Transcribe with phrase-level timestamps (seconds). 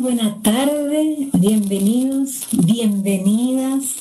[0.00, 3.96] buenas tardes, bienvenidos, bienvenidas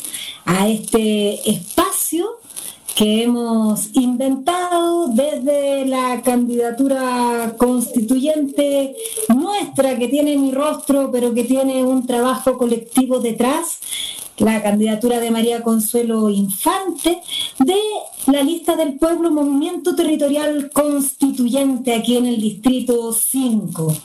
[0.45, 2.39] a este espacio
[2.95, 8.95] que hemos inventado desde la candidatura constituyente
[9.29, 13.79] nuestra, que tiene mi rostro, pero que tiene un trabajo colectivo detrás,
[14.37, 17.21] la candidatura de María Consuelo Infante,
[17.59, 17.75] de
[18.27, 23.95] la lista del pueblo Movimiento Territorial Constituyente aquí en el Distrito 5.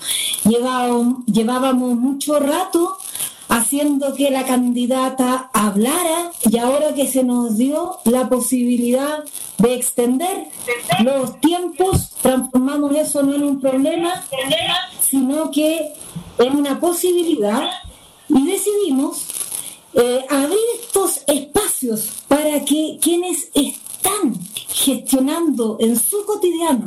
[0.44, 2.96] Llevábamos, mucho rato
[3.48, 9.24] haciendo que la candidata hablara y ahora que se nos dio la posibilidad
[9.58, 10.48] de extender
[11.04, 14.24] los tiempos, transformamos eso no en un problema,
[15.00, 15.92] sino que
[16.38, 17.68] en una posibilidad
[18.28, 19.26] y decidimos
[19.94, 24.38] eh, abrir estos espacios para que quienes están
[24.68, 26.86] gestionando en su cotidiano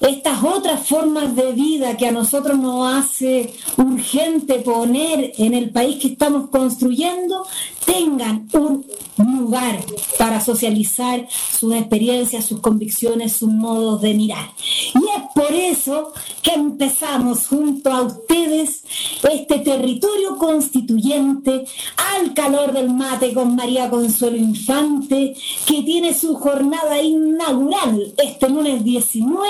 [0.00, 5.96] estas otras formas de vida que a nosotros nos hace urgente poner en el país
[5.96, 7.46] que estamos construyendo,
[7.84, 8.84] tengan un
[9.16, 9.84] lugar
[10.18, 14.50] para socializar sus experiencias, sus convicciones, sus modos de mirar.
[14.94, 18.82] Y es por eso que empezamos junto a ustedes
[19.22, 21.64] este territorio constituyente
[22.14, 25.34] al calor del mate con María Consuelo Infante,
[25.66, 29.48] que tiene su jornada inaugural este lunes 19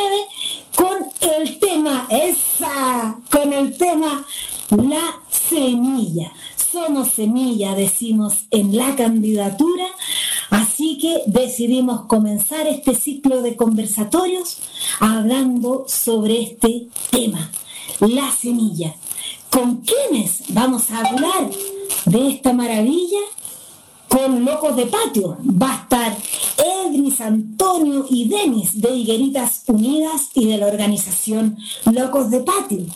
[0.76, 4.24] con el tema, esa, con el tema
[4.70, 6.32] la semilla
[6.74, 9.86] somos semilla, decimos en la candidatura,
[10.50, 14.58] así que decidimos comenzar este ciclo de conversatorios
[14.98, 17.52] hablando sobre este tema,
[18.00, 18.96] la semilla.
[19.50, 21.48] ¿Con quiénes vamos a hablar
[22.06, 23.20] de esta maravilla?
[24.14, 25.36] Con Locos de Patio.
[25.60, 26.16] Va a estar
[26.86, 31.56] Edris, Antonio y Denis de Higueritas Unidas y de la organización
[31.90, 32.86] Locos de Patio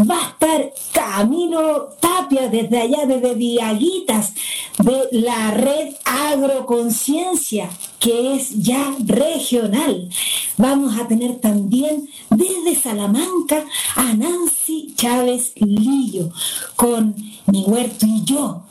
[0.00, 4.32] va a estar Camilo Tapia desde allá, desde Diaguitas,
[4.78, 10.08] de la red Agroconciencia, que es ya regional.
[10.56, 13.64] Vamos a tener también desde Salamanca
[13.96, 16.30] a Nancy Chávez Lillo,
[16.76, 17.14] con
[17.46, 18.62] Mi Huerto y yo.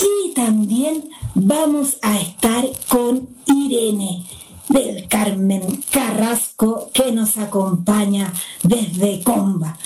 [0.00, 4.24] Y también vamos a estar con Irene
[4.70, 8.32] del Carmen Carrasco que nos acompaña
[8.62, 9.76] desde Comba.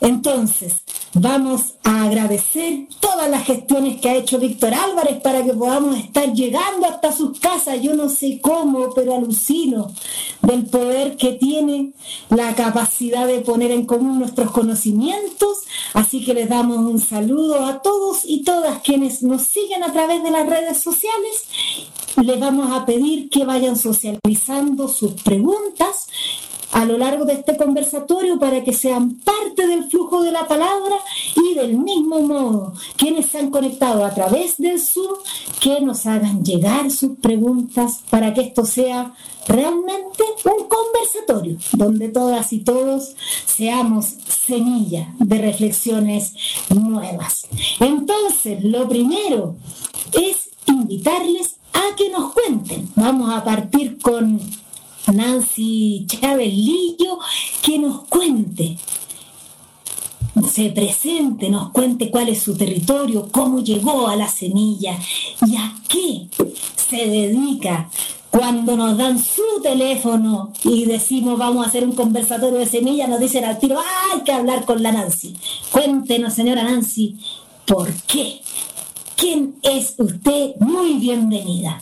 [0.00, 0.82] Entonces,
[1.14, 6.32] vamos a agradecer todas las gestiones que ha hecho Víctor Álvarez para que podamos estar
[6.32, 7.80] llegando hasta sus casas.
[7.82, 9.92] Yo no sé cómo, pero alucino
[10.42, 11.92] del poder que tiene
[12.28, 15.58] la capacidad de poner en común nuestros conocimientos.
[15.94, 20.22] Así que les damos un saludo a todos y todas quienes nos siguen a través
[20.24, 21.44] de las redes sociales.
[22.20, 24.31] Les vamos a pedir que vayan socializando
[24.88, 26.06] sus preguntas
[26.72, 30.96] a lo largo de este conversatorio para que sean parte del flujo de la palabra
[31.36, 35.18] y del mismo modo quienes se han conectado a través del Zoom,
[35.60, 39.14] que nos hagan llegar sus preguntas para que esto sea
[39.46, 46.32] realmente un conversatorio donde todas y todos seamos semilla de reflexiones
[46.70, 47.46] nuevas.
[47.80, 49.56] Entonces, lo primero
[50.12, 52.88] es invitarles a que nos cuenten.
[52.94, 54.40] Vamos a partir con
[55.12, 56.52] Nancy Chávez
[57.62, 58.78] que nos cuente,
[60.50, 64.98] se presente, nos cuente cuál es su territorio, cómo llegó a la semilla
[65.46, 66.28] y a qué
[66.76, 67.88] se dedica.
[68.30, 73.20] Cuando nos dan su teléfono y decimos vamos a hacer un conversatorio de semilla, nos
[73.20, 75.36] dicen al tiro, hay que hablar con la Nancy.
[75.70, 77.16] Cuéntenos, señora Nancy,
[77.66, 78.40] ¿por qué?
[79.22, 80.56] ¿Quién es usted?
[80.58, 81.80] Muy bienvenida.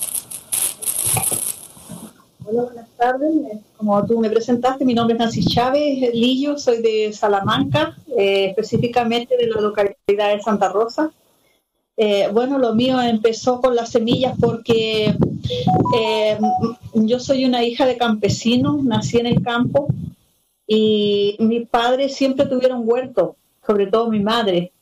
[2.45, 3.33] Hola, buenas tardes.
[3.79, 9.39] Como tú me presentaste, mi nombre es Nancy Chávez Lillo, soy de Salamanca, eh, específicamente
[9.39, 11.13] de la localidad de Santa Rosa.
[11.97, 15.15] Eh, bueno, lo mío empezó con las semillas porque
[15.97, 16.39] eh,
[16.93, 19.89] yo soy una hija de campesinos, nací en el campo
[20.67, 23.37] y mis padres siempre tuvieron huerto,
[23.67, 24.73] sobre todo mi madre.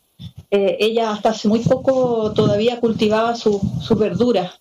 [0.50, 4.53] Ella hasta hace muy poco todavía cultivaba su, su verdura.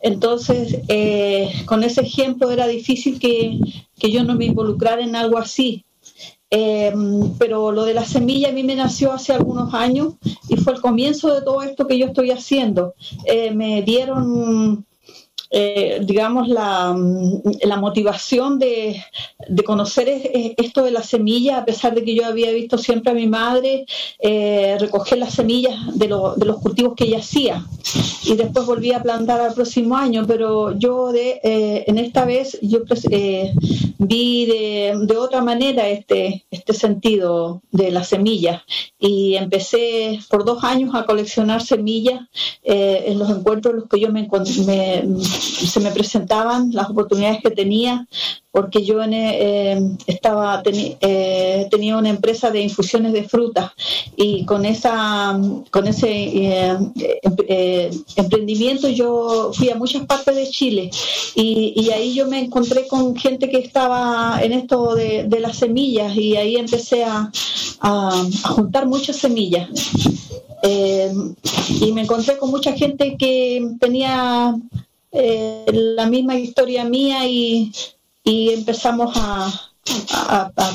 [0.00, 3.58] Entonces, eh, con ese ejemplo era difícil que,
[3.96, 5.84] yo no me involucrara en algo así.
[6.50, 6.94] Eh,
[7.38, 10.14] pero lo de la semilla a mí me nació hace algunos años
[10.48, 12.94] y fue el comienzo de todo esto que yo estoy haciendo.
[13.26, 14.86] Eh, me dieron
[15.50, 16.94] eh, digamos, la,
[17.62, 19.02] la motivación de,
[19.48, 20.06] de, conocer
[20.58, 23.86] esto de la semilla, a pesar de que yo había visto siempre a mi madre
[24.18, 26.06] eh, recoger las semillas de,
[26.36, 27.64] de, los cultivos que ella hacía.
[28.24, 32.58] Y después volví a plantar al próximo año, pero yo de, eh, en esta vez
[32.60, 32.80] yo
[33.98, 38.62] vi de, de, otra manera este, este sentido de las semillas
[38.98, 42.20] y empecé por dos años a coleccionar semillas
[42.62, 44.28] en los encuentros en los que yo me,
[44.66, 45.04] me,
[45.38, 48.06] se me presentaban las oportunidades que tenía,
[48.50, 53.72] porque yo eh, estaba eh, tenía una empresa de infusiones de frutas
[54.16, 55.38] y con esa
[55.70, 60.90] con ese eh, emprendimiento yo fui a muchas partes de Chile
[61.34, 66.36] y, ahí yo me encontré con gente que estaba en esto de, las semillas y
[66.36, 67.30] ahí empecé a,
[68.42, 69.68] juntar muchas semillas.
[70.64, 71.12] Eh,
[71.80, 74.56] y me encontré con mucha gente que tenía
[75.12, 77.72] eh, la misma historia mía y,
[78.24, 79.64] empezamos a,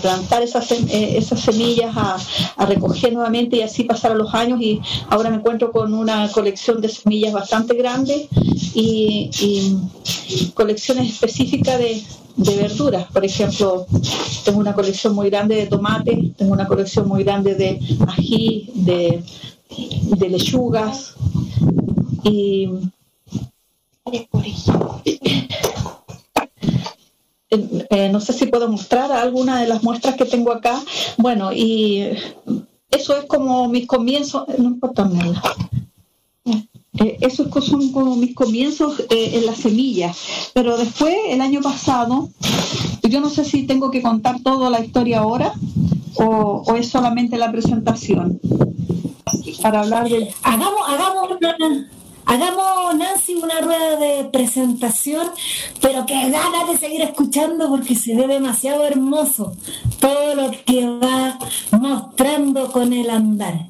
[0.02, 5.30] plantar esas, eh, esas semillas, a, recoger nuevamente y así pasaron los años y ahora
[5.30, 8.28] me encuentro con una colección de semillas bastante grande
[8.74, 9.30] y,
[10.56, 12.04] colecciones específicas de,
[12.38, 13.06] de verduras.
[13.12, 13.86] Por ejemplo,
[14.44, 19.24] tengo una colección muy grande de tomate, tengo una colección muy grande de ají, de
[20.18, 21.16] de lechugas
[22.24, 22.70] y
[27.90, 30.82] eh, no sé si puedo mostrar alguna de las muestras que tengo acá.
[31.18, 32.10] Bueno, y
[32.90, 35.42] eso es como mis comienzos, no importa nada.
[37.00, 40.52] Eh, esos son como mis comienzos eh, en las semillas.
[40.54, 42.30] Pero después, el año pasado,
[43.04, 45.54] yo no sé si tengo que contar toda la historia ahora
[46.16, 48.40] o, es solamente la presentación
[49.62, 50.30] para hablar de...
[50.44, 51.30] Hagamos, hagamos,
[52.34, 55.28] hagamos, Nancy, una rueda de presentación,
[55.82, 59.56] pero que ganas de seguir escuchando porque se ve demasiado hermoso
[60.00, 61.38] todo lo que va
[61.72, 63.68] mostrando con el andar.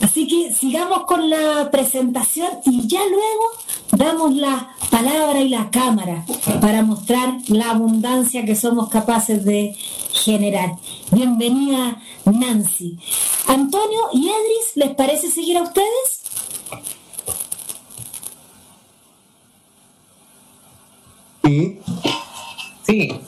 [0.00, 3.44] Así que sigamos con la presentación y ya luego
[3.92, 6.24] damos la palabra y la cámara
[6.60, 9.76] para mostrar la abundancia que somos capaces de
[10.12, 10.76] general.
[11.12, 12.98] Bienvenida Nancy.
[13.46, 16.22] Antonio y Edris, ¿les parece seguir a ustedes?
[21.44, 21.80] Sí.
[22.86, 23.20] Sí.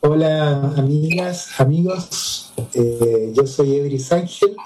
[0.00, 4.56] Hola amigas, amigos, eh, yo soy Edris Ángel.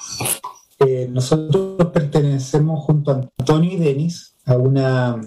[0.78, 5.20] Eh, nosotros pertenecemos junto a Antonio y Denis a una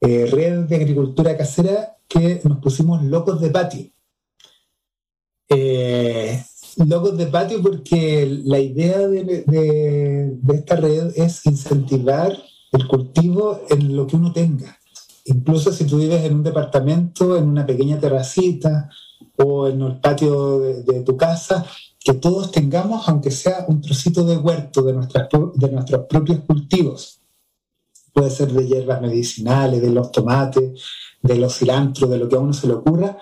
[0.00, 3.90] eh, red de agricultura casera que nos pusimos locos de patio.
[6.76, 12.36] Locos de patio porque la idea de, esta red es incentivar
[12.72, 14.76] el cultivo en lo que uno tenga.
[15.24, 18.90] Incluso si tú vives en un departamento, en una pequeña terracita
[19.38, 21.66] o en el patio de, tu casa,
[21.98, 27.20] que todos tengamos, aunque sea un trocito de huerto de, nuestras, de nuestros propios cultivos.
[28.12, 30.82] Puede ser de hierbas medicinales, de los tomates,
[31.22, 33.18] de los cilantros, de lo que a uno se le ocurra,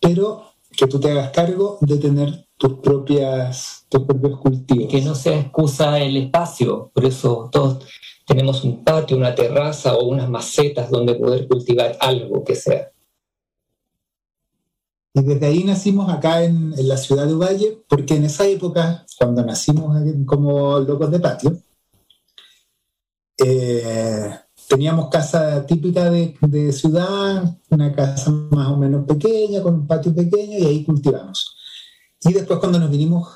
[0.00, 4.90] pero que tú te hagas cargo de tener tus propias tus propios cultivos.
[4.90, 7.84] Que no sea excusa el espacio, por eso todos
[8.32, 12.90] tenemos un patio, una terraza o unas macetas donde poder cultivar algo que sea.
[15.12, 19.04] Y desde ahí nacimos acá en, en la ciudad de Valle, porque en esa época,
[19.18, 21.58] cuando nacimos como locos de patio,
[23.36, 24.30] eh,
[24.66, 30.58] teníamos casa típica de, ciudad, una casa más o menos pequeña, con un patio pequeño,
[30.58, 31.54] y ahí cultivamos.
[32.22, 33.28] Y después cuando nos vinimos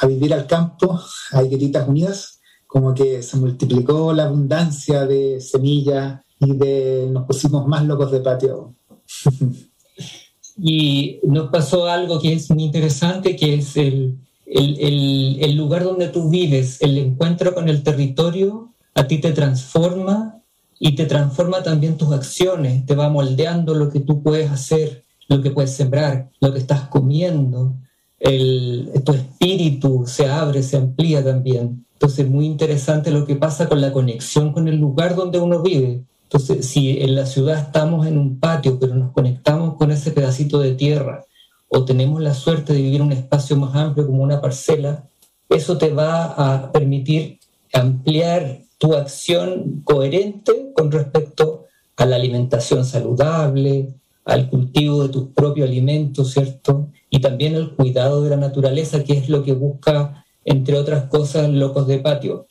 [0.00, 2.39] a vivir al campo, a Higueritas Unidas,
[2.70, 8.20] como que se multiplicó la abundancia de semillas y de, nos pusimos más locos de
[8.20, 8.76] patio.
[10.56, 16.30] y nos pasó algo que es muy interesante, que es el, el lugar donde tú
[16.30, 20.40] vives, el encuentro con el territorio, a ti te transforma
[20.78, 25.42] y te transforma también tus acciones, te va moldeando lo que tú puedes hacer, lo
[25.42, 27.74] que puedes sembrar, lo que estás comiendo,
[28.20, 31.84] el, tu espíritu se abre, se amplía también.
[31.94, 36.04] Entonces, muy interesante lo que pasa con la conexión con el lugar donde uno vive.
[36.24, 40.60] Entonces, si en la ciudad estamos en un patio, pero nos conectamos con ese pedacito
[40.60, 41.24] de tierra,
[41.68, 45.04] o tenemos la suerte de vivir en un espacio más amplio como una parcela,
[45.48, 47.38] eso te va a permitir
[47.72, 53.88] ampliar tu acción coherente con respecto a la alimentación saludable,
[54.24, 56.88] al cultivo de tus propios alimentos, ¿cierto?
[57.08, 61.48] Y también al cuidado de la naturaleza, que es lo que busca, entre otras cosas,
[61.50, 62.46] Locos de Patio.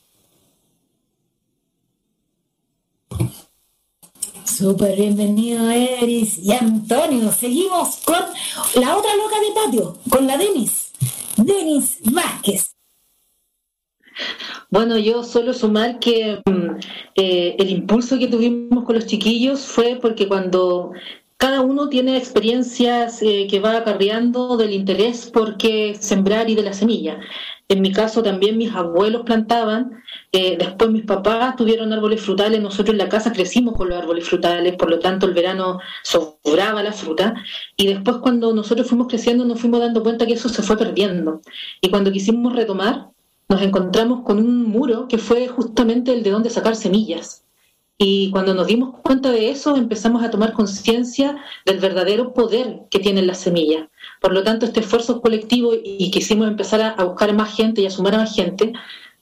[4.60, 7.32] Súper bienvenido, Eris y Antonio.
[7.32, 8.18] Seguimos con
[8.74, 10.92] la otra loca de patio, con la Denis.
[11.38, 12.74] Denis Vázquez.
[14.68, 16.78] Bueno, yo solo sumar que mm,
[17.16, 20.92] eh, el impulso que tuvimos con los chiquillos fue porque cuando
[21.40, 26.62] cada uno tiene experiencias eh, que va acarreando del interés por qué sembrar y de
[26.62, 27.18] la semilla.
[27.66, 32.90] En mi caso también mis abuelos plantaban, eh, después mis papás tuvieron árboles frutales, nosotros
[32.90, 36.92] en la casa crecimos con los árboles frutales, por lo tanto el verano sobraba la
[36.92, 37.32] fruta
[37.74, 41.40] y después cuando nosotros fuimos creciendo nos fuimos dando cuenta que eso se fue perdiendo
[41.80, 43.08] y cuando quisimos retomar
[43.48, 47.44] nos encontramos con un muro que fue justamente el de donde sacar semillas.
[48.02, 52.98] Y cuando nos dimos cuenta de eso, empezamos a tomar conciencia del verdadero poder que
[52.98, 53.88] tienen las semillas.
[54.22, 57.90] Por lo tanto, este esfuerzo colectivo y quisimos empezar a, buscar más gente y a
[57.90, 58.72] sumar a más gente,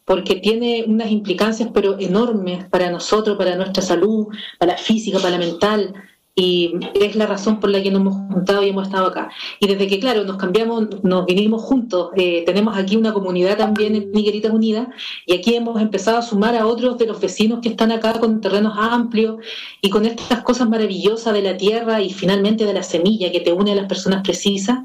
[0.04, 4.28] porque tiene unas implicancias pero enormes para nosotros, para nuestra salud,
[4.60, 5.92] para la física, para la mental,
[6.38, 9.28] y es la razón por la que nos hemos juntado y hemos estado acá.
[9.58, 13.96] Y desde que, claro, nos cambiamos, nos vinimos juntos, eh, tenemos aquí una comunidad también
[13.96, 14.86] en Miguelitas Unidas
[15.26, 18.40] y aquí hemos empezado a sumar a otros de los vecinos que están acá con
[18.40, 19.44] terrenos amplios
[19.82, 23.52] y con estas cosas maravillosas de la tierra y finalmente de la semilla que te
[23.52, 24.78] une a las personas precisas.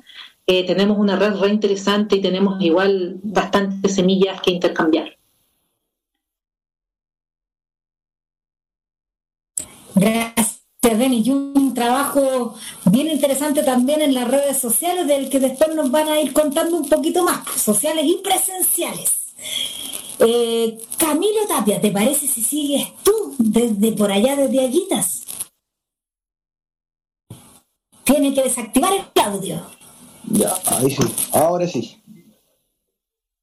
[0.48, 5.17] Eh, tenemos una red re interesante y tenemos igual bastantes semillas que intercambiar.
[9.95, 10.52] Gracias.
[10.86, 12.56] Y un trabajo
[12.92, 16.75] bien interesante también en las redes sociales, del que después nos van a ir contando
[16.75, 19.34] un poquito más, sociales y presenciales.
[20.20, 25.24] Eh, Camilo Tapia, ¿te parece si sigues tú desde por allá, desde Aguitas?
[28.04, 29.66] Tiene que desactivar el audio.
[30.32, 32.04] Ya, ahí sí, ahora sí.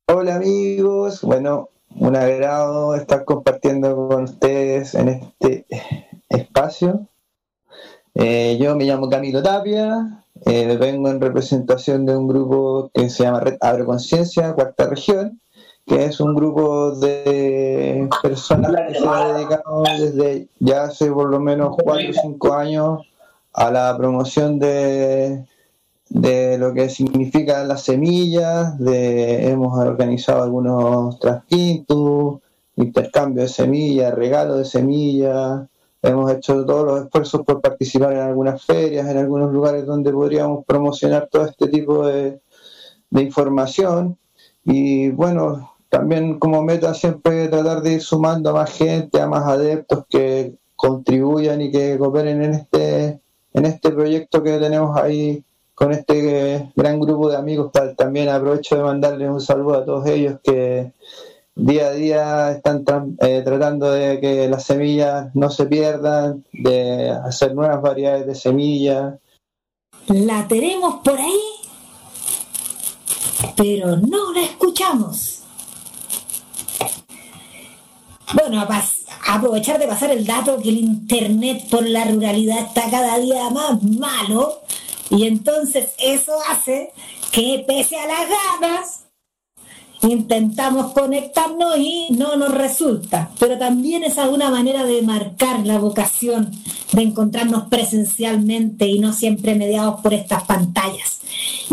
[0.06, 5.66] Hola amigos, bueno, un agrado estar compartiendo con ustedes en este
[6.28, 7.09] espacio
[8.14, 13.24] eh, yo me llamo Camilo Tapia, eh, vengo en representación de un grupo que se
[13.24, 15.40] llama Red Abre Conciencia, Cuarta Región,
[15.86, 21.40] que es un grupo de personas que se ha dedicado desde ya hace por lo
[21.40, 23.00] menos 4 o 5 años
[23.52, 25.44] a la promoción de,
[26.08, 32.40] de lo que significan las semillas, de, hemos organizado algunos trasquintos,
[32.76, 35.69] intercambio de semillas, regalo de semillas,
[36.02, 40.64] Hemos hecho todos los esfuerzos por participar en algunas ferias, en algunos lugares donde podríamos
[40.64, 42.40] promocionar todo este tipo de,
[43.10, 44.16] información.
[44.64, 49.46] Y bueno, también como meta siempre tratar de ir sumando a más gente, a más
[49.46, 53.20] adeptos que contribuyan y que cooperen en este,
[53.52, 57.72] en este proyecto que tenemos ahí con este gran grupo de amigos.
[57.96, 60.92] También aprovecho de mandarles un saludo a todos ellos que
[61.54, 62.84] día a día están
[63.20, 69.14] eh, tratando de que las semillas no se pierdan, de hacer nuevas variedades de semillas.
[70.06, 71.40] La tenemos por ahí,
[73.56, 75.42] pero no la escuchamos.
[78.32, 78.64] Bueno,
[79.26, 83.82] aprovechar de pasar el dato que el Internet por la ruralidad está cada día más
[83.82, 84.60] malo
[85.10, 86.92] y entonces eso hace
[87.32, 89.04] que pese a las ganas
[90.02, 93.30] intentamos conectarnos y no nos resulta.
[93.38, 96.50] Pero también esa es una manera de marcar la vocación
[96.92, 101.20] de encontrarnos presencialmente y no siempre mediados por estas pantallas.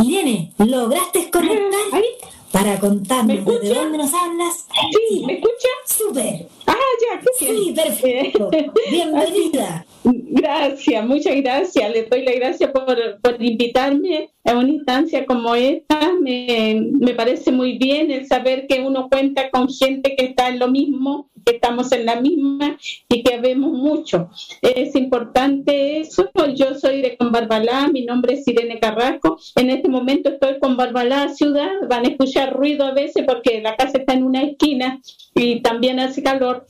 [0.03, 2.01] Irene, ¿lograste conectar?
[2.51, 4.65] Para contarnos de dónde nos hablas.
[5.09, 5.67] Sí, ¿me escucha?
[5.85, 6.47] Súper.
[6.65, 8.49] Ah, ya, qué Sí, perfecto.
[8.89, 9.85] Bienvenida.
[10.03, 11.91] Gracias, muchas gracias.
[11.91, 16.13] Le doy la gracias por, por invitarme a una instancia como esta.
[16.21, 20.59] Me, me parece muy bien el saber que uno cuenta con gente que está en
[20.59, 22.77] lo mismo que estamos en la misma
[23.07, 24.29] y que vemos mucho.
[24.61, 26.29] Es importante eso.
[26.53, 29.39] Yo soy de Conbarbalá, mi nombre es Irene Carrasco.
[29.55, 31.71] En este momento estoy con Barbalá ciudad.
[31.89, 34.99] Van a escuchar ruido a veces porque la casa está en una esquina
[35.33, 36.65] y también hace calor.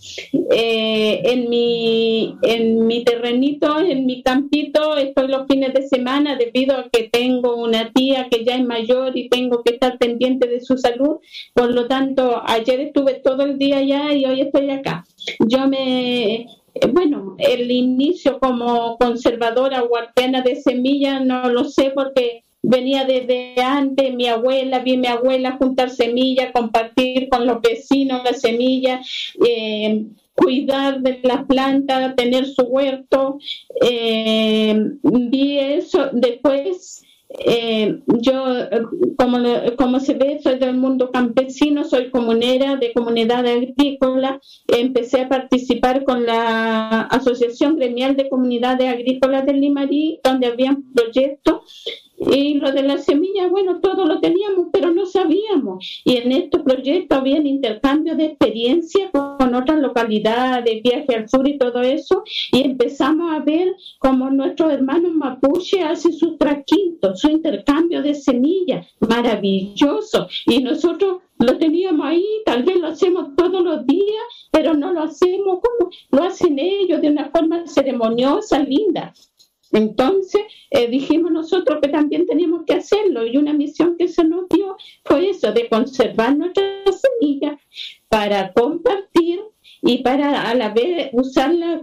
[0.52, 6.90] Eh, en, mi, en mi en mi campito, estoy los fines de semana debido a
[6.90, 10.78] que tengo una tía que ya es mayor y tengo que estar pendiente de su
[10.78, 11.18] salud.
[11.54, 15.06] Por lo tanto, ayer estuve todo el día allá y hoy estoy acá.
[15.48, 16.48] Yo me,
[16.92, 24.14] bueno, el inicio como conservadora huarpena de semillas no lo sé porque venía desde antes,
[24.14, 29.08] mi abuela, vi mi abuela juntar semillas, compartir con los vecinos las semillas,
[29.46, 30.06] eh,
[30.38, 33.40] cuidar de las plantas, tener su huerto.
[33.82, 37.04] Eh, vi eso después.
[37.30, 38.46] Eh, yo,
[39.18, 39.38] como,
[39.78, 46.06] como se ve, soy del mundo campesino, soy comunera de comunidad agrícola, empecé a participar
[46.06, 51.84] con la Asociación Gremial de Comunidades Agrícolas de Limarí, donde había proyectos
[52.18, 56.02] y lo de la semilla, bueno, todo lo teníamos, pero no sabíamos.
[56.04, 61.58] Y en estos proyectos había intercambio de experiencia con otras localidades, viaje al sur y
[61.58, 62.24] todo eso.
[62.52, 68.88] Y empezamos a ver cómo nuestros hermanos mapuche hacen sus traquintos, su intercambio de semillas.
[69.00, 70.28] Maravilloso.
[70.48, 75.04] Y nosotros lo teníamos ahí, tal vez lo hacemos todos los días, pero no lo
[75.04, 79.14] hacemos como lo hacen ellos, de una forma ceremoniosa, linda.
[79.72, 84.48] Entonces eh, dijimos nosotros que también teníamos que hacerlo y una misión que se nos
[84.50, 87.60] dio fue eso, de conservar nuestras semillas
[88.10, 89.42] para compartir
[89.82, 91.82] y para a la vez usarla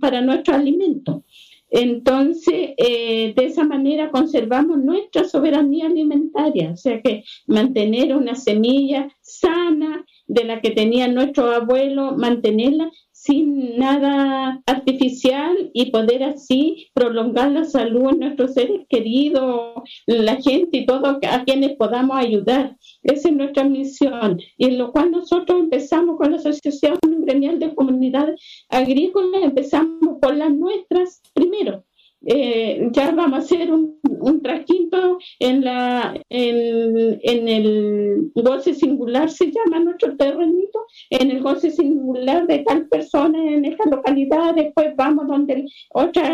[0.00, 1.24] para nuestro alimento.
[1.70, 9.08] Entonces, eh, de esa manera conservamos nuestra soberanía alimentaria, o sea que mantener una semilla
[9.20, 12.90] sana de la que tenía nuestro abuelo, mantenerla
[13.22, 19.74] sin nada artificial y poder así prolongar la salud en nuestros seres queridos,
[20.06, 22.76] la gente y todo a quienes podamos ayudar.
[23.02, 24.40] Esa es nuestra misión.
[24.56, 30.34] Y en lo cual nosotros empezamos con la Asociación Gremial de Comunidades Agrícolas, empezamos por
[30.34, 31.84] las nuestras primero
[32.26, 39.30] eh, ya vamos a hacer un, un traquito en, la, en, en, el goce singular,
[39.30, 44.94] se llama nuestro terrenito, en el goce singular de tal persona en esta localidad, después
[44.96, 46.30] vamos donde otra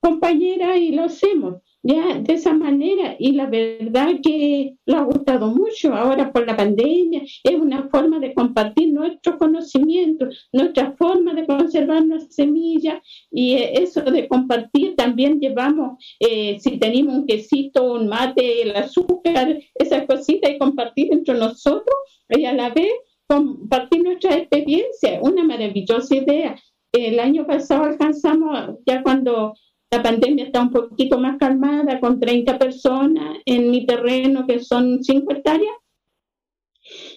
[0.00, 5.48] compañera y lo hacemos ya de esa manera y la verdad que lo ha gustado
[5.48, 5.94] mucho.
[5.94, 12.04] Ahora por la pandemia es una forma de compartir nuestro conocimiento nuestra forma de conservar
[12.04, 18.08] nuestras semillas y eh, eso de compartir también llevamos eh, si tenemos un quesito un
[18.08, 21.96] mate el azúcar esas cositas y compartir entre nosotros
[22.30, 22.92] y a la vez
[23.28, 26.56] compartir nuestra experiencia una maravillosa idea.
[26.92, 29.54] El año pasado alcanzamos ya cuando
[29.90, 35.02] la pandemia está un poquito más calmada, con 30 personas en mi terreno, que son
[35.02, 35.74] 5 hectáreas.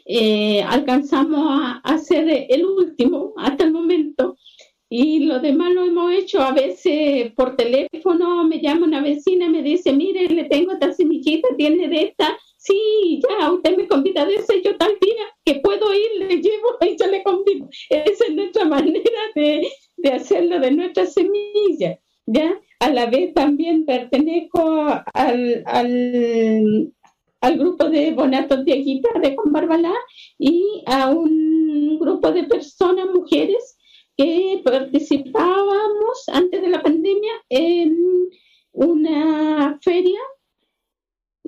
[0.06, 4.36] Eh, alcanzamos a hacer el último hasta el momento
[4.90, 9.50] y lo demás lo hemos hecho a veces por teléfono, me llama una vecina y
[9.50, 14.26] me dice, mire, le tengo esta semillita, tiene de esta, sí, ya, usted me convida
[14.26, 17.70] de ese, yo tal día que puedo ir, le llevo y yo le convido.
[17.90, 22.00] Esa es nuestra manera de, de hacerlo de nuestra semilla.
[22.32, 22.54] ¿Ya?
[22.80, 24.62] A la vez también pertenezco
[25.14, 29.94] al, al, grupo de Bonatos de Aguita de Barbalá
[30.38, 33.78] y a un grupo de personas, mujeres,
[34.16, 37.98] que participábamos antes de la pandemia en
[38.72, 40.20] una feria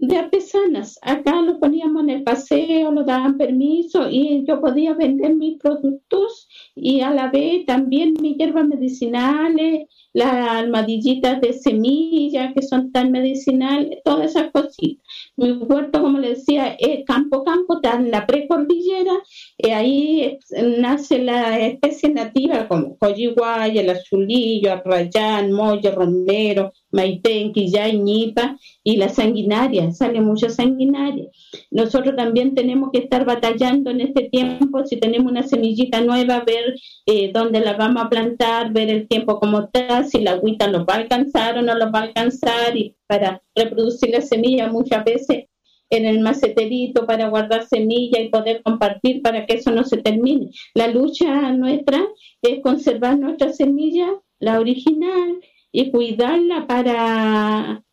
[0.01, 0.97] de artesanas.
[1.03, 6.47] Acá lo poníamos en el paseo, lo daban permiso y yo podía vender mis productos
[6.75, 13.11] y a la vez también mis hierbas medicinales, las almohadillitas de semilla que son tan
[13.11, 15.05] medicinales, todas esas cositas.
[15.37, 19.13] Mi huerto, como le decía, es campo campo, está en la precordillera,
[19.57, 20.39] y ahí
[20.79, 28.97] nace la especie nativa como coyiguaya, el azulillo, arrayán, molle, romero, maitén, quillay, ñipa y
[28.97, 31.27] la sanguinaria, sale mucha sanguinaria.
[31.69, 36.75] Nosotros también tenemos que estar batallando en este tiempo, si tenemos una semillita nueva, ver
[37.05, 40.81] eh, dónde la vamos a plantar, ver el tiempo como está, si la agüita nos
[40.81, 45.03] va a alcanzar o no nos va a alcanzar, y para reproducir la semilla muchas
[45.05, 45.45] veces
[45.91, 50.49] en el maceterito para guardar semilla y poder compartir para que eso no se termine.
[50.73, 52.07] La lucha nuestra
[52.41, 54.07] es conservar nuestra semilla,
[54.39, 55.39] la original,
[55.73, 57.83] y cuidarla para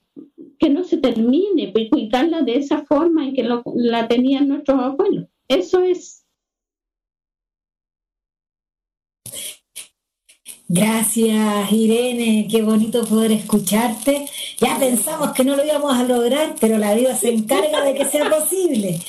[0.58, 5.26] que no se termine, y cuidarla de esa forma en que la tenían nuestros abuelos.
[5.48, 6.18] Eso es.
[10.70, 12.46] Gracias, Irene.
[12.50, 14.28] Qué bonito poder escucharte.
[14.58, 18.04] Ya pensamos que no lo íbamos a lograr, pero la vida se encarga de que
[18.04, 19.00] sea posible.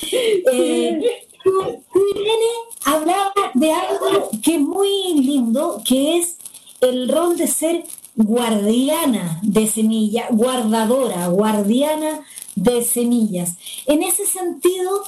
[0.52, 1.00] Eh,
[1.42, 2.50] Irene
[2.84, 6.36] hablaba de algo que es muy lindo, que es
[6.82, 7.84] el rol de ser
[8.24, 12.20] guardiana de semillas, guardadora, guardiana
[12.54, 13.56] de semillas.
[13.86, 15.02] En ese sentido,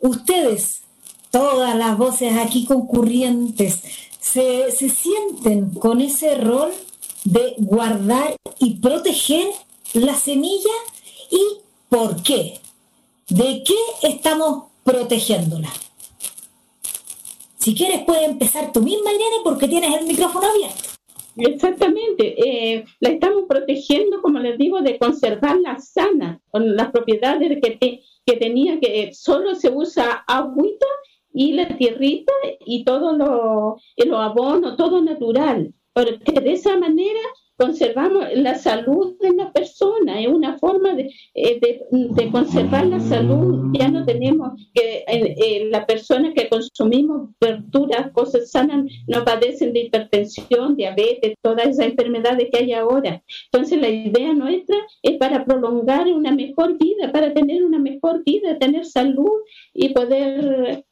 [0.00, 0.82] ustedes,
[1.30, 3.80] todas las voces aquí concurrientes,
[4.20, 6.72] se, sienten con ese rol
[7.24, 9.46] de guardar y proteger
[9.92, 10.74] la semilla
[11.30, 12.60] y por qué.
[13.28, 15.72] ¿De qué estamos protegiéndola?
[17.58, 20.95] Si quieres puedes empezar tú misma, Irene, porque tienes el micrófono abierto.
[21.36, 28.00] Exactamente, eh, la estamos protegiendo, como les digo, de conservarla sana, con las propiedades que,
[28.24, 30.86] que tenía, que solo se usa agüita
[31.34, 32.32] y la tierrita
[32.64, 37.20] y todo lo, lo abono, todo natural, porque de esa manera
[37.56, 43.72] conservamos la salud de la persona, es una forma de, eh, de, conservar la salud.
[43.72, 49.72] Ya no tenemos que eh, eh, la persona que consumimos verduras, cosas sanas, no padecen
[49.72, 53.22] de hipertensión, diabetes, todas esas enfermedades que hay ahora.
[53.50, 58.58] Entonces la idea nuestra es para prolongar una mejor vida, para tener una mejor vida,
[58.58, 59.40] tener salud
[59.72, 60.84] y poder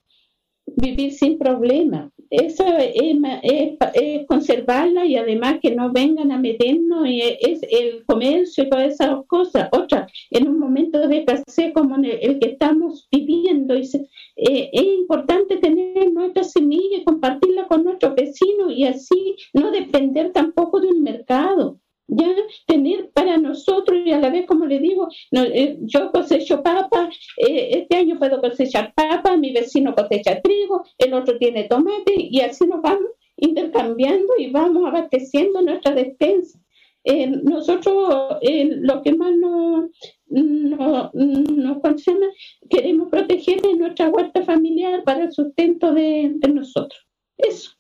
[0.66, 8.04] vivir sin problemas eso es, conservarla y además que no vengan a meternos y el
[8.06, 9.68] comercio y todas esas cosas.
[9.72, 16.12] Otra, en un momento de escasez como el, que estamos viviendo, eh, es importante tener
[16.12, 21.78] nuestra semilla y compartirla con nuestros vecinos y así no depender tampoco de un mercado
[22.06, 22.26] ya
[22.66, 27.70] tener para nosotros y a la vez, como le digo, eh, yo cosecho papa, eh,
[27.72, 32.66] este año puedo cosechar papa, mi vecino cosecha trigo, el otro tiene tomate y así
[32.66, 36.58] nos vamos intercambiando y vamos abasteciendo nuestra despensa.
[37.06, 39.90] Eh, nosotros lo que más nos,
[40.26, 42.28] no, nos concerne,
[42.70, 47.06] queremos proteger nuestra huerta familiar para el sustento de nosotros.
[47.36, 47.72] Eso.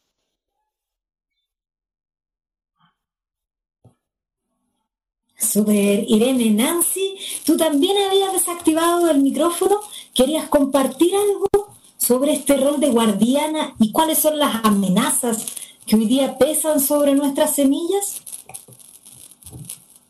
[5.44, 9.80] Super, Irene, Nancy, tú también habías desactivado el micrófono.
[10.14, 15.46] ¿Querías compartir algo sobre este rol de guardiana y cuáles son las amenazas
[15.86, 18.22] que hoy día pesan sobre nuestras semillas?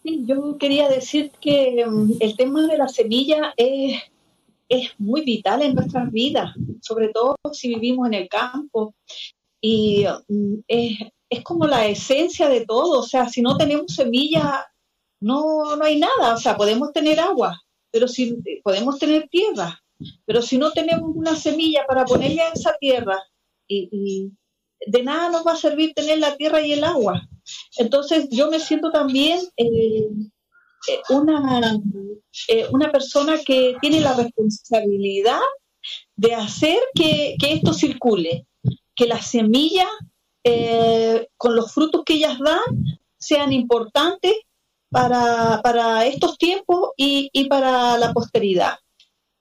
[0.03, 4.01] Sí, yo quería decir que mm, el tema de la semilla es,
[4.69, 8.95] es muy vital en nuestras vidas, sobre todo si vivimos en el campo.
[9.61, 10.99] Y mm, es,
[11.31, 14.67] es como la esencia de todo, o sea, si no tenemos semilla
[15.25, 16.35] no, no hay nada.
[16.35, 17.59] O sea, podemos tener agua,
[17.91, 19.83] pero si podemos tener tierra,
[20.27, 23.19] pero si no tenemos una semilla para ponerle a esa tierra,
[23.67, 24.31] y,
[24.87, 27.27] de nada nos va a servir tener la tierra y el agua.
[27.79, 30.11] Entonces yo me siento también eh,
[30.89, 31.81] eh, una,
[32.49, 35.41] eh, una persona que tiene la responsabilidad
[36.17, 38.47] de hacer que, que esto circule,
[38.95, 39.89] que las semillas
[41.39, 42.61] con los frutos que ellas dan
[43.17, 44.35] sean importantes
[44.95, 48.79] para, estos tiempos y, para la posteridad.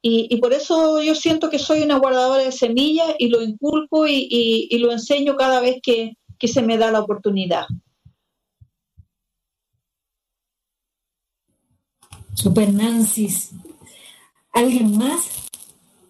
[0.01, 4.77] Y, por eso yo siento que soy una guardadora de semillas y lo inculco y,
[4.79, 6.13] lo enseño cada vez que,
[6.45, 7.65] se me da la oportunidad.
[12.33, 13.29] Super Nancy.
[14.51, 15.47] ¿Alguien más?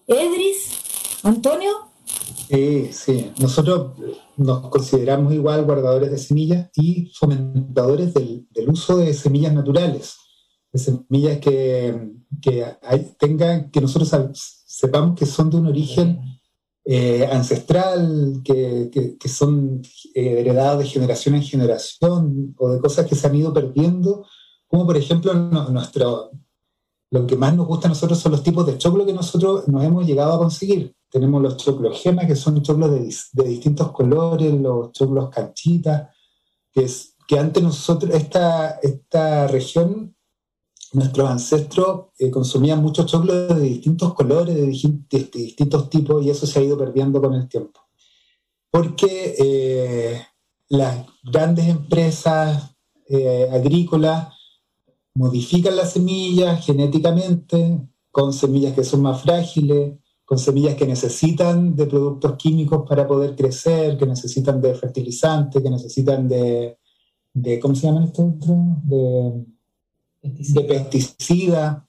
[0.08, 1.20] ¿Edris?
[1.22, 1.88] ¿Antonio?
[2.50, 3.32] Sí, sí.
[3.40, 3.92] Nosotros
[4.38, 10.16] nos consideramos igual guardadores de semillas y fomentadores del, uso de semillas naturales,
[10.72, 12.12] de semillas que,
[13.18, 14.12] tengan, que nosotros
[14.66, 16.20] sepamos que son de un origen
[16.86, 19.82] eh, ancestral, que, son
[20.14, 24.26] eh, heredadas de generación en generación o de cosas que se han ido perdiendo,
[24.68, 26.32] como por ejemplo nuestro,
[27.14, 29.84] lo que más nos gusta a nosotros son los tipos de choclo que nosotros nos
[29.84, 34.92] hemos llegado a conseguir tenemos los choclos gemas, que son choclos de, distintos colores, los
[34.94, 36.10] choclos canchitas,
[36.72, 40.16] que, es, que antes nosotros, esta, esta región,
[40.94, 46.58] nuestros ancestros eh, consumían muchos choclos de distintos colores, de, distintos tipos, y eso se
[46.58, 47.80] ha ido perdiendo con el tiempo.
[48.72, 50.26] Porque eh,
[50.70, 52.76] las grandes empresas
[53.08, 54.34] eh, agrícolas
[55.16, 59.94] modifican las semillas genéticamente, con semillas que son más frágiles,
[60.26, 65.70] con semillas que necesitan de productos químicos para poder crecer, que necesitan de fertilizantes, que
[65.70, 66.78] necesitan de,
[67.34, 68.58] de ¿cómo se llaman estos otros?
[68.84, 69.46] De,
[70.22, 71.88] de pesticida.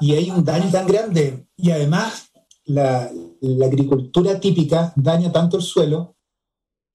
[0.00, 1.46] Y hay un daño tan grande.
[1.56, 2.30] Y además,
[2.64, 6.16] la, la agricultura típica daña tanto el suelo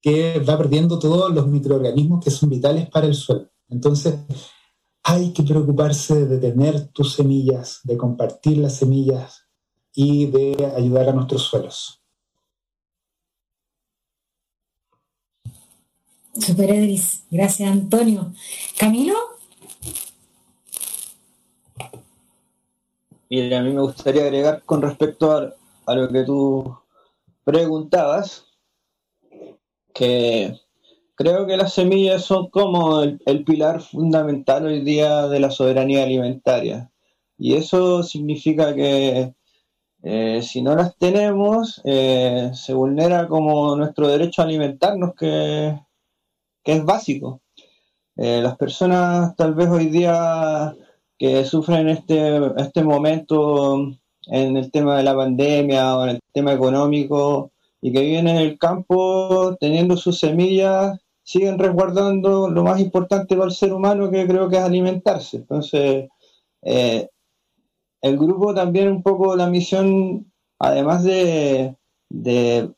[0.00, 3.50] que va perdiendo todos los microorganismos que son vitales para el suelo.
[3.68, 4.14] Entonces,
[5.10, 9.48] hay que preocuparse de tener tus semillas, de compartir las semillas,
[9.94, 12.00] y de ayudar a nuestros suelos.
[16.34, 18.32] Super Edris, gracias Antonio.
[18.78, 19.14] Camilo.
[23.30, 26.78] Mira, a mí me gustaría agregar con respecto a, lo que tú
[27.42, 28.44] preguntabas,
[29.92, 30.60] que
[31.18, 36.92] creo que las semillas son como el, pilar fundamental hoy día de la soberanía alimentaria.
[37.36, 39.34] Y eso significa que
[40.04, 45.76] eh, si no las tenemos, eh, se vulnera como nuestro derecho a alimentarnos, que,
[46.62, 47.42] que es básico.
[48.16, 50.76] Eh, las personas tal vez hoy día
[51.18, 53.92] que sufren este, este momento
[54.26, 57.50] en el tema de la pandemia o en el tema económico
[57.80, 63.50] y que viven en el campo teniendo sus semillas, siguen resguardando lo más importante para
[63.50, 65.36] el ser humano que creo que es alimentarse.
[65.36, 66.08] Entonces,
[66.62, 67.06] eh,
[68.00, 71.74] el grupo también un poco la misión, además de,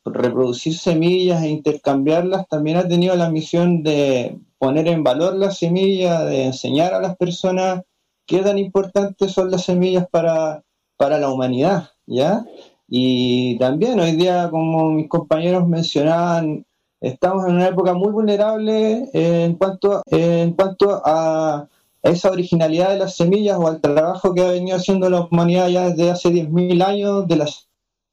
[0.03, 6.25] reproducir semillas e intercambiarlas, también ha tenido la misión de poner en valor las semillas,
[6.25, 7.83] de enseñar a las personas
[8.25, 10.61] qué tan importantes son las semillas para,
[10.97, 12.43] para la humanidad, ¿ya?
[12.89, 16.65] Y también hoy día, como mis compañeros mencionaban,
[17.01, 21.67] estamos en una época muy vulnerable en cuanto, en cuanto a
[22.03, 25.89] esa originalidad de las semillas o al trabajo que ha venido haciendo la humanidad ya
[25.89, 27.49] desde hace 10.000 años de la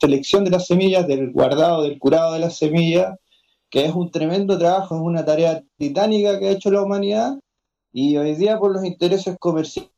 [0.00, 3.16] selección de las semillas, del guardado, del curado de las semillas,
[3.70, 7.38] que es un tremendo trabajo, es una tarea titánica que ha hecho la humanidad
[7.92, 9.90] y hoy día por los intereses comerciales,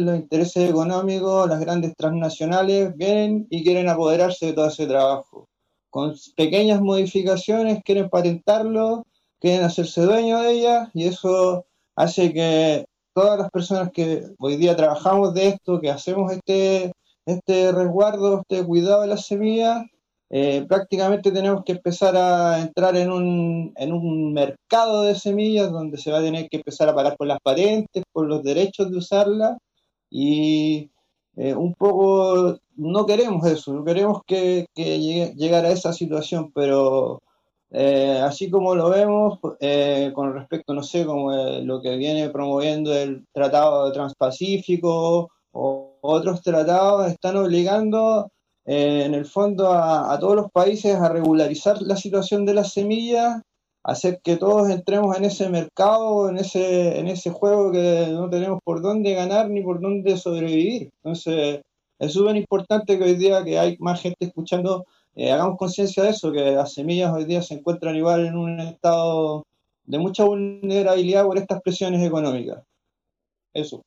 [0.00, 5.49] los intereses económicos, las grandes transnacionales vienen y quieren apoderarse de todo ese trabajo.
[5.90, 9.06] Con pequeñas modificaciones quieren patentarlo,
[9.40, 14.76] quieren hacerse dueños de ellas y eso hace que todas las personas que hoy día
[14.76, 16.92] trabajamos de esto, que hacemos este,
[17.26, 19.84] este resguardo, este cuidado de las semillas,
[20.32, 25.98] eh, prácticamente tenemos que empezar a entrar en un, en un mercado de semillas donde
[25.98, 28.98] se va a tener que empezar a pagar por las patentes, por los derechos de
[28.98, 29.58] usarla
[30.08, 30.90] y
[31.36, 36.50] eh, un poco no queremos eso, no queremos que, que llegue, llegar a esa situación,
[36.54, 37.20] pero
[37.70, 39.38] eh, así como lo vemos
[40.14, 47.08] con respecto, no sé, como lo que viene promoviendo el Tratado Transpacífico o otros tratados,
[47.10, 48.30] están obligando
[48.66, 53.42] eh, en el fondo a, todos los países a regularizar la situación de las semillas,
[53.82, 58.60] hacer que todos entremos en ese mercado, en ese, en ese juego que no tenemos
[58.64, 60.90] por dónde ganar ni por dónde sobrevivir.
[61.02, 61.62] Entonces,
[62.00, 66.10] es súper importante que hoy día que hay más gente escuchando, eh, hagamos conciencia de
[66.10, 69.46] eso, que las semillas hoy día se encuentran igual en un estado
[69.84, 72.64] de mucha vulnerabilidad por estas presiones económicas.
[73.52, 73.84] Eso.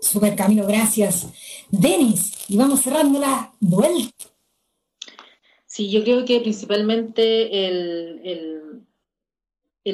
[0.00, 1.32] Super Camilo, gracias.
[1.70, 4.26] Denis, y vamos cerrando la vuelta.
[5.64, 8.86] Sí, yo creo que principalmente el, el,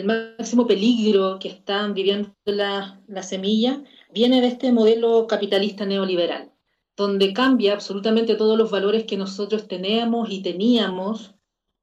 [0.02, 3.78] máximo peligro que están viviendo las la semillas
[4.12, 6.50] viene de este modelo capitalista neoliberal,
[6.96, 11.36] donde cambia absolutamente todos los valores que nosotros tenemos y teníamos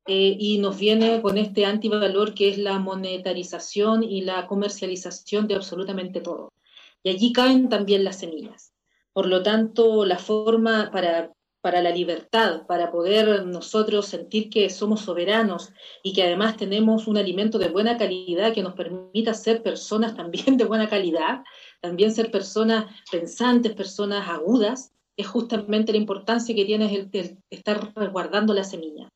[0.07, 5.55] eh, y nos viene con este antivalor que es la monetarización y la comercialización de
[5.55, 6.51] absolutamente todo.
[7.03, 8.73] Y allí caen también las semillas.
[9.13, 15.01] Por lo tanto, la forma para, para la libertad, para poder nosotros sentir que somos
[15.01, 15.71] soberanos
[16.03, 20.57] y que además tenemos un alimento de buena calidad que nos permita ser personas también
[20.57, 21.43] de buena calidad,
[21.79, 28.53] también ser personas pensantes, personas agudas, es justamente la importancia que tiene el, estar resguardando
[28.53, 29.09] la semilla.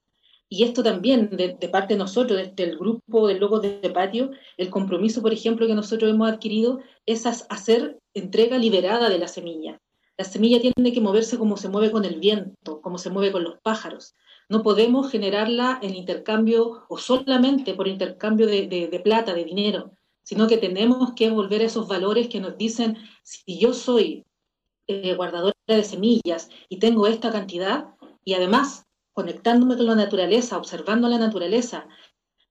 [0.47, 4.69] Y esto también, de, parte de nosotros, desde el grupo de Locos de Patio, el
[4.69, 9.79] compromiso, por ejemplo, que nosotros hemos adquirido es hacer entrega liberada de la semilla.
[10.17, 13.43] La semilla tiene que moverse como se mueve con el viento, como se mueve con
[13.43, 14.15] los pájaros.
[14.47, 19.91] No podemos generarla en intercambio o solamente por intercambio de, plata, de dinero,
[20.23, 24.23] sino que tenemos que volver a esos valores que nos dicen, si yo soy
[24.87, 31.07] eh, guardadora de semillas y tengo esta cantidad, y además conectándome con la naturaleza, observando
[31.07, 31.87] la naturaleza,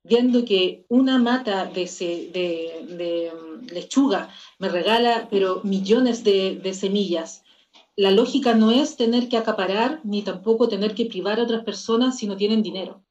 [0.03, 1.85] viendo que una mata de,
[2.33, 7.44] de, mm, lechuga me regala pero millones de, de, semillas.
[7.97, 12.19] La lógica no es tener que acaparar ni tampoco tener que privar a otras personas
[12.19, 13.05] si no tienen dinero.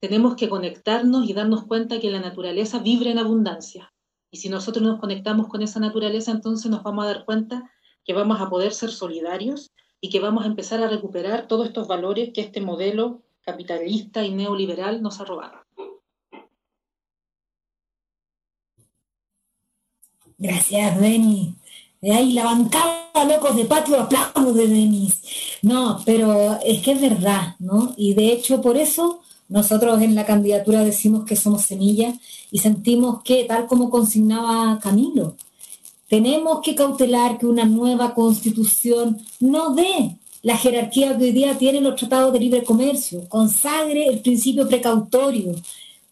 [0.00, 3.94] Tenemos que conectarnos y darnos cuenta que la naturaleza vibra en abundancia.
[4.32, 7.70] Y si nosotros nos conectamos con esa naturaleza, entonces nos vamos a dar cuenta
[8.04, 11.86] que vamos a poder ser solidarios y que vamos a empezar a recuperar todos estos
[11.86, 15.64] valores que este modelo capitalista y neoliberal nos ha robado.
[20.36, 21.54] Gracias, Denis.
[22.00, 24.06] De ahí la bancada, locos de patio,
[24.52, 25.22] de Denis.
[25.62, 27.94] No, pero es que es verdad, ¿no?
[27.96, 32.14] Y de hecho, por eso nosotros en la candidatura decimos que somos semillas
[32.50, 35.36] y sentimos que, tal como consignaba Camilo,
[36.08, 41.82] tenemos que cautelar que una nueva constitución no dé la jerarquía que hoy día tienen
[41.82, 45.52] los tratados de libre comercio, consagre el principio precautorio,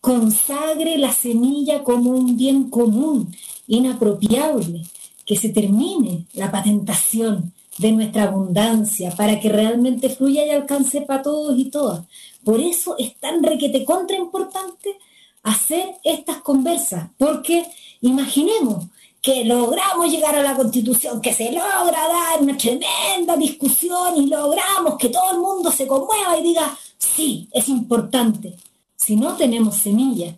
[0.01, 3.33] consagre la semilla como un bien común,
[3.69, 4.83] inapropiable,
[5.25, 11.23] que se termine la patentación, de nuestra abundancia, para que realmente fluya y alcance para
[11.23, 12.05] todos y todas.
[12.45, 14.97] Por eso es tan requete contra importante
[15.43, 17.67] hacer estas conversas, porque
[18.01, 18.87] imaginemos
[19.21, 24.97] que logramos llegar a la constitución, que se logra dar una tremenda discusión y logramos
[24.99, 28.55] que todo el mundo se conmueva y diga, sí, es importante.
[28.97, 30.35] Si no tenemos semillas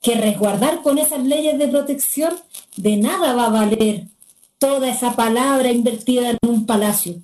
[0.00, 2.34] que resguardar con esas leyes de protección,
[2.76, 4.06] de nada va a valer
[4.60, 7.16] toda esa palabra invertida en un palacio.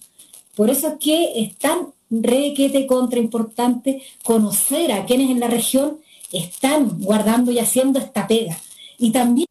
[0.57, 5.99] Por eso es que es tan requete contra importante conocer a quienes en la región
[6.33, 8.59] están guardando y haciendo esta pega.
[8.99, 9.47] Y también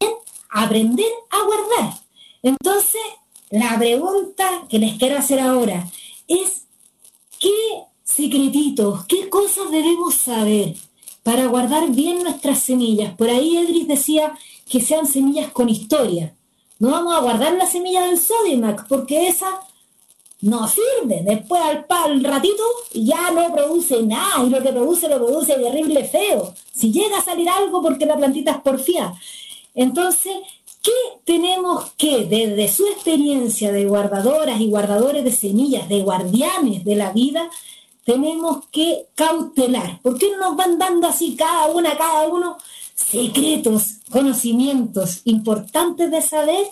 [0.50, 2.00] aprender a guardar.
[2.42, 3.00] Entonces,
[3.50, 5.88] la pregunta que les quiero hacer ahora
[6.26, 6.66] es,
[7.38, 7.50] ¿qué
[8.02, 10.74] secretitos, qué cosas debemos saber
[11.22, 13.14] para guardar bien nuestras semillas?
[13.14, 14.36] Por ahí Edris decía
[14.68, 16.35] que sean semillas con historia.
[16.78, 19.60] No vamos a guardar la semilla del Sodimac porque esa
[20.42, 21.22] no sirve.
[21.24, 22.62] Después al, al ratito
[22.92, 26.54] ya no produce nada y lo que produce lo produce terrible feo.
[26.72, 29.14] Si llega a salir algo porque la plantita es porfía.
[29.74, 30.34] Entonces,
[30.82, 30.92] ¿qué
[31.24, 37.12] tenemos que, desde su experiencia de guardadoras y guardadores de semillas, de guardianes de la
[37.12, 37.50] vida,
[38.04, 40.00] tenemos que cautelar?
[40.02, 42.56] ¿Por qué nos van dando así cada una, cada uno,
[42.96, 46.66] secretos, conocimientos importantes de saber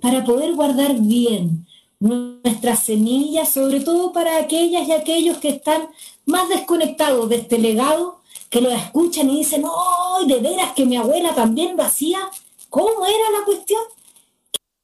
[0.00, 1.66] para poder guardar bien
[1.98, 5.88] nuestras semillas, sobre todo para aquellas y aquellos que están
[6.26, 10.96] más desconectados de este legado, que lo escuchan y dicen, ¡oh, de veras que mi
[10.96, 12.20] abuela también lo hacía!
[12.68, 13.82] ¿Cómo era la cuestión?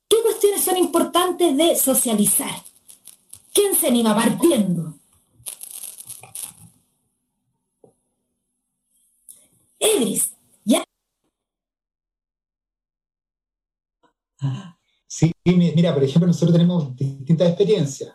[0.09, 2.62] ¿Qué cuestiones son importantes de socializar?
[3.52, 4.94] ¿Quién se anima partiendo?
[9.78, 10.32] Edris,
[10.64, 10.85] ¿ya?
[15.07, 18.14] Sí, mira, por ejemplo, nosotros tenemos distintas experiencias.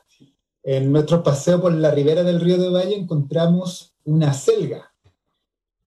[0.63, 4.93] En nuestro paseo por la ribera del río de Valle encontramos una selga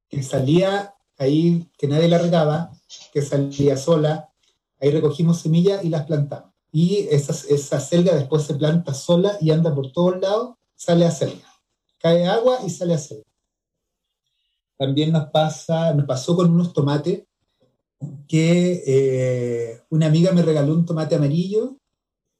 [0.08, 2.72] que salía ahí, que nadie la regaba,
[3.12, 4.30] que salía sola.
[4.80, 6.52] Ahí recogimos semillas y las plantamos.
[6.72, 11.48] Y esa, esa después se planta sola y anda por todos lados, sale a selga.
[11.98, 13.24] Cae agua y sale a selga.
[14.76, 17.22] También nos, pasa, nos pasó con unos tomates
[18.28, 21.76] que eh, una amiga me regaló un tomate amarillo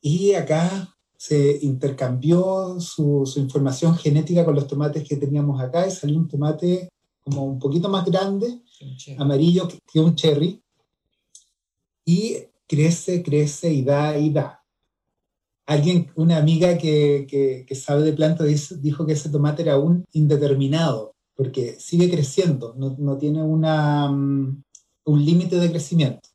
[0.01, 5.91] y acá se intercambió su, su, información genética con los tomates que teníamos acá y
[5.91, 6.89] salió un tomate
[7.25, 8.61] como un poquito más grande,
[9.19, 10.61] amarillo que un cherry,
[12.05, 12.37] y
[12.69, 14.63] crece, crece y da y da.
[15.67, 18.47] Alguien, una amiga que, que, que sabe de plantas
[18.83, 24.63] dijo que ese tomate era un indeterminado, porque sigue creciendo, no, no tiene una, um,
[25.05, 26.29] un límite de crecimiento.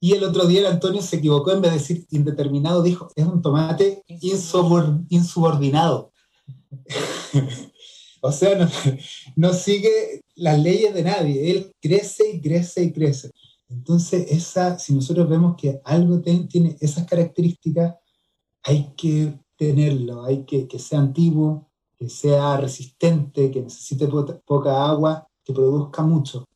[0.00, 3.26] Y el otro día el Antonio se equivocó, en vez de decir indeterminado, dijo, es
[3.26, 6.12] un tomate insubordinado.
[8.22, 8.70] o sea,
[9.36, 13.30] no, sigue las leyes de nadie, él crece y crece y crece.
[13.68, 17.96] Entonces, esa, si nosotros vemos que algo tiene esas características,
[18.62, 24.08] hay que tenerlo, hay que que sea antiguo, que sea resistente, que necesite
[24.46, 26.46] poca agua, que produzca mucho.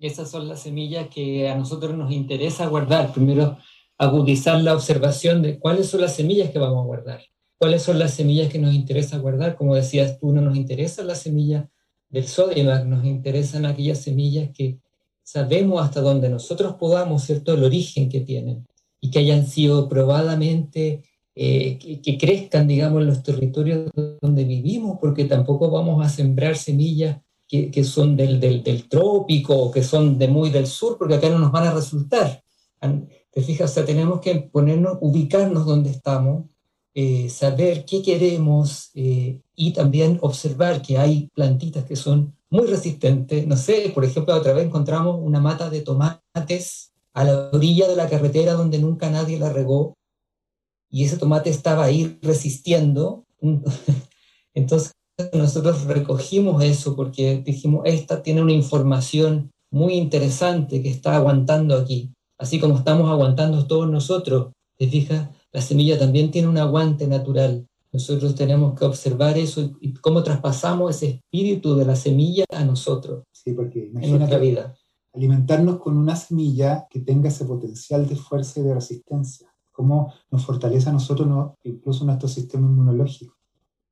[0.00, 3.12] Esas son las semillas que a nosotros nos interesa guardar.
[3.12, 3.58] Primero,
[3.98, 7.20] agudizar la observación de cuáles son las semillas que vamos a guardar.
[7.58, 9.56] ¿Cuáles son las semillas que nos interesa guardar?
[9.56, 11.68] Como decías tú, no nos interesa la semilla
[12.08, 14.78] del sodio, nos interesan aquellas semillas que
[15.22, 18.66] sabemos hasta donde nosotros podamos, ¿cierto?, el origen que tienen
[19.02, 21.02] y que hayan sido probadamente,
[21.34, 23.90] eh, que, que, crezcan, digamos, en los territorios
[24.22, 27.18] donde vivimos, porque tampoco vamos a sembrar semillas
[27.50, 31.28] que, que son del, del, del, trópico que son de muy del sur, porque acá
[31.28, 32.44] no nos van a resultar.
[33.32, 36.44] Te fijas, o sea, tenemos que ponernos, ubicarnos donde estamos,
[36.94, 43.44] eh, saber qué queremos eh, y también observar que hay plantitas que son muy resistente.
[43.46, 47.96] No sé, por ejemplo, otra vez encontramos una mata de tomates a la orilla de
[47.96, 49.96] la carretera donde nunca nadie la regó
[50.88, 53.24] y ese tomate estaba ahí resistiendo.
[54.54, 54.92] Entonces
[55.32, 62.12] nosotros recogimos eso porque dijimos, esta tiene una información muy interesante que está aguantando aquí,
[62.38, 64.52] así como estamos aguantando todos nosotros.
[64.76, 65.28] ¿Te fijas?
[65.52, 67.66] La semilla también tiene un aguante natural.
[67.92, 73.24] Nosotros tenemos que observar eso y cómo traspasamos ese espíritu de la semilla a nosotros.
[73.32, 74.74] Sí, porque en nuestra vida.
[75.12, 79.52] Alimentarnos con una semilla que tenga ese potencial de fuerza y de resistencia.
[79.72, 83.34] Cómo nos fortalece a nosotros, no, incluso nuestro sistema inmunológico.
[83.38, 83.66] Eso.
[83.66, 83.90] Eso.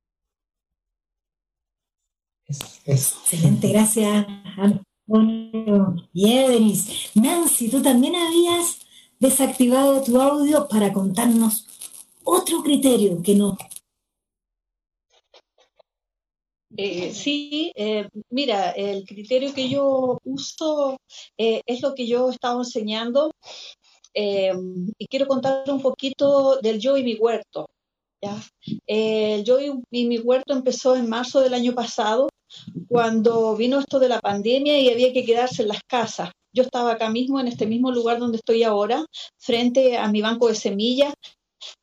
[2.85, 4.25] Excelente, gracias
[4.57, 7.11] Antonio y Edris.
[7.13, 8.79] Nancy, tú también habías
[9.19, 11.67] desactivado tu audio para contarnos
[12.23, 13.57] otro criterio que no.
[16.77, 20.97] Eh, sí, eh, mira, el criterio que yo uso
[21.37, 23.31] eh, es lo que yo he estado enseñando
[24.13, 27.69] y quiero contar un poquito del yo y mi huerto.
[28.21, 28.41] ¿Ya?
[28.87, 32.29] El yo y, y mi huerto empezó en marzo del año pasado,
[32.87, 36.31] cuando vino esto de la pandemia y había que quedarse en las casas.
[36.51, 39.05] Yo estaba acá mismo, en este mismo lugar donde estoy ahora,
[39.37, 41.13] frente a mi banco de semillas.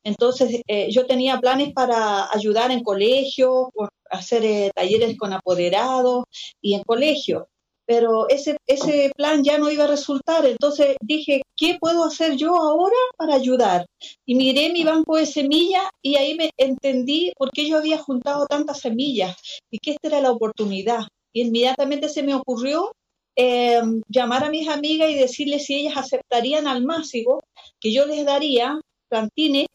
[0.03, 3.67] Entonces, eh, yo tenía planes para ayudar en colegios,
[4.09, 6.25] hacer eh, talleres con apoderados
[6.61, 7.43] y en colegios,
[7.87, 10.45] pero ese, ese plan ya no iba a resultar.
[10.45, 13.85] Entonces dije, ¿qué puedo hacer yo ahora para ayudar?
[14.25, 18.45] Y miré mi banco de semillas y ahí me entendí por qué yo había juntado
[18.45, 19.37] tantas semillas
[19.71, 21.03] y que esta era la oportunidad.
[21.31, 22.91] Y inmediatamente se me ocurrió
[23.37, 27.39] eh, llamar a mis amigas y decirles si ellas aceptarían al máximo
[27.79, 29.67] que yo les daría plantines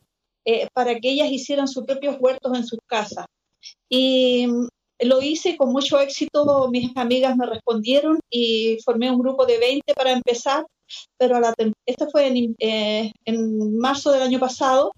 [0.44, 3.24] eh, para que ellas hicieran sus propios huertos en sus casas.
[3.88, 4.48] Y
[5.04, 9.94] lo hice con mucho éxito, mis amigas me respondieron y formé un grupo de 20
[9.94, 10.64] para empezar,
[11.18, 11.54] pero la,
[11.86, 14.92] esto fue en, eh, en, marzo del año pasado,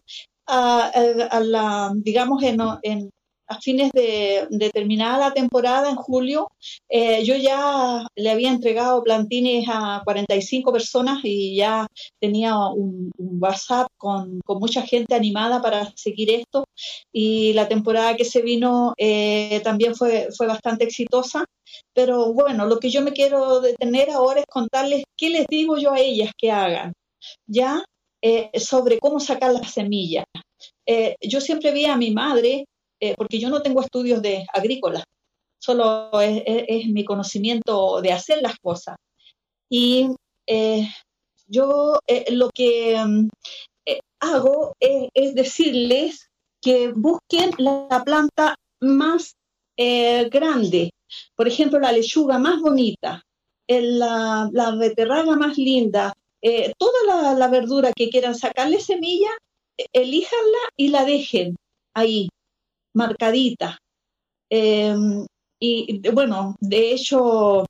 [0.47, 0.91] a,
[1.31, 3.11] a la, digamos en,
[3.55, 6.51] a fines de, de terminada la temporada, en julio,
[6.89, 11.87] eh, yo ya le había entregado plantines a 45 personas y ya
[12.21, 16.65] tenía un, WhatsApp con, mucha gente animada para seguir esto.
[17.13, 21.45] Y la temporada que se vino eh, también fue, fue bastante exitosa.
[21.93, 25.93] Pero bueno, lo que yo me quiero detener ahora es contarles qué les digo yo
[25.93, 26.93] a ellas que hagan,
[27.47, 27.85] ya
[28.23, 30.25] eh, sobre cómo sacar las semillas.
[31.21, 32.67] Yo siempre vi a mi madre
[33.05, 35.05] eh, porque yo no tengo estudios de agrícola,
[35.59, 38.97] solo es, es, es mi conocimiento de hacer las cosas.
[39.69, 40.09] Y
[40.47, 40.89] eh,
[41.47, 43.29] yo eh, lo que mm,
[43.87, 46.29] eh, hago es, decirles
[46.63, 49.35] que busquen la, la planta más
[49.77, 50.91] eh, grande,
[51.37, 53.23] por ejemplo, la lechuga más bonita,
[53.69, 59.31] la, la beterraga más linda, eh, toda la, la, verdura que quieran sacarle semilla,
[59.93, 61.57] elíjanla y la dejen
[61.95, 62.29] ahí,
[62.95, 63.79] marcadita.
[64.51, 64.95] Eh,
[65.61, 67.65] y bueno, de hecho,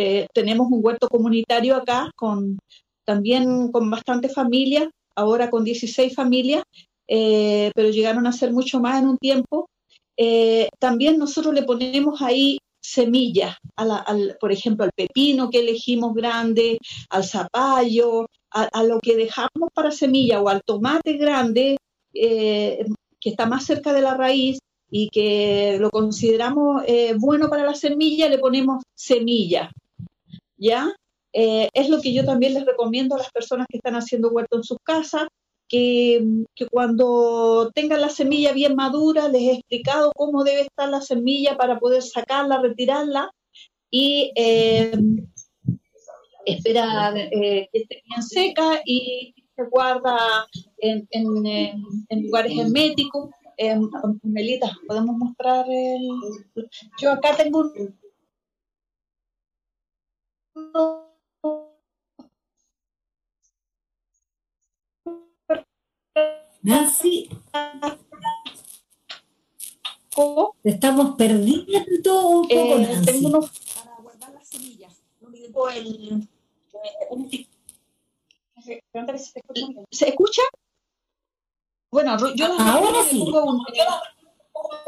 [0.00, 2.56] eh, tenemos un huerto comunitario acá con
[3.04, 6.62] también con bastantes familias, ahora con 16 familias,
[7.08, 9.68] eh, pero llegaron a ser mucho más en un tiempo.
[10.16, 16.78] Eh, también nosotros le ponemos ahí semillas, al, por ejemplo, al pepino que elegimos grande,
[17.10, 21.76] al zapallo, a, lo que dejamos para semilla o al tomate grande
[22.12, 24.58] que está más cerca de la raíz,
[24.90, 29.70] y que lo consideramos eh, bueno para la semilla, le ponemos semilla.
[30.56, 30.92] ¿Ya?
[31.32, 34.56] Eh, es lo que yo también les recomiendo a las personas que están haciendo huerto
[34.56, 35.28] en sus casas,
[35.68, 36.24] que,
[36.54, 41.58] que, cuando tengan la semilla bien madura, les he explicado cómo debe estar la semilla
[41.58, 43.30] para poder sacarla, retirarla
[43.90, 44.92] y eh,
[46.46, 50.16] esperar eh, que esté bien seca y se guarda
[50.78, 51.46] en, en,
[52.08, 53.28] en lugares herméticos
[53.58, 53.76] eh,
[54.22, 56.08] Melita, ¿podemos mostrar el...?
[57.00, 57.98] Yo acá tengo un...
[66.62, 67.28] Nancy,
[70.62, 73.12] Te estamos perdiendo un poco, eh, Nancy.
[73.12, 75.02] Tengo unos para guardar las semillas.
[75.20, 76.28] El,
[77.10, 77.48] el,
[79.90, 80.42] ¿Se escucha?
[81.90, 83.64] Bueno, yo ahora pongo, un,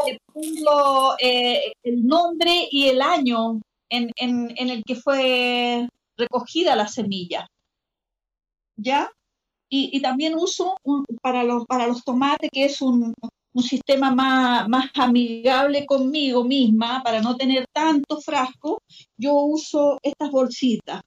[0.07, 6.77] le pongo eh, el nombre y el año en, en, en, el que fue recogida
[6.77, 7.47] la semilla.
[8.77, 9.11] ¿Ya?
[9.71, 13.15] Y, y también uso un, para, los, para los tomates, que es un,
[13.53, 18.83] un sistema más, más amigable conmigo misma, para no tener tanto frasco,
[19.17, 21.01] yo uso estas bolsitas.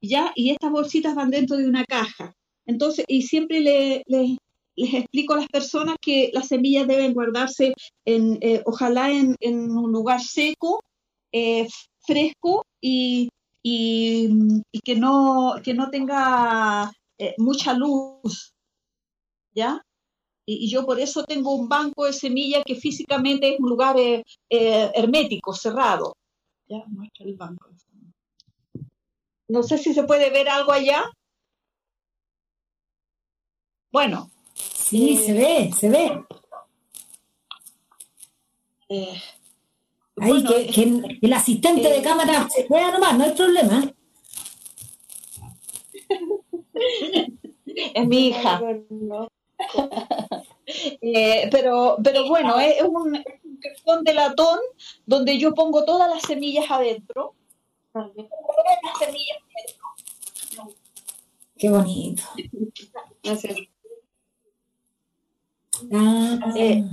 [0.00, 0.30] ¿Ya?
[0.34, 2.32] Y estas bolsitas van dentro de una caja.
[2.66, 4.36] Entonces, y siempre le, le,
[4.78, 7.74] les explico a las personas que las semillas deben guardarse
[8.04, 10.80] en, eh, ojalá en, en, un lugar seco,
[11.32, 11.66] eh,
[11.98, 13.28] fresco y,
[13.62, 14.30] y,
[14.72, 18.54] y, que, no, que no tenga eh, mucha luz.
[19.52, 19.82] ¿Ya?
[20.46, 23.96] Y, y, yo por eso tengo un banco de semillas que físicamente es un lugar
[23.98, 26.16] eh, hermético, cerrado.
[26.68, 27.68] Ya, muestra el banco.
[29.48, 31.04] No sé si se puede ver algo allá.
[33.90, 34.30] Bueno,
[34.88, 36.24] Sí, eh, se ve, se ve.
[38.88, 39.20] Eh,
[40.16, 43.32] Ahí, bueno, que, que el, el, asistente eh, de cámara se vea nomás, no hay
[43.32, 43.92] problema.
[47.74, 48.60] es mi hija.
[51.00, 53.24] Eh, pero, pero bueno, es un,
[53.58, 54.58] cajón de latón
[55.06, 57.34] donde yo pongo todas las semillas adentro.
[57.90, 60.74] Todas las semillas adentro.
[61.56, 62.22] Qué bonito.
[63.22, 63.56] Gracias.
[65.92, 66.84] Ah, Eh,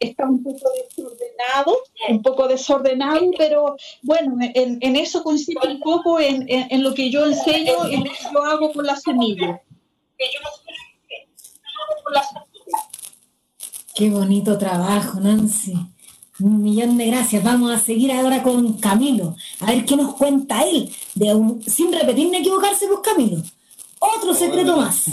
[0.00, 1.76] está un poco desordenado,
[2.10, 6.94] un poco desordenado, pero bueno, en, en eso consiste un poco en, en- en lo
[6.94, 9.60] que yo enseño y lo que yo hago con las semillas.
[13.94, 15.74] Qué bonito trabajo, Nancy.
[16.40, 17.44] Un millón de gracias.
[17.44, 19.36] Vamos a seguir ahora con Camilo.
[19.60, 20.90] A ver qué nos cuenta él.
[21.14, 23.38] De un, sin repetir ni equivocarse, pues Camilo.
[24.00, 25.06] Otro secreto más.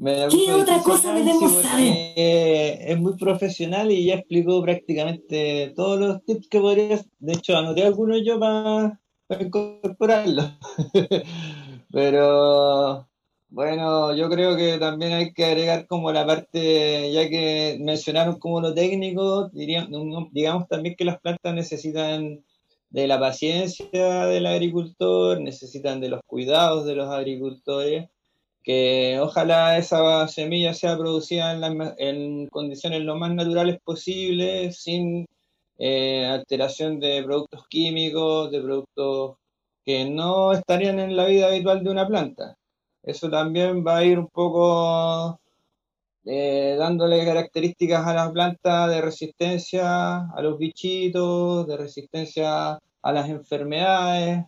[0.00, 2.14] Me ¿Qué otra cosa debemos saber?
[2.16, 7.06] Es muy profesional y ya explicó prácticamente todos los tips que podrías.
[7.18, 8.98] De hecho, anoté algunos yo para
[9.38, 10.52] incorporarlos.
[11.92, 13.06] Pero
[13.50, 18.62] bueno, yo creo que también hay que agregar como la parte, ya que mencionaron como
[18.62, 22.42] lo técnico, diríamos, digamos también que las plantas necesitan
[22.88, 28.08] de la paciencia del agricultor, necesitan de los cuidados de los agricultores
[28.62, 35.26] que ojalá esa semilla sea producida en, la- en condiciones lo más naturales posibles, sin
[35.78, 39.36] eh, alteración de productos químicos, de productos
[39.84, 42.56] que no estarían en la vida habitual de una planta.
[43.02, 45.40] Eso también va a ir un poco
[46.24, 53.28] eh, dándole características a la planta de resistencia a los bichitos, de resistencia a las
[53.28, 54.44] enfermedades.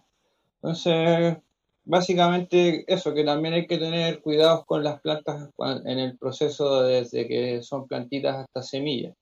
[0.63, 1.39] Entonces,
[1.85, 5.51] básicamente eso, que también hay que tener cuidados con las plantas
[5.85, 9.15] en el proceso desde que son plantitas hasta semillas.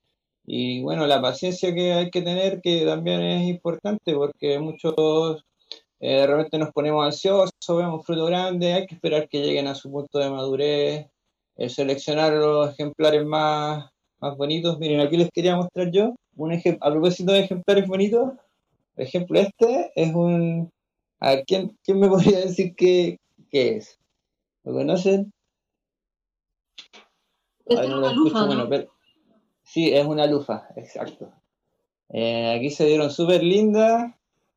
[0.46, 5.44] Y bueno, la paciencia que hay que tener, que también es importante, porque muchos
[6.00, 9.74] eh, de repente nos ponemos ansiosos, vemos fruto grande, hay que esperar que lleguen a
[9.74, 11.06] su punto de madurez,
[11.56, 14.78] eh, seleccionar los ejemplares más, más bonitos.
[14.78, 18.32] Miren, aquí les quería mostrar yo un a propósito de ejemplares bonitos,
[18.94, 20.70] por ejemplo, este es un...
[21.20, 23.18] A ver, ¿quién, quién me podría decir qué,
[23.50, 23.98] qué es?
[24.64, 25.32] ¿Lo conocen?
[27.68, 28.70] Ay, es no una lo escucho, lufa, bueno, ¿no?
[28.70, 28.90] pero...
[29.62, 31.32] Sí, es una lufa, exacto.
[32.08, 34.12] Eh, aquí se dieron súper lindas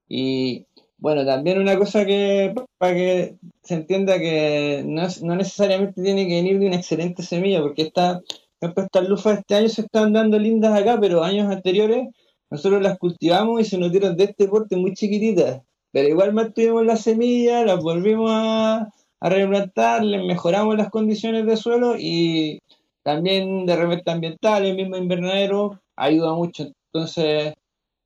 [0.07, 0.65] y
[0.97, 6.27] bueno, también una cosa que para que se entienda que no, es- no necesariamente tiene
[6.27, 8.21] que venir de una excelente semilla, porque esta,
[8.59, 12.07] estas lufas este año se están dando lindas acá, pero años anteriores
[12.49, 15.61] nosotros las cultivamos y se nos dieron de este porte muy chiquititas,
[15.93, 18.91] pero igual mantuvimos la semilla, las volvimos a,
[19.21, 22.59] a replantar, les mejoramos las condiciones de suelo y
[23.03, 26.71] también de repente ambiental, el mismo invernadero, ayuda mucho.
[26.91, 27.53] Entonces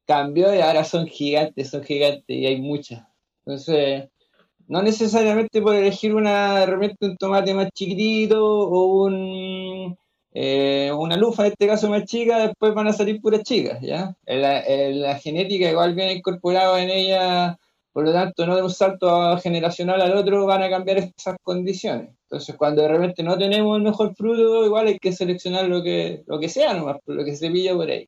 [0.05, 3.03] cambió y ahora son gigantes, son gigantes y hay muchas.
[3.45, 4.09] Entonces,
[4.67, 9.97] no necesariamente por elegir una, de repente un tomate más chiquitito o un,
[10.33, 14.15] eh, una lufa, en este caso más chica, después van a salir puras chicas, ¿ya?
[14.25, 17.57] La, en la genética igual viene incorporado en ella,
[17.97, 22.11] por lo tanto, no de un salto generacional al otro van a cambiar esas condiciones.
[22.25, 26.23] Entonces, cuando de repente no tenemos el mejor fruto, igual hay que seleccionar lo que,
[26.27, 28.07] lo que sea nomás, lo que se pilla por ahí.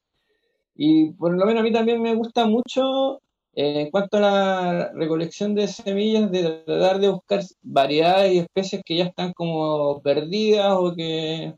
[0.76, 3.16] Y por lo menos a mí también me gusta mucho
[3.56, 8.84] eh, en cuanto a la recolección de semillas, de tratar de buscar variedades y especies
[8.86, 11.56] que ya están como perdidas o que,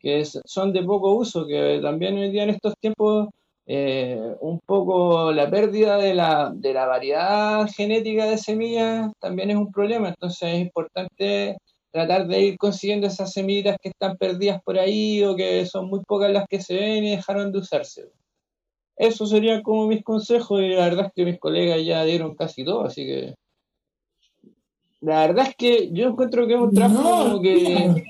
[0.00, 3.28] que son de poco uso, que también hoy día en estos tiempos
[3.70, 9.56] eh, un poco la pérdida de la, de la variedad genética de semillas también es
[9.56, 11.58] un problema, entonces es importante
[11.90, 16.00] tratar de ir consiguiendo esas semillitas que están perdidas por ahí o que son muy
[16.00, 18.10] pocas las que se ven y dejaron de usarse.
[18.96, 22.64] Eso serían como mis consejos y la verdad es que mis colegas ya dieron casi
[22.64, 23.34] todo, así que
[25.02, 28.02] la verdad es que yo encuentro que es un trabajo No, como que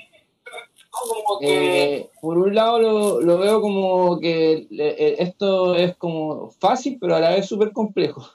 [1.43, 7.16] eh, por un lado lo, lo veo como que eh, esto es como fácil, pero
[7.16, 8.26] a la vez súper complejo.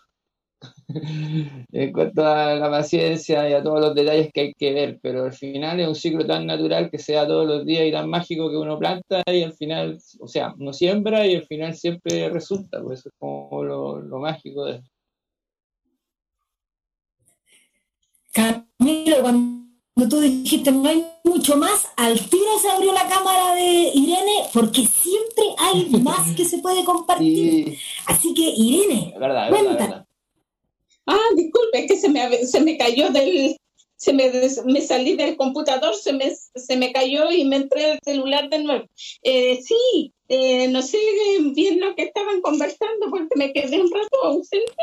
[1.72, 5.26] en cuanto a la paciencia y a todos los detalles que hay que ver, pero
[5.26, 8.49] al final es un ciclo tan natural que sea todos los días y tan mágico
[8.49, 12.82] que uno planta y al final, o sea, uno siembra y al final siempre resulta,
[12.82, 14.82] pues eso es como lo, lo mágico de
[18.34, 19.62] Camilo, cuando
[20.10, 24.86] tú dijiste no hay mucho más, al tiro se abrió la cámara de Irene porque
[24.86, 27.66] siempre hay más que se puede compartir.
[27.66, 29.84] Sí, Así que, Irene, es verdad, es verdad, es cuenta.
[29.86, 30.06] verdad.
[31.06, 33.58] Ah, disculpe, es que se me, se me cayó del,
[33.98, 34.32] se me,
[34.66, 38.60] me salí del computador, se me, se me cayó y me entré el celular de
[38.60, 38.86] nuevo.
[39.22, 40.98] Eh, sí, eh, no sé
[41.54, 44.74] bien lo que estaban conversando porque me quedé un rato ausente,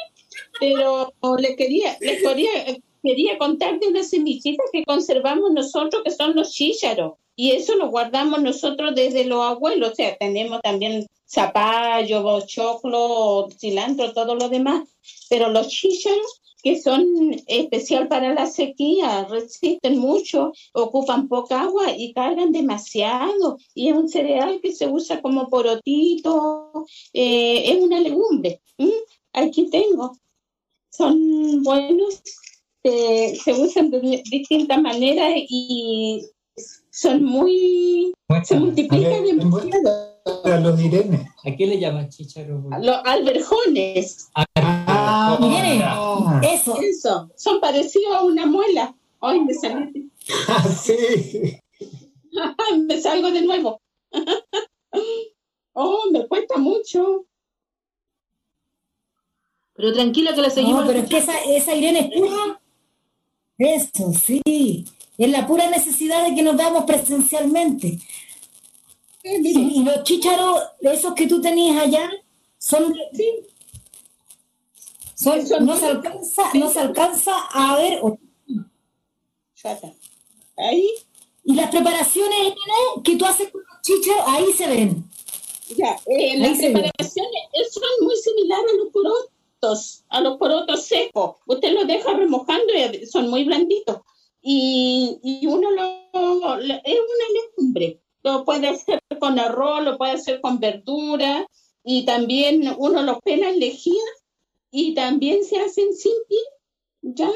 [0.58, 2.50] pero le quería, les quería,
[3.02, 7.14] quería contar de unas semillitas que conservamos nosotros que son los chícharos.
[7.36, 14.12] Y eso lo guardamos nosotros desde los abuelos, o sea, tenemos también zapallo, choclo, cilantro,
[14.12, 14.88] todo lo demás,
[15.30, 17.06] pero los chícharos que son
[17.46, 23.58] especial para la sequía, resisten mucho, ocupan poca agua y cargan demasiado.
[23.74, 28.60] Y es un cereal que se usa como porotito, eh, es una legumbre.
[29.32, 30.16] Aquí tengo.
[30.90, 32.22] Son buenos,
[32.82, 36.26] se usan de distintas maneras y
[36.90, 38.12] son muy...
[38.44, 40.10] se multiplican demasiado.
[40.44, 41.30] A los Irene.
[41.44, 42.62] ¿A qué le llaman chicharo?
[42.80, 44.28] Los alberjones.
[44.34, 46.78] Ah, ah, eso.
[46.80, 47.30] Eso.
[47.36, 48.94] Son parecidos a una muela.
[49.20, 50.06] Ay, me salí.
[50.48, 51.58] Ah, sí.
[52.86, 53.80] me salgo de nuevo.
[55.72, 57.24] oh, me cuesta mucho.
[59.74, 60.82] Pero tranquila que la seguimos.
[60.82, 62.59] No, pero es que esa, esa Irene es pura.
[63.60, 64.86] Eso, sí.
[65.18, 67.98] Es la pura necesidad de que nos veamos presencialmente.
[69.22, 72.10] y los chícharos, esos que tú tenías allá,
[72.56, 72.94] son,
[75.14, 78.00] son, no, se alcanza, no se alcanza a ver.
[80.56, 80.88] Ahí.
[81.44, 82.54] Y las preparaciones
[83.04, 85.04] que tú haces con los chícharos, ahí se ven.
[85.76, 89.30] Ya, eh, las preparaciones son muy similares a los porotos,
[90.08, 91.36] a los porotos secos.
[91.46, 94.00] Usted los deja remojando y son muy blanditos
[94.42, 98.00] y, y uno lo, es una legumbre.
[98.22, 101.46] Lo puede hacer con arroz, lo puede hacer con verdura
[101.84, 104.02] y también uno lo pela en lejía
[104.70, 106.12] y también se hacen sin
[107.02, 107.30] ¿ya?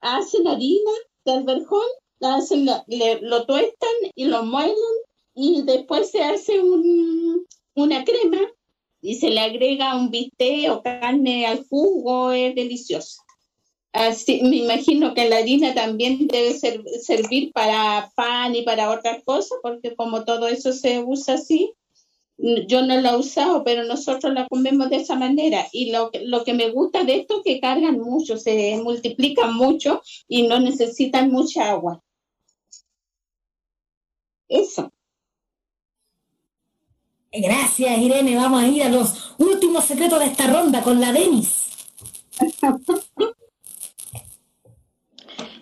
[0.00, 0.92] Hacen harina
[1.24, 1.86] del verjón,
[2.20, 4.74] hacen, lo tuestan y lo muelen
[5.34, 8.40] y después se hace un, una crema
[9.00, 13.22] y se le agrega un bistec o carne al jugo, es delicioso.
[13.92, 19.22] Así, me imagino que la harina también debe ser, servir para pan y para otras
[19.24, 21.72] cosas, porque como todo eso se usa así,
[22.38, 25.66] yo no la he usado, pero nosotros la comemos de esa manera.
[25.72, 30.02] Y lo, lo que me gusta de esto es que cargan mucho, se multiplican mucho
[30.28, 32.02] y no necesitan mucha agua.
[34.48, 34.92] Eso.
[37.40, 38.34] Gracias, Irene.
[38.34, 41.66] Vamos a ir a los últimos secretos de esta ronda con la Denis.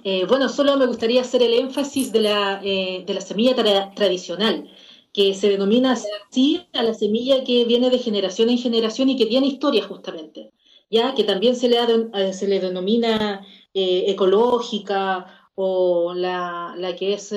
[0.08, 3.56] Eh, bueno, solo me gustaría hacer el énfasis de la, eh, de la semilla
[3.92, 4.70] tradicional,
[5.12, 9.26] que se denomina así a la semilla que viene de generación en generación y que
[9.26, 10.52] tiene historia justamente,
[10.88, 11.78] ya que también se le,
[12.14, 17.34] eh, se le denomina ecológica o la, la que es,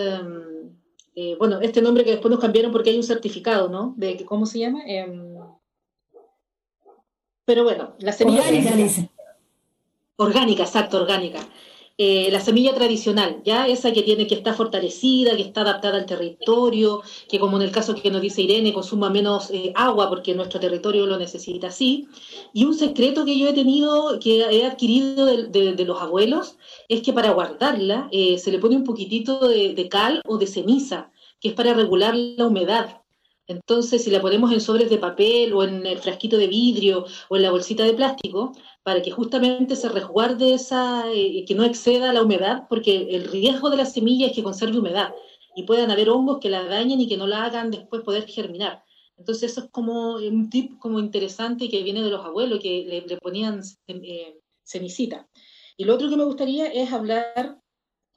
[1.19, 3.93] em, bueno, este nombre que después nos cambiaron porque hay un certificado, ¿no?
[3.97, 4.81] De cómo se llama.
[4.85, 5.35] Em,
[7.45, 8.73] pero bueno, la semilla orgánica,
[10.17, 11.39] orgánica, exacto, orgánica.
[12.01, 16.05] Eh, la semilla tradicional, ya esa que tiene que estar fortalecida, que está adaptada al
[16.05, 20.33] territorio, que como en el caso que nos dice Irene, consuma menos eh, agua porque
[20.33, 22.07] nuestro territorio lo necesita así.
[22.53, 26.55] Y un secreto que yo he tenido, que he adquirido de, los abuelos,
[26.87, 30.47] es que para guardarla eh, se le pone un poquitito de, de cal o de
[30.47, 33.01] ceniza, que es para regular la humedad.
[33.49, 37.35] Entonces, si la ponemos en sobres de papel o en el frasquito de vidrio o
[37.35, 38.53] en la bolsita de plástico,
[38.89, 43.69] para que justamente se resguarde esa, eh, que no exceda la humedad, porque el riesgo
[43.69, 45.13] de la semilla es que conserve humedad
[45.55, 48.83] y puedan haber hongos que la dañen y que no la hagan después poder germinar.
[49.15, 53.17] Entonces eso es como un tip como interesante que viene de los abuelos que le,
[53.17, 54.41] ponían eh.
[55.77, 57.61] Y lo otro que me gustaría es hablar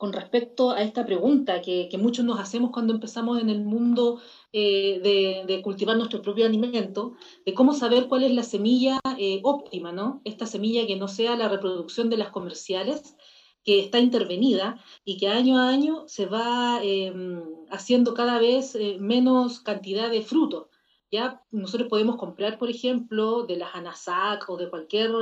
[0.03, 4.21] con respecto a esta pregunta que, muchos nos hacemos cuando empezamos en el mundo
[4.53, 4.99] eh,
[5.47, 7.13] de, cultivar nuestro propio alimento,
[7.47, 10.21] de cómo saber cuál es la semilla eh, óptima, ¿no?
[10.25, 13.15] Esta semilla que no sea la reproducción de las comerciales,
[13.63, 17.41] que está intervenida y que año a año se va em,
[17.71, 20.67] haciendo cada vez eh, menos cantidad de frutos.
[21.13, 25.13] Ya nosotros podemos comprar, por ejemplo, de las Anasac o de cualquier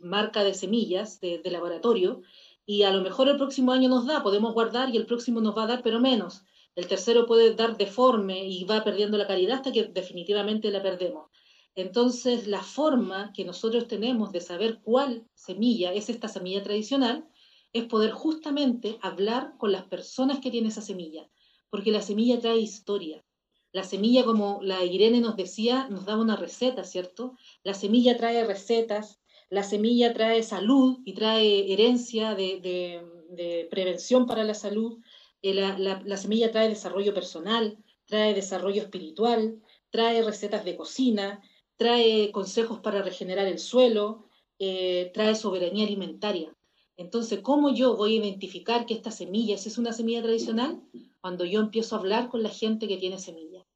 [0.00, 2.22] marca de semillas de laboratorio,
[2.70, 5.58] y a lo mejor el próximo año nos da, podemos guardar y el próximo nos
[5.58, 6.44] va a dar, pero menos.
[6.76, 11.30] El tercero puede dar deforme y va perdiendo la calidad hasta que definitivamente la perdemos.
[11.74, 17.28] Entonces, la forma que nosotros tenemos de saber cuál semilla es esta semilla tradicional
[17.72, 21.28] es poder justamente hablar con las personas que tienen esa semilla,
[21.70, 23.24] porque la semilla trae historia.
[23.72, 27.34] La semilla, como la Irene nos decía, nos da una receta, ¿cierto?
[27.64, 29.19] La semilla trae recetas,
[29.50, 34.98] la semilla trae salud y trae herencia de, prevención para la salud.
[35.42, 37.76] Eh, la, semilla trae desarrollo personal,
[38.06, 41.42] trae desarrollo espiritual, trae recetas de cocina,
[41.76, 44.28] trae consejos para regenerar el suelo,
[44.60, 46.54] eh, trae soberanía alimentaria.
[46.96, 50.80] Entonces, ¿cómo yo voy a identificar que esta semilla es una semilla tradicional?
[51.20, 53.66] Cuando yo empiezo a hablar con la gente que tiene semilla.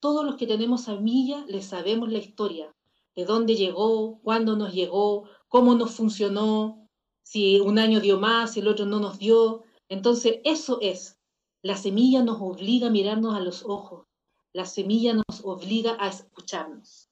[0.00, 2.74] Todos los que tenemos semilla le sabemos la historia,
[3.14, 6.88] de dónde llegó, cuándo nos llegó, cómo nos funcionó,
[7.22, 9.62] si un año dio más, si el otro no nos dio.
[9.88, 11.18] Entonces, eso es.
[11.62, 14.06] La semilla nos obliga a mirarnos a los ojos.
[14.52, 17.08] La semilla nos obliga a escucharnos.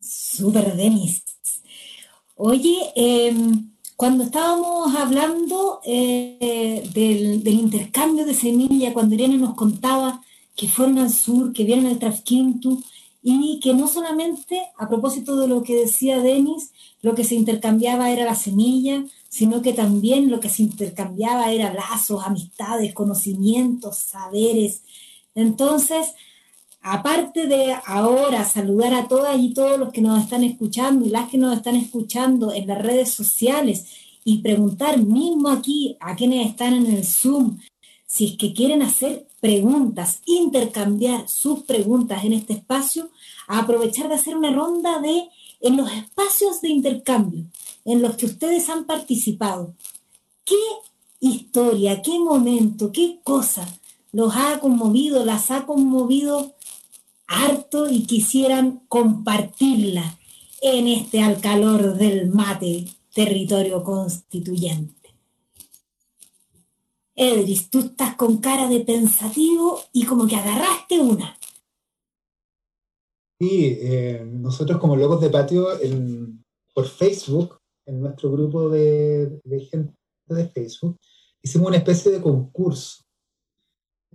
[0.00, 1.22] Súper, Denis.
[2.36, 10.22] Oye, em, cuando estábamos hablando eh, del, intercambio de semilla, cuando Irene nos contaba
[10.56, 12.82] que fueron al sur, que vieron el Trafquintu,
[13.28, 16.70] y que no solamente, a propósito de lo que decía Denis,
[17.02, 21.74] lo que se intercambiaba era la semilla, sino que también lo que se intercambiaba era
[21.74, 24.82] lazos, amistades, conocimientos, saberes.
[25.34, 26.14] Entonces,
[26.80, 31.28] aparte de ahora saludar a todas y todos los que nos están escuchando y las
[31.28, 33.86] que nos están escuchando en las redes sociales
[34.24, 37.58] y preguntar mismo aquí a quienes están en el Zoom,
[38.16, 43.10] si es que quieren hacer preguntas, intercambiar sus preguntas en este espacio,
[43.46, 45.28] aprovechar de hacer una ronda de
[45.60, 47.44] en los espacios de intercambio
[47.84, 49.74] en los que ustedes han participado.
[50.46, 50.54] ¿Qué
[51.20, 53.68] historia, qué momento, qué cosa
[54.12, 56.54] los ha conmovido, las ha conmovido
[57.26, 60.18] harto y quisieran compartirla
[60.62, 64.95] en este al calor del mate territorio constituyente.
[67.16, 71.36] Edris, tú estás con cara de pensativo y como que agarraste una.
[73.40, 75.68] Sí, eh, nosotros como Locos de Patio
[76.74, 79.94] por Facebook, en nuestro grupo de, de gente
[80.28, 80.96] de Facebook,
[81.42, 83.06] hicimos una especie de concurso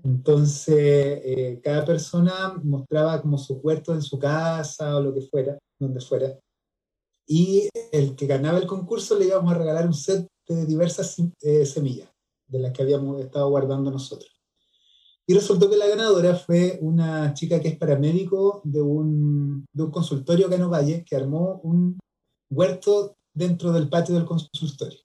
[0.03, 5.57] entonces, eh, cada persona mostraba como su puerto en su casa o lo que fuera,
[5.79, 6.39] donde fuera.
[7.27, 11.65] Y el que ganaba el concurso le íbamos a regalar un set de diversas eh,
[11.65, 12.10] semillas,
[12.51, 14.31] de las que habíamos estado guardando nosotros.
[15.25, 19.91] Y resultó que la ganadora fue una chica que es paramédico de un, de un
[19.91, 21.97] consultorio Cano Valle, que armó un
[22.49, 24.99] huerto dentro del patio del consultorio.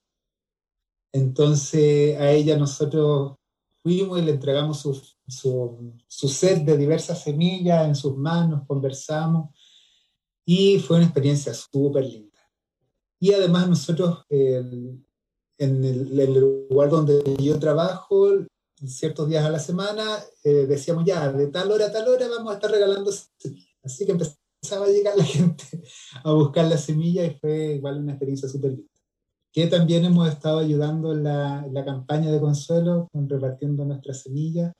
[1.12, 3.36] Entonces, a ella nosotros
[3.82, 9.50] fuimos y le entregamos su, su, set de diversas semillas en sus manos, conversamos
[10.44, 12.40] y fue una experiencia súper linda.
[13.20, 14.24] Y además nosotros,
[15.58, 16.34] en el,
[16.68, 18.28] lugar donde yo trabajo,
[18.86, 22.52] ciertos días a la semana, eh, decíamos ya, de tal hora a tal hora vamos
[22.52, 23.76] a estar regalando semillas.
[23.82, 25.64] Así que empezaba a llegar la gente
[26.24, 28.96] a buscar las semillas y fue igual una experiencia súper linda
[29.56, 34.74] que también hemos estado ayudando en la, campaña de consuelo, repartiendo nuestras semillas,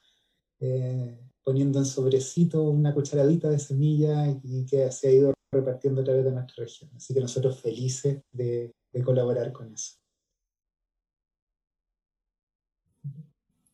[0.61, 6.05] eh, poniendo en sobrecito una cucharadita de semilla y que se ha ido repartiendo a
[6.05, 6.91] través de nuestra región.
[6.95, 9.95] Así que nosotros felices de, colaborar con eso.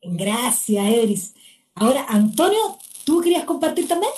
[0.03, 1.33] Gracias, Edris.
[1.75, 4.11] Ahora, Antonio, ¿tú querías compartir también?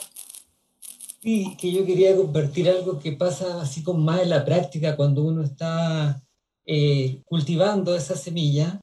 [1.22, 5.24] Sí, que yo quería compartir algo que pasa así con más en la práctica cuando
[5.24, 6.22] uno está
[6.66, 8.80] eh, cultivando esa semilla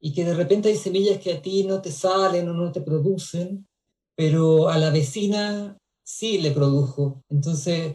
[0.00, 2.80] y que de repente hay semillas que a ti no te salen o no te
[2.80, 3.66] producen,
[4.14, 7.22] pero a la vecina sí le produjo.
[7.28, 7.94] Entonces,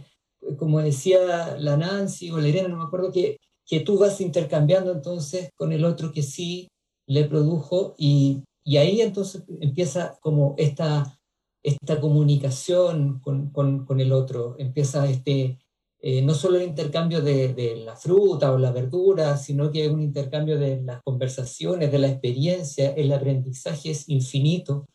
[0.57, 4.91] como decía la Nancy o la Irene, no me acuerdo, que, que tú vas intercambiando
[4.91, 6.67] entonces con el otro que sí
[7.13, 11.19] le produjo y, y ahí entonces empieza como esta,
[11.61, 15.59] esta comunicación con, con, el otro, empieza este,
[16.01, 20.57] eh, no solo el intercambio de, la fruta o la verdura, sino que un intercambio
[20.57, 24.87] de las conversaciones, de la experiencia, el aprendizaje es infinito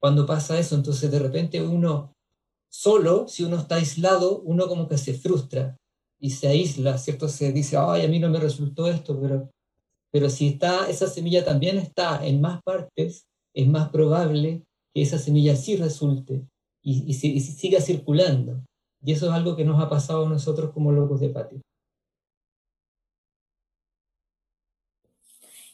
[0.00, 0.76] cuando pasa eso.
[0.76, 2.14] Entonces de repente uno
[2.70, 5.76] solo, si uno está aislado, uno como que se frustra
[6.20, 7.28] y se aísla, ¿cierto?
[7.28, 9.50] Se dice, ay, a mí no me resultó esto, pero,
[10.14, 14.62] pero si está, esa semilla también está en más partes, es más probable
[14.94, 16.46] que esa semilla sí resulte
[16.84, 18.62] y, y siga circulando.
[19.04, 21.60] Y eso es algo que nos ha pasado a nosotros como locos de patio.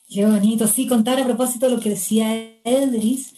[0.09, 2.33] Qué bonito, sí, contar a propósito de lo que decía
[2.65, 3.35] Edris,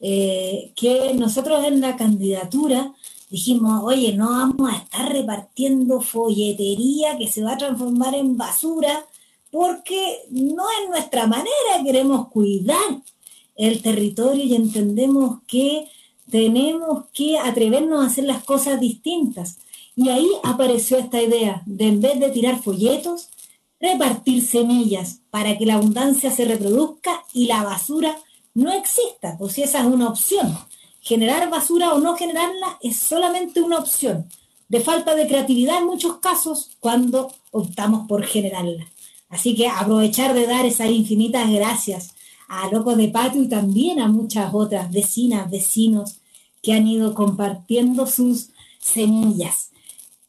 [0.00, 2.94] eh, que nosotros en la candidatura
[3.28, 9.04] dijimos, oye, no vamos a estar repartiendo folletería que se va a transformar en basura,
[9.50, 13.02] porque no es nuestra manera, queremos cuidar
[13.56, 15.88] el territorio y entendemos que
[16.30, 19.58] tenemos que atrevernos a hacer las cosas distintas.
[19.96, 23.30] Y ahí apareció esta idea de en vez de tirar folletos,
[23.80, 28.16] repartir semillas para que la abundancia se reproduzca y la basura
[28.54, 30.56] no exista, pues si esa es una opción.
[31.00, 34.28] Generar basura o no generarla es solamente una opción.
[34.68, 38.86] de falta de creatividad en muchos casos cuando optamos por generarla.
[39.28, 42.14] Así que aprovechar de dar esas infinitas gracias
[42.48, 46.20] a Locos de Patio y también a muchas otras vecinas, vecinos
[46.62, 48.50] que han ido compartiendo sus
[48.80, 49.70] semillas.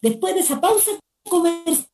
[0.02, 0.91] Después de esa pausa
[1.28, 1.88] comercial,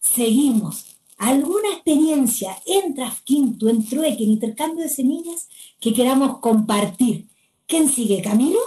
[0.00, 0.86] seguimos.
[1.16, 5.48] ¿Alguna experiencia en Trafquinto, en Trueque, en intercambio de semillas
[5.80, 7.28] que queramos compartir?
[7.66, 8.58] ¿Quién sigue, Camilo?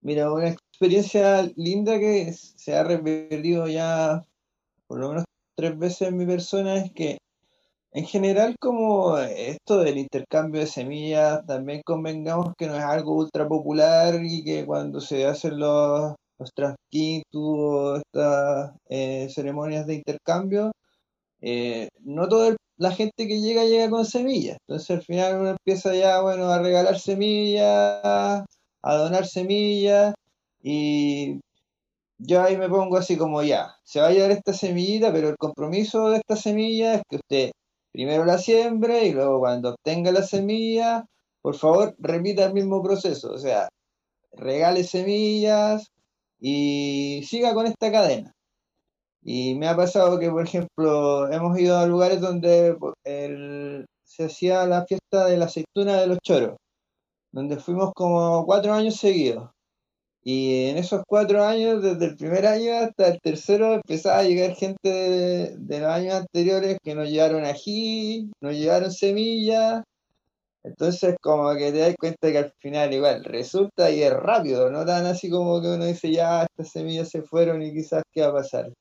[0.00, 4.24] Mira, una experiencia linda que se ha repetido ya
[4.86, 5.24] por lo menos
[5.56, 7.18] tres veces en mi persona es que
[7.92, 13.48] en general como esto del intercambio de semillas, también convengamos que no es algo ultra
[13.48, 16.52] popular y que cuando se hacen los, los
[17.34, 20.72] o estas eh, ceremonias de intercambio,
[21.40, 24.58] eh, no toda la gente que llega llega con semillas.
[24.66, 28.44] Entonces al final uno empieza ya, bueno, a regalar semillas,
[28.82, 30.14] a donar semillas
[30.62, 31.40] y
[32.18, 35.36] yo ahí me pongo así como ya, se va a llevar esta semillita, pero el
[35.36, 37.50] compromiso de esta semilla es que usted
[37.92, 41.06] primero la siembre y luego cuando obtenga la semilla,
[41.42, 43.68] por favor repita el mismo proceso, o sea,
[44.32, 45.86] regale semillas
[46.40, 48.32] y siga con esta cadena.
[49.22, 52.76] Y me ha pasado que, por ejemplo, hemos ido a lugares donde
[54.04, 56.56] se hacía la fiesta de la aceituna de los choros
[57.32, 59.50] donde fuimos como cuatro años seguidos.
[60.22, 64.54] Y en esos cuatro años, desde el primer año hasta el tercero, empezaba a llegar
[64.56, 69.82] gente de, los años anteriores que nos llevaron ají, nos llevaron semillas.
[70.64, 74.84] Entonces, como que te das cuenta que al final igual resulta y es rápido, no
[74.84, 78.28] tan así como que uno dice, ya, estas semillas se fueron y quizás qué va
[78.28, 78.72] a pasar.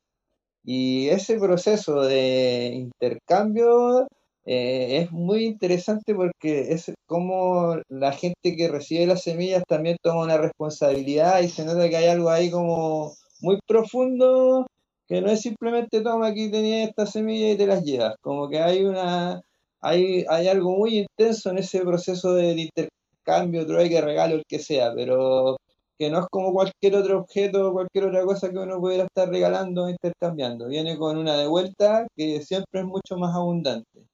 [0.66, 4.08] Y ese proceso de intercambio
[4.48, 10.24] eh, es muy interesante porque es como la gente que recibe las semillas también toma
[10.24, 14.66] una responsabilidad y se nota que hay algo ahí como muy profundo
[15.08, 18.60] que no es simplemente toma aquí tenía esta semilla y te las llevas, como que
[18.60, 19.42] hay una
[19.82, 24.94] hay, hay algo muy intenso en ese proceso del intercambio, que regalo, el que sea,
[24.96, 25.58] pero
[25.98, 29.30] que no es como cualquier otro objeto o cualquier otra cosa que uno pudiera estar
[29.30, 30.68] regalando o intercambiando.
[30.68, 34.08] Viene con una de vuelta que siempre es mucho más abundante.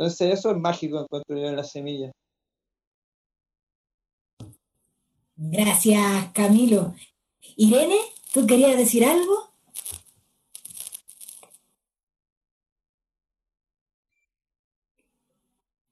[0.00, 2.10] Entonces eso es mágico encuentro yo en la semilla.
[5.36, 6.94] Gracias, Camilo.
[7.56, 7.98] Irene,
[8.32, 9.52] ¿tú querías decir algo?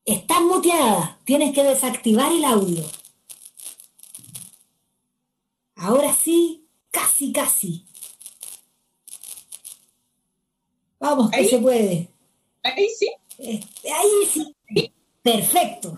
[0.07, 2.85] Estás muteada, tienes que desactivar el audio.
[5.77, 7.87] Ahora sí, casi, casi.
[10.99, 12.11] Vamos, que se puede.
[12.63, 13.13] Ahí sí.
[13.39, 14.93] Este, ahí sí.
[15.23, 15.97] Perfecto.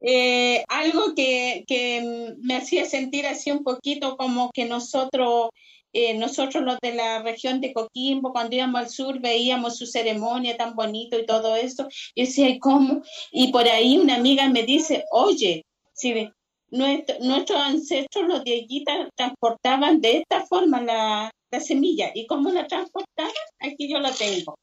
[0.00, 5.50] Eh, algo que, me hacía sentir así un poquito como que nosotros,
[5.92, 10.56] eh, nosotros los de la región de Coquimbo, cuando íbamos al sur, veíamos su ceremonia
[10.56, 11.88] tan bonito y todo eso.
[12.14, 13.02] Y decía, ¿y cómo?
[13.32, 16.30] Y por ahí una amiga me dice, oye, si
[16.70, 22.12] nuestros ancestros, los dieguitas, transportaban de esta forma la, la semilla.
[22.14, 23.32] ¿Y cómo la transportaban?
[23.60, 24.56] Aquí yo la tengo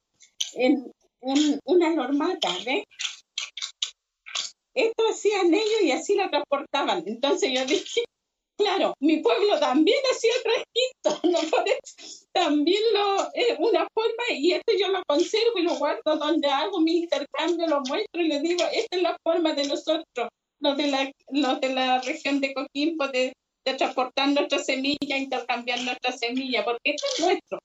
[0.55, 0.93] en
[1.65, 2.83] una normata, ¿ves?
[4.73, 7.03] Esto hacían ellos y así la transportaban.
[7.05, 8.03] Entonces yo dije,
[8.57, 11.39] claro, mi pueblo también hacía trajito, ¿no?
[12.31, 16.79] también lo, es una forma, y esto yo lo conservo y lo guardo donde hago
[16.81, 20.29] mi intercambio, lo muestro y le digo, esta es la forma de nosotros,
[20.59, 23.33] los de la, los de la región de Coquimbo, de,
[23.65, 27.59] de transportar nuestra semilla, intercambiar nuestra semilla, porque esto es nuestro.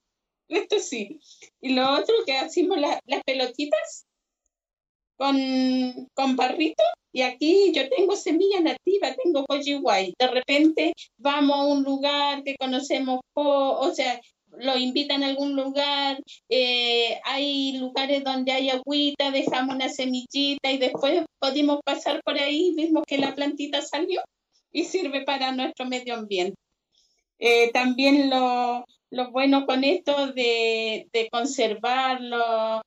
[0.49, 1.21] Esto sí.
[1.61, 4.07] Y lo otro que hacemos las pelotitas
[5.17, 5.37] con,
[6.15, 6.83] con barrito.
[7.13, 10.15] Y aquí yo tengo semilla nativa, tengo coyihuay.
[10.19, 14.21] De repente vamos a un lugar que conocemos, o sea,
[14.59, 16.19] lo invitan a algún lugar,
[16.49, 22.73] eh, hay lugares donde hay agüita, dejamos una semillita y después podemos pasar por ahí,
[22.73, 24.23] mismo que la plantita salió
[24.73, 26.57] y sirve para nuestro medio ambiente.
[27.39, 32.83] Eh, también lo, lo bueno con esto de, conservar los,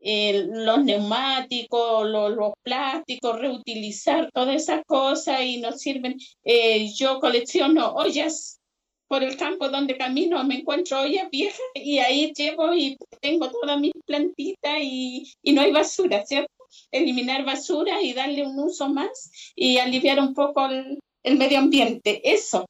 [0.00, 6.16] los neumáticos, los, plásticos, reutilizar todas esas cosas y nos sirven.
[6.44, 8.60] Eh, yo colecciono ollas
[9.08, 13.80] por el campo donde camino, me encuentro ollas viejas y ahí llevo y tengo todas
[13.80, 16.52] mis plantitas y, no hay basura, ¿cierto?
[16.90, 22.20] Eliminar basura y darle un uso más y aliviar un poco el medio ambiente.
[22.22, 22.66] Eso,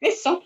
[0.00, 0.42] eso.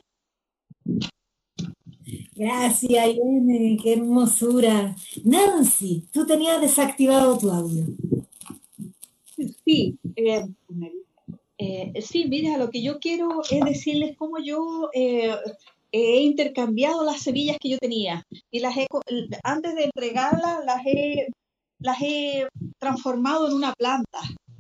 [2.37, 4.95] Gracias, Irene, qué hermosura.
[5.25, 7.87] Nancy, tú tenías desactivado tu audio.
[9.65, 10.45] Sí, eh,
[11.59, 15.33] eh, sí, mira, lo que yo quiero es decirles cómo yo eh,
[15.93, 18.89] he intercambiado las semillas que yo tenía y las he,
[19.45, 21.29] antes de entregarlas las he,
[21.79, 24.19] las he transformado en una planta,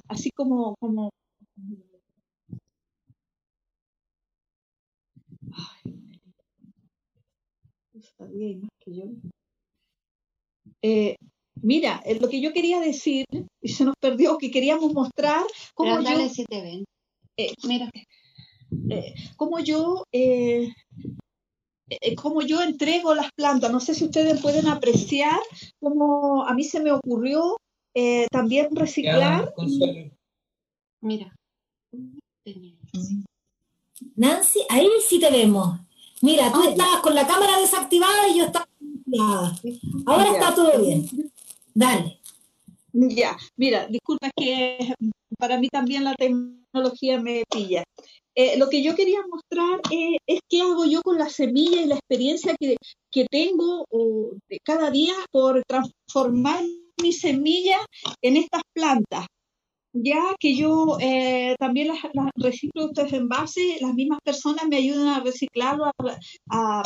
[0.09, 1.11] así como, como
[10.83, 11.17] Eh,
[11.63, 13.25] mira, eh, lo que yo quería decir,
[13.63, 15.45] y se nos perdió, que queríamos mostrar
[15.75, 16.29] cómo yo...
[16.29, 16.85] Si te ven.
[17.37, 17.91] Eh, mira,
[19.37, 20.05] cómo yo...
[22.17, 23.71] cómo yo entrego las plantas.
[23.73, 25.41] No sé si ustedes pueden apreciar
[25.81, 27.57] cómo a mí se me ocurrió
[28.31, 29.55] también reciclar.
[31.01, 31.35] Mira.
[34.17, 35.81] Nancy, ahí sí te vemos.
[36.25, 38.67] Mira, tú estabas con la cámara desactivada y yo estaba
[40.07, 41.07] Ahora está todo bien.
[41.75, 42.19] Dale.
[42.95, 44.95] Ya, mira, disculpa que
[45.39, 47.85] para mí también la tecnología me pilla.
[48.35, 49.83] Eh, lo que yo quería mostrar
[50.27, 52.77] es qué hago yo con la semilla y la experiencia que,
[53.11, 53.85] que tengo
[54.49, 56.65] de cada día por transformar
[57.03, 57.85] mi semilla
[58.23, 59.27] en estas plantas
[59.95, 61.99] ya que yo eh, también las,
[62.35, 65.91] reciclo estos envases, las mismas personas me ayudan a reciclarlo,
[66.51, 66.83] a,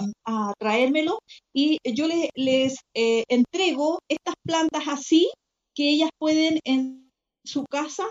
[0.59, 1.19] traérmelo,
[1.53, 5.31] y yo les, eh, entrego estas plantas así
[5.75, 7.11] que ellas pueden en
[7.45, 8.05] su casa,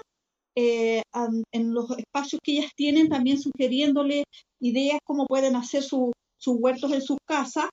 [0.56, 1.04] eh,
[1.52, 4.24] en los espacios que ellas tienen, también sugiriéndole
[4.60, 6.12] ideas cómo pueden hacer sus
[6.48, 7.70] huertos en sus casas.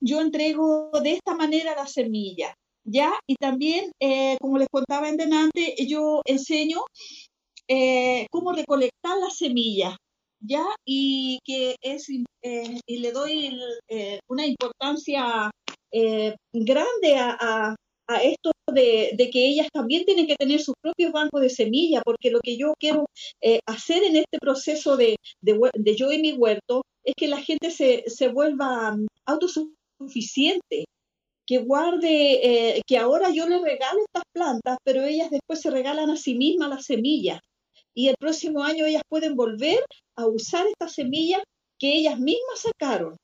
[0.00, 2.54] yo entrego de esta manera la semilla.
[2.90, 3.12] ¿Ya?
[3.26, 6.80] Y también, eh, como les contaba en delante, yo enseño
[7.68, 9.96] eh, cómo recolectar las semillas,
[10.40, 10.64] ¿ya?
[10.84, 12.08] Y que es,
[12.42, 13.56] eh, y le doy
[14.28, 15.50] una importancia
[16.52, 17.74] grande a,
[18.24, 22.40] esto de, que ellas también tienen que tener sus propios bancos de semillas, porque lo
[22.40, 23.06] que yo quiero
[23.66, 28.02] hacer en este proceso de, de, yo y mi huerto es que la gente se,
[28.08, 30.86] se vuelva autosuficiente,
[31.50, 36.08] que guarde, eh, que ahora yo le regalo estas plantas, pero ellas después se regalan
[36.08, 37.40] a sí mismas las semillas.
[37.92, 39.80] Y el próximo año ellas pueden volver
[40.14, 41.42] a usar estas semillas
[41.76, 43.16] que ellas mismas sacaron.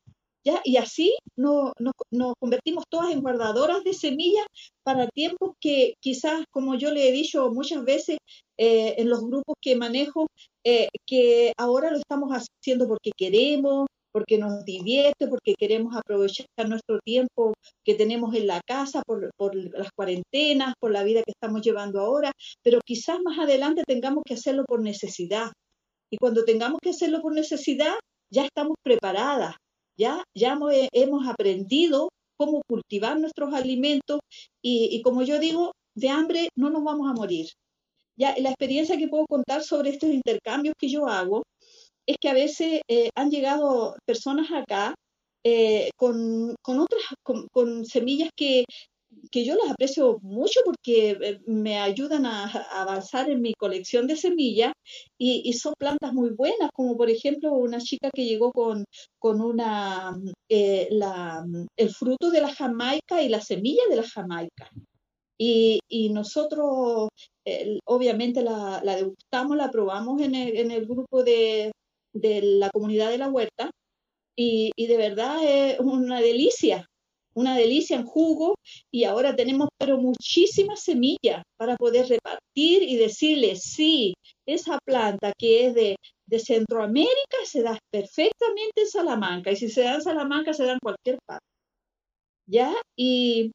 [0.45, 0.61] ¿ya?
[0.64, 4.47] Y así nos, nos, convertimos todas en guardadoras de semillas
[4.83, 8.18] para tiempos que quizás, como yo le he dicho muchas veces
[8.59, 10.27] eh, en los grupos que manejo,
[10.64, 13.87] eh, que ahora lo estamos haciendo porque queremos,
[14.17, 17.53] porque nos divierte, porque queremos aprovechar nuestro tiempo
[17.85, 22.33] que tenemos en la casa por, las cuarentenas, por la vida que estamos llevando ahora,
[22.62, 25.53] pero quizás más adelante tengamos que hacerlo por necesidad.
[26.11, 27.93] Y cuando tengamos que hacerlo por necesidad,
[28.33, 29.57] ya estamos preparadas,
[29.99, 30.59] ya, ya
[30.93, 32.09] hemos, aprendido
[32.39, 34.21] cómo cultivar nuestros alimentos
[34.62, 37.49] y, y, como yo digo, de hambre no nos vamos a morir.
[38.19, 41.43] Ya la experiencia que puedo contar sobre estos intercambios que yo hago
[42.07, 44.95] es que a veces eh, han llegado personas acá
[45.45, 47.03] eh, con, otras,
[47.53, 48.65] con, semillas que,
[49.33, 54.73] yo las aprecio mucho porque eh, me ayudan a, avanzar en mi colección de semillas
[55.19, 58.85] y, son plantas muy buenas, como por ejemplo una chica que llegó con,
[59.19, 60.17] con una,
[60.49, 64.71] el fruto de la jamaica y la semilla de la jamaica.
[65.39, 65.81] Y,
[66.11, 67.09] nosotros,
[67.85, 71.71] obviamente, la, la, degustamos, la probamos en en el grupo de,
[72.21, 73.71] de la comunidad de la huerta
[74.37, 76.87] y, de verdad es una delicia,
[77.35, 78.55] una delicia en jugo
[78.91, 84.14] y ahora tenemos pero muchísimas semillas para poder repartir y decirle, sí,
[84.47, 85.97] esa planta que es de,
[86.39, 90.81] Centroamérica se da perfectamente en Salamanca y si se da en Salamanca se da en
[90.83, 91.47] cualquier parte.
[92.49, 92.75] ¿Ya?
[92.97, 93.53] Y,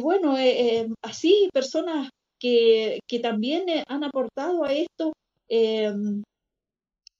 [0.00, 5.12] bueno, eh, eh, así personas que, también eh, han aportado a esto,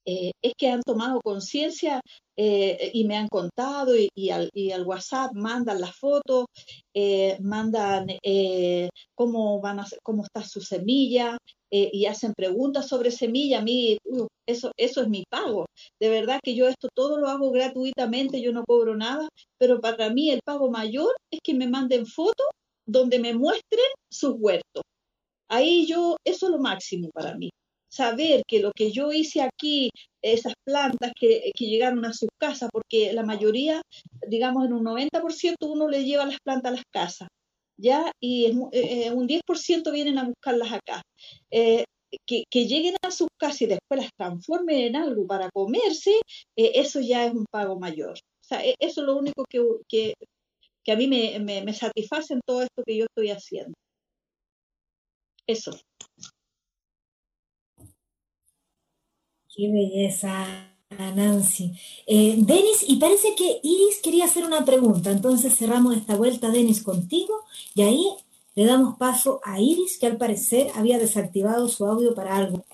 [0.04, 2.00] eh, es que han tomado conciencia
[2.36, 4.50] eh, y me han contado y, al,
[4.84, 6.46] WhatsApp mandan las fotos,
[6.94, 8.06] eh, mandan
[9.14, 11.38] cómo, van a, cómo está su semilla
[11.70, 13.60] y hacen preguntas sobre semilla.
[13.60, 15.66] A mí uh, eso, eso es mi pago.
[16.00, 19.28] De verdad que yo esto todo lo hago gratuitamente, yo no cobro nada,
[19.58, 22.46] pero para mí el pago mayor es que me manden fotos
[22.86, 24.82] donde me muestren sus huertos.
[25.48, 27.50] Ahí yo, eso es lo máximo para mí
[27.92, 29.90] saber que lo que yo hice aquí,
[30.22, 33.82] esas plantas que, llegaron a sus casas, porque la mayoría,
[34.26, 37.28] digamos en un 90% uno le lleva las plantas a las casas,
[37.76, 38.10] ¿ya?
[38.20, 41.02] Y eh, eh, un 10% vienen a buscarlas acá.
[41.50, 41.84] Eh,
[42.26, 46.12] que, lleguen a sus casas y después las transformen en algo para comerse,
[46.56, 48.12] eso ya es un pago mayor.
[48.18, 50.14] O sea, e, eso es lo único que,
[50.84, 53.74] que, a mí me, me satisface en todo esto que yo estoy haciendo.
[55.46, 55.72] Eso.
[59.54, 60.32] Qué belleza,
[60.90, 61.72] Nancy.
[62.06, 66.82] Eh, Denis, y parece que Iris quería hacer una pregunta, entonces cerramos esta vuelta, Denis,
[66.82, 67.34] contigo,
[67.74, 68.04] y ahí
[68.54, 72.64] le damos paso a Iris, que al parecer había desactivado su audio para algo.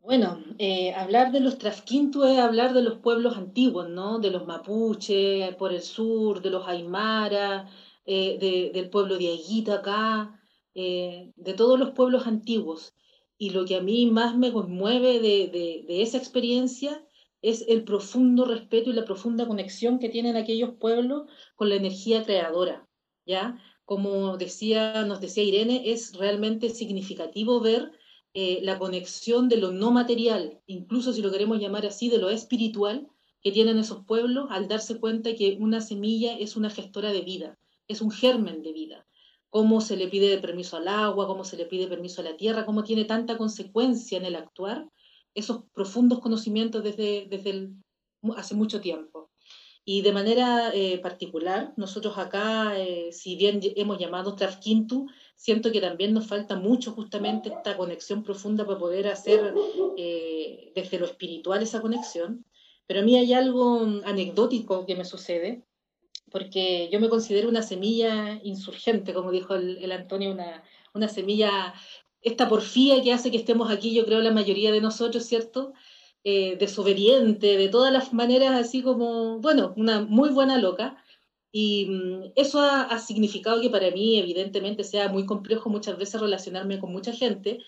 [0.00, 4.18] Bueno, eh, hablar de los Trasquintu es hablar de los pueblos antiguos, ¿no?
[4.18, 7.68] De los mapuche por el sur, de los aymara,
[8.04, 10.39] eh, del pueblo de Aguita acá,
[10.74, 12.94] eh, de todos los pueblos antiguos.
[13.38, 15.48] Y lo que a mí más me conmueve de,
[15.86, 17.04] de esa experiencia
[17.42, 22.24] es el profundo respeto y la profunda conexión que tienen aquellos pueblos con la energía
[22.24, 22.86] creadora,
[23.24, 23.58] ¿ya?
[23.84, 27.92] Como decía, nos decía Irene, es realmente significativo ver
[28.34, 32.30] eh, la conexión de lo no material, incluso si lo queremos llamar así, de lo
[32.30, 33.08] espiritual
[33.42, 37.58] que tienen esos pueblos al darse cuenta que una semilla es una gestora de vida,
[37.88, 39.06] es un germen de vida.
[39.50, 42.64] Cómo se le pide permiso al agua, cómo se le pide permiso a la tierra,
[42.64, 44.88] cómo tiene tanta consecuencia en el actuar,
[45.34, 47.70] esos profundos conocimientos desde, desde
[48.36, 49.30] hace mucho tiempo.
[49.84, 55.80] Y de manera eh, particular, nosotros acá, eh, si bien hemos llamado Trafkintu, siento que
[55.80, 59.54] también nos falta mucho justamente esta conexión profunda para poder hacer
[59.96, 62.44] eh, desde lo espiritual esa conexión.
[62.86, 65.64] Pero a mí hay algo anecdótico que me sucede,
[66.30, 70.62] porque yo me considero una semilla insurgente, como dijo el, Antonio, una,
[70.94, 71.74] una semilla
[72.22, 75.72] esta porfía que hace que estemos aquí, yo creo la mayoría de nosotros, ¿cierto?
[76.22, 81.02] Eh, desobediente, de todas las maneras, así como, bueno, una muy buena loca.
[81.52, 86.78] Y mm, eso ha, significado que para mí, evidentemente, sea muy complejo muchas veces relacionarme
[86.78, 87.58] con mucha gente.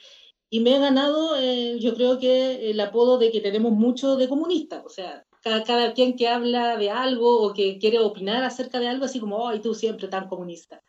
[0.50, 4.28] Y me he ganado, eh, yo creo que el apodo de que tenemos mucho de
[4.28, 4.82] comunista.
[4.84, 8.88] O sea, cada, cada, quien que habla de algo o que quiere opinar acerca de
[8.88, 10.82] algo, así como, ay, tú siempre tan comunista.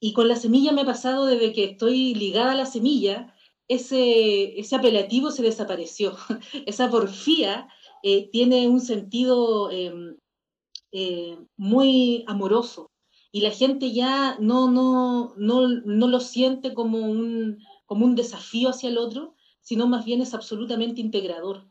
[0.00, 3.34] Y con la semilla me ha pasado desde que estoy ligada a la semilla,
[3.68, 6.16] ese, ese apelativo se desapareció.
[6.66, 7.68] Esa porfía
[8.02, 10.16] eh, tiene un sentido em,
[10.92, 12.90] eh, muy amoroso
[13.32, 18.70] y la gente ya no, no, no, no lo siente como un, como un desafío
[18.70, 21.69] hacia el otro, sino más bien es absolutamente integrador.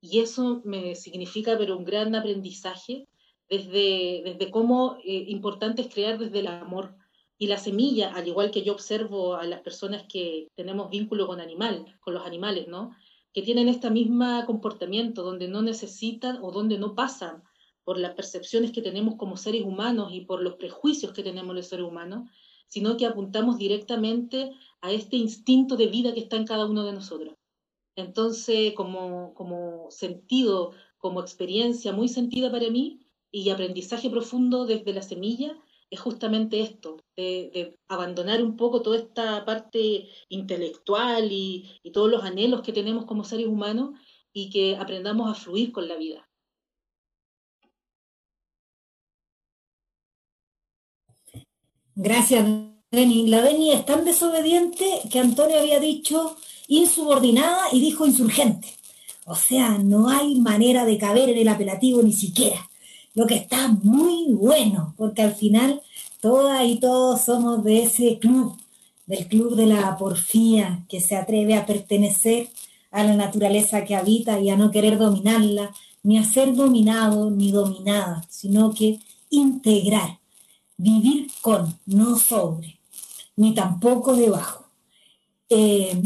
[0.00, 3.06] Y eso me significa pero un gran aprendizaje
[3.48, 6.94] desde, desde cómo eh, importante es crear desde el amor
[7.36, 11.40] y la semilla, al igual que yo observo a las personas que tenemos vínculo con
[11.40, 12.94] animal, con los animales, ¿no?
[13.32, 17.42] Que tienen este mismo comportamiento, donde no necesitan o donde no pasan
[17.82, 21.66] por las percepciones que tenemos como seres humanos y por los prejuicios que tenemos los
[21.66, 22.28] seres humanos,
[22.68, 26.92] sino que apuntamos directamente a este instinto de vida que está en cada uno de
[26.92, 27.39] nosotros.
[28.00, 35.02] Entonces, como, como sentido, como experiencia muy sentida para mí y aprendizaje profundo desde la
[35.02, 35.56] semilla,
[35.90, 42.62] es justamente esto, de, abandonar un poco toda esta parte intelectual y, todos los anhelos
[42.62, 43.98] que tenemos como seres humanos
[44.32, 46.28] y que aprendamos a fluir con la vida.
[51.96, 52.46] Gracias,
[52.90, 53.26] Deni.
[53.26, 56.36] La Deni es tan desobediente que Antonio había dicho
[56.70, 58.68] insubordinada y dijo insurgente.
[59.26, 62.70] O sea, no hay manera de caber en el apelativo ni siquiera
[63.14, 65.82] lo que está muy bueno, porque al final
[66.20, 68.56] todas y todos somos de ese club,
[69.06, 72.48] del club de la porfía, que se atreve a pertenecer
[72.90, 77.50] a la naturaleza que habita y a no querer dominarla, ni a ser dominado ni
[77.50, 80.18] dominada, sino que integrar,
[80.76, 82.78] vivir con, no sobre,
[83.36, 84.64] ni tampoco debajo.
[85.48, 86.00] Eh,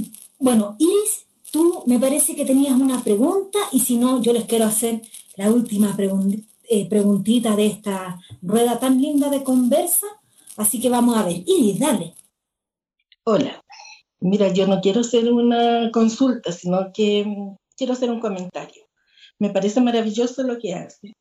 [0.45, 4.67] bueno, Iris, tú me parece que tenías una pregunta y si no, yo les quiero
[4.67, 5.01] hacer
[5.37, 6.37] la última pregunta
[6.69, 10.07] eh, preguntita de esta rueda tan linda de conversa.
[10.59, 11.43] Así que vamos a ver.
[11.47, 12.15] Iris, dale.
[13.25, 13.63] Hola.
[14.21, 18.85] Mira, yo no quiero hacer una consulta, sino que mm, quiero hacer un comentario.
[19.39, 21.15] Me parece maravilloso lo que hace.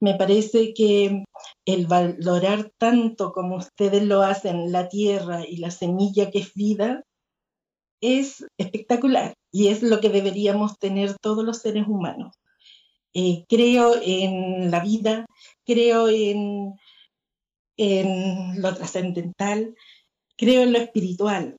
[0.00, 1.24] Me parece que
[1.66, 7.04] el valorar tanto como ustedes lo hacen la tierra y la semilla que es vida
[8.02, 12.34] es espectacular y es lo que deberíamos tener todos los seres humanos.
[13.14, 15.26] Eh, creo en la vida,
[15.64, 16.74] creo en,
[17.76, 19.74] en lo trascendental,
[20.36, 21.56] creo en lo espiritual.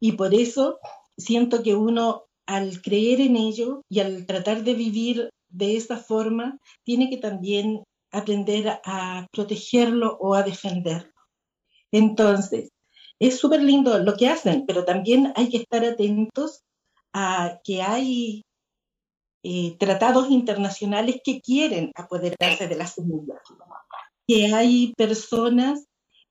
[0.00, 0.78] Y por eso
[1.16, 6.58] siento que uno, al creer en ello y al tratar de vivir de esa forma,
[6.84, 11.12] tiene que también aprender a protegerlo o a defenderlo.
[11.92, 12.70] Entonces,
[13.18, 16.62] es súper lindo lo que hacen, pero también hay que estar atentos
[17.12, 18.44] a que hay
[19.42, 23.40] eh, tratados internacionales que quieren apoderarse de las semillas,
[24.26, 25.86] que hay personas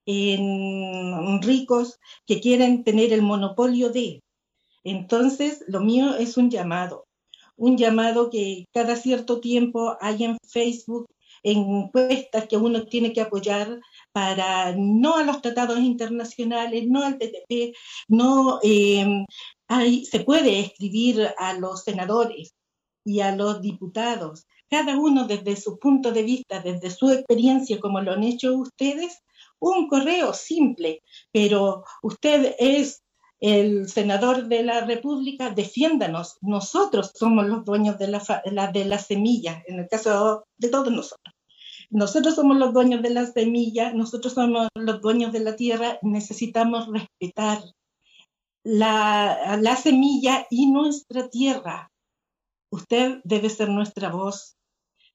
[0.06, 4.22] en, ricos que quieren tener el monopolio de.
[4.84, 7.07] Entonces, lo mío es un llamado,
[7.56, 11.07] un llamado que cada cierto tiempo hay en Facebook
[11.41, 13.80] encuestas que uno tiene que apoyar
[14.16, 17.76] para no a los tratados internacionales, no al TTP,
[18.08, 19.26] no em,
[19.68, 22.54] hay, se puede escribir a los senadores
[23.04, 28.00] y a los diputados, cada uno desde su punto de vista, desde su experiencia, como
[28.00, 29.20] lo han hecho ustedes,
[29.60, 31.02] un correo simple,
[31.34, 33.04] pero usted es
[33.42, 36.38] el senador de la República, defiéndanos.
[36.40, 41.35] Nosotros somos los dueños de la, de la semilla, en el caso de todos nosotros.
[41.90, 46.88] Nosotros somos los dueños de la semilla, nosotros somos los dueños de la tierra, necesitamos
[46.88, 47.60] respetar
[48.64, 51.91] la, la semilla y nuestra tierra.
[52.72, 54.57] Usted debe ser nuestra voz.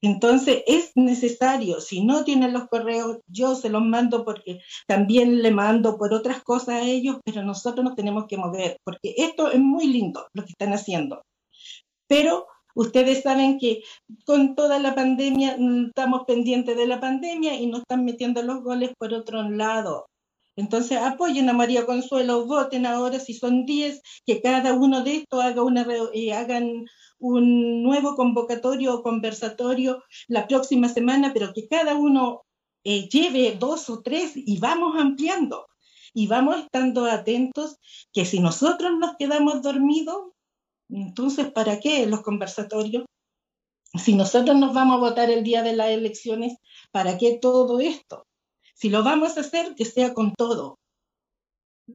[0.03, 5.51] Entonces es necesario, si no tienen los correos, yo se los mando porque también le
[5.51, 9.61] mando por otras cosas a ellos, pero nosotros nos tenemos que mover, porque esto es
[9.61, 11.23] muy lindo lo que están haciendo.
[12.07, 13.83] Pero Ustedes saben que
[14.25, 18.63] con toda la pandemia mm, estamos pendientes de la pandemia y nos están metiendo los
[18.63, 20.07] goles por otro lado.
[20.57, 25.43] Entonces apoyen a María Consuelo, voten ahora si son 10, que cada uno de estos
[25.43, 26.85] haga una, eh, hagan
[27.19, 32.43] un nuevo convocatorio o conversatorio la próxima semana, pero que cada uno
[32.85, 35.67] eh, lleve dos o tres y vamos ampliando
[36.13, 37.77] y vamos estando atentos
[38.13, 40.33] que si nosotros nos quedamos dormidos,
[40.93, 43.05] entonces, ¿para qué los conversatorios?
[43.95, 46.57] Si nosotros nos vamos a votar el día de las elecciones,
[46.93, 48.27] ¿para qué todo esto?
[48.75, 50.79] Si lo vamos a hacer, que sea con todo.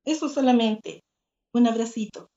[0.03, 1.03] Eso solamente.
[1.53, 2.29] Un abracito.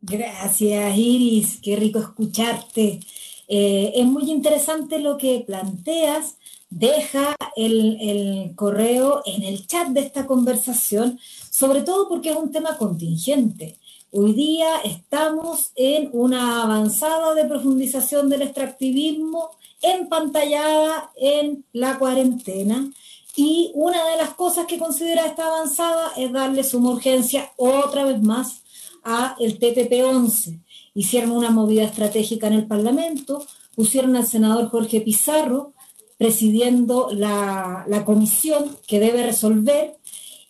[0.00, 1.60] Gracias, Iris.
[1.60, 3.00] Qué rico escucharte.
[3.48, 6.38] Eh, es muy interesante lo que planteas.
[6.70, 11.20] Deja el, el correo en el chat de esta conversación
[11.58, 13.78] sobre todo porque es un tema contingente.
[14.10, 22.92] Hoy día estamos en una avanzada de profundización del extractivismo empantallada en la cuarentena
[23.36, 28.20] y una de las cosas que considera esta avanzada es darle suma urgencia otra vez
[28.20, 28.60] más
[29.02, 30.60] a el TPP-11.
[30.92, 35.72] Hicieron una movida estratégica en el Parlamento, pusieron al senador Jorge Pizarro
[36.18, 39.96] presidiendo la, la comisión que debe resolver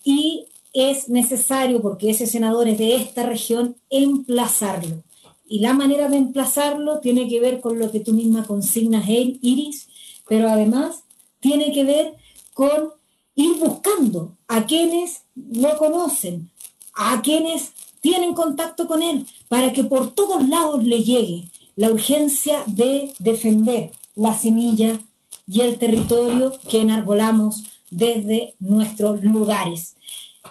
[0.02, 0.45] y
[0.76, 5.02] es necesario, porque ese senador es de esta región, emplazarlo.
[5.48, 9.88] Y la manera de emplazarlo tiene que ver con lo que tú misma consignas, Iris,
[10.28, 11.04] pero además
[11.40, 12.14] tiene que ver
[12.52, 12.90] con
[13.34, 16.50] ir buscando a quienes lo conocen,
[16.94, 22.64] a quienes tienen contacto con él, para que por todos lados le llegue la urgencia
[22.66, 24.98] de defender la semilla
[25.46, 29.96] y el territorio que enarbolamos desde nuestros lugares.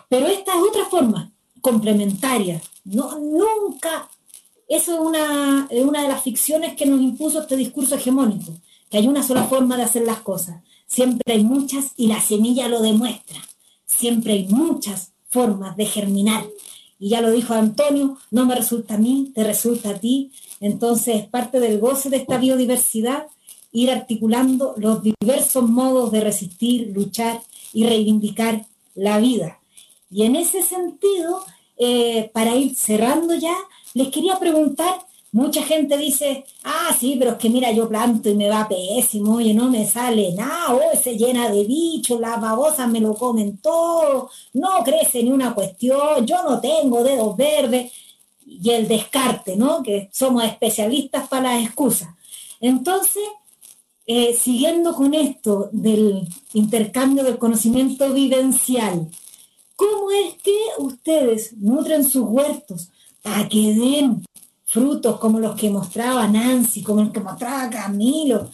[0.10, 1.32] Pero esta es otra forma,
[1.62, 2.62] complementaria.
[2.84, 4.10] No, nunca,
[4.68, 8.54] eso es una, una de las ficciones que nos impuso este discurso hegemónico,
[8.90, 10.64] que hay una sola forma de hacer las cosas.
[10.88, 13.40] Siempre hay muchas y la semilla lo demuestra.
[13.86, 16.46] Siempre hay muchas formas de germinar.
[17.00, 20.32] Y ya lo dijo Antonio, no me resulta a mí, te resulta a ti.
[20.60, 23.28] Entonces, es parte del goce de esta biodiversidad
[23.76, 27.42] ir articulando los diversos modos de resistir, luchar
[27.74, 28.66] y reivindicar
[28.96, 29.60] la vida.
[30.10, 31.44] Y en ese sentido,
[31.78, 33.56] eh, para ir cerrando ya,
[33.94, 38.36] les quería preguntar, mucha gente dice, ah, sí, pero es que mira, yo planto y
[38.36, 42.90] me va pésimo, oye, no me sale nada, oh, se llena de bichos, las babosas
[42.90, 47.92] me lo comen todo, no crece ni una cuestión, yo no tengo dedos verdes,
[48.46, 49.82] y el descarte, ¿no?
[49.84, 52.10] Que somos especialistas para las excusas.
[52.62, 53.24] Entonces,
[54.06, 59.08] eh, siguiendo con esto del intercambio del conocimiento vivencial,
[59.76, 62.90] ¿Cómo es que ustedes nutren sus huertos
[63.22, 64.26] para que den
[64.64, 68.50] frutos como los que mostraba Nancy, como los que mostraba Camilo,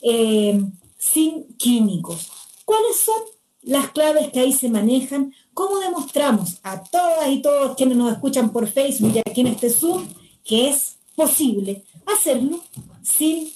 [0.00, 0.62] eh,
[0.98, 2.30] sin químicos?
[2.64, 3.20] ¿Cuáles son
[3.62, 5.34] las claves que ahí se manejan?
[5.54, 9.70] ¿Cómo demostramos a todas y todos quienes nos escuchan por Facebook y aquí en este
[9.70, 10.06] Zoom
[10.44, 12.60] que es posible hacerlo
[13.02, 13.50] sin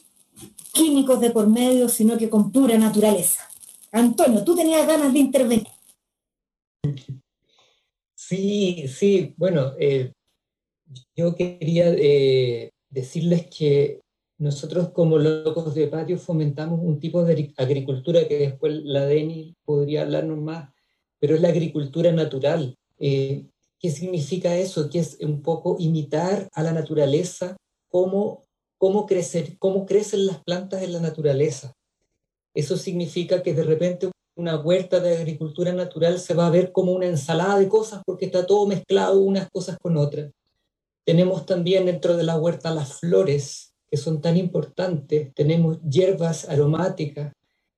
[0.73, 3.41] químicos de por medio, sino que con pura naturaleza?
[3.93, 5.74] Antonio, tú tenías ganas de intervenir.
[8.15, 10.13] Sí, sí, bueno, eh,
[11.17, 14.01] yo quería eh, decirles que
[14.39, 20.03] nosotros como locos de patio fomentamos un tipo de agricultura que después la Deni podría
[20.03, 20.71] hablarnos más,
[21.19, 22.77] pero es la agricultura natural.
[22.99, 23.47] Eh,
[23.79, 24.89] ¿Qué significa eso?
[24.89, 27.57] Que es un poco imitar a la naturaleza,
[27.89, 28.45] cómo,
[28.79, 31.73] cómo, crecer, cómo crecen las plantas en la naturaleza.
[32.55, 36.93] Eso significa que de repente una huerta de agricultura natural se va a ver como
[36.93, 40.33] una ensalada de cosas porque está todo mezclado unas cosas con otras.
[41.05, 45.33] Tenemos también dentro de la huerta las flores, que son tan importantes.
[45.35, 47.33] Tenemos hierbas aromáticas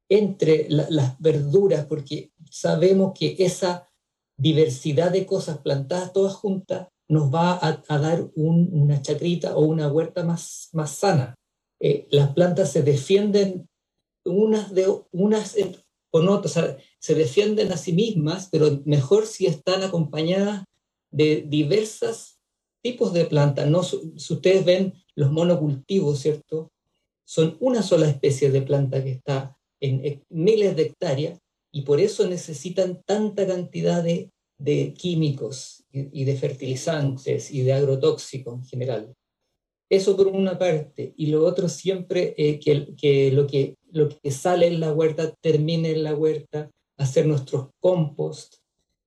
[0.09, 3.89] entre las verduras, porque sabemos que esa
[4.37, 10.25] diversidad de cosas plantadas todas juntas nos va a, dar una chacrita o una huerta
[10.25, 11.35] más, más sana.
[11.81, 13.69] Eh, las plantas se defienden
[14.25, 15.57] unas de unas
[16.17, 20.65] con otras, se defienden a sí mismas, pero mejor si están acompañadas
[21.11, 22.39] de diversos
[22.83, 23.69] tipos de plantas.
[23.69, 26.73] No, si ustedes ven los monocultivos, ¿cierto?
[27.27, 31.39] Son una sola especie de planta que está en miles de hectáreas
[31.71, 34.31] y por eso necesitan tanta cantidad de,
[34.95, 39.15] químicos y, de fertilizantes y de agrotóxicos en general.
[39.89, 41.15] Eso por una parte.
[41.17, 45.91] Y lo otro siempre, eh, que, lo que lo que sale en la huerta termine
[45.91, 48.57] en la huerta, hacer nuestros compost,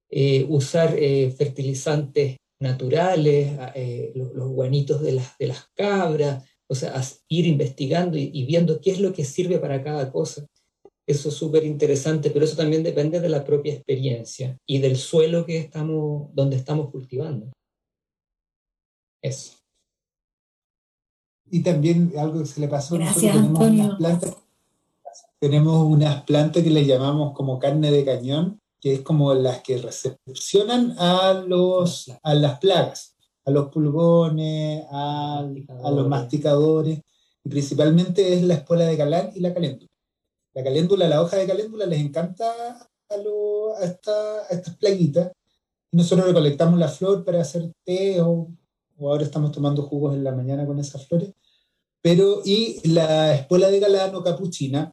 [0.09, 3.53] eh, usar eh, fertilizantes naturales,
[4.15, 8.91] los, guanitos de las, de las cabras, o sea, ir investigando y, y, viendo qué
[8.91, 10.45] es lo que sirve para cada cosa.
[11.07, 15.45] Eso es súper interesante, pero eso también depende de la propia experiencia y del suelo
[15.45, 17.51] que estamos, donde estamos cultivando.
[19.21, 19.58] Eso.
[21.51, 23.83] Y también algo que se le pasó, Gracias, tenemos Antonio.
[23.85, 24.35] unas plantas,
[25.39, 29.77] tenemos unas plantas que le llamamos como carne de cañón, que es como las que
[29.77, 33.15] recepcionan a los a las plagas,
[33.45, 35.39] a los pulgones, a,
[35.83, 37.01] a los masticadores,
[37.43, 39.89] y principalmente es la espuela de galán y la caléndula.
[40.53, 42.45] La caléndula, la hoja de caléndula les encanta
[43.09, 44.11] a, lo, a, esta,
[44.41, 45.31] a estas plaguitas.
[45.91, 48.49] Y nosotros recolectamos la flor para hacer té o,
[48.97, 51.33] o ahora estamos tomando jugos en la mañana con esas flores.
[52.01, 54.91] Pero, y la espuela de galán o capuchina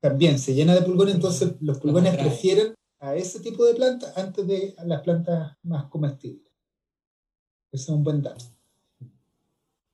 [0.00, 4.46] también se llena de pulgones, entonces los pulgones prefieren a ese tipo de plantas antes
[4.46, 6.50] de a las plantas más comestibles.
[7.70, 8.44] Ese es un buen dato.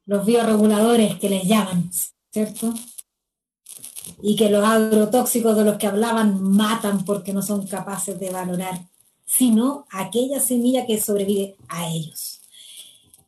[0.07, 1.91] Los bioreguladores que les llaman,
[2.31, 2.73] ¿cierto?
[4.23, 8.89] Y que los agrotóxicos de los que hablaban matan porque no son capaces de valorar,
[9.25, 12.34] sino aquella semilla que sobrevive a ellos.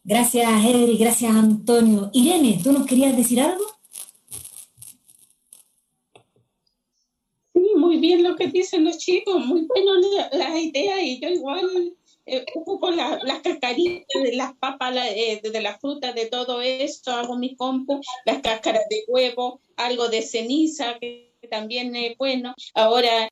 [0.07, 2.11] Gracias, Edri, gracias, Antonio.
[2.13, 3.65] Irene, ¿tú nos querías decir algo?
[7.53, 11.29] Sí, muy bien lo que dicen los chicos, muy bueno la, la idea y yo
[11.29, 11.95] igual
[12.27, 16.27] eh, ocupo la- las cascaritas de las papas, la- eh, de, de las frutas, de
[16.27, 22.17] todo esto, hago mi compu, las cáscaras de huevo, algo de ceniza que también es
[22.17, 22.55] bueno.
[22.75, 23.29] Ahora,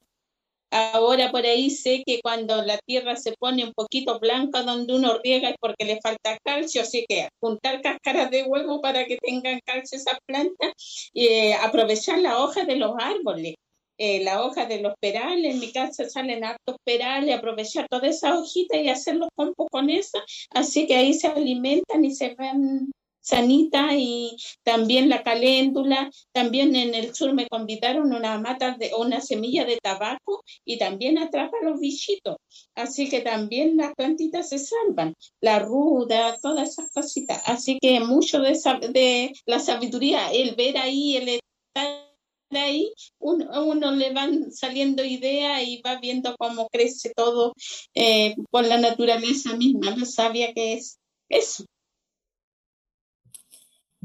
[0.71, 5.19] ahora por ahí sé que cuando la tierra se pone un poquito blanca donde uno
[5.23, 9.61] riega es porque le falta calcio, así que juntar cáscaras de huevo para que tengan
[9.65, 10.73] calcio esas plantas,
[11.13, 13.55] y eh, aprovechar la hoja de los árboles.
[13.97, 18.37] Eh, la hoja de los perales, en mi casa salen hartos perales, aprovechar toda esa
[18.37, 20.19] hojita y hacer los compos con eso,
[20.51, 22.91] así que ahí se alimentan y se ven
[23.25, 29.21] sanitas y también la caléndula, también en el sur me convidaron una mata de una
[29.21, 32.37] semilla de tabaco y también atrapa los bichitos,
[32.75, 38.41] así que también las plantitas se salvan, la ruda, todas esas cositas, así que mucho
[38.41, 38.53] de,
[38.93, 42.05] de la sabiduría, el ver ahí, el estar
[42.51, 47.55] ahí, uno, uno le van saliendo ideas y va viendo cómo crece todo
[47.95, 50.99] eh, por la naturaleza misma, lo sabia que es
[51.31, 51.65] eso.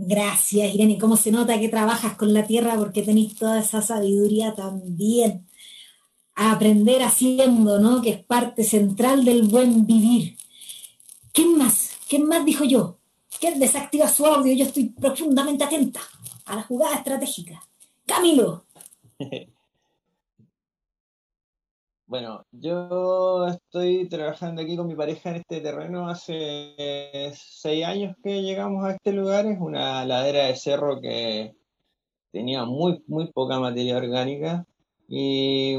[0.02, 0.98] Gracias, Irene.
[0.98, 5.46] ¿Cómo se nota que trabajas con la tierra porque tenéis toda esa sabiduría también?
[6.36, 8.02] A aprender haciendo, ¿no?
[8.02, 10.38] Que es parte central del buen vivir.
[11.34, 11.98] ¿Quién más?
[12.08, 12.98] ¿Quién más dijo yo?
[13.42, 14.54] ¿Quién desactiva su audio?
[14.54, 16.00] Yo estoy profundamente atenta
[16.46, 17.62] a la jugada estratégica.
[18.06, 18.64] Camilo,
[22.10, 26.73] Bueno, yo estoy trabajando aquí con mi pareja en este terreno hace
[27.36, 29.45] seis años que llegamos a este lugar.
[29.45, 31.53] Es una ladera de cerro que
[32.31, 34.65] tenía muy, muy poca materia orgánica
[35.07, 35.76] y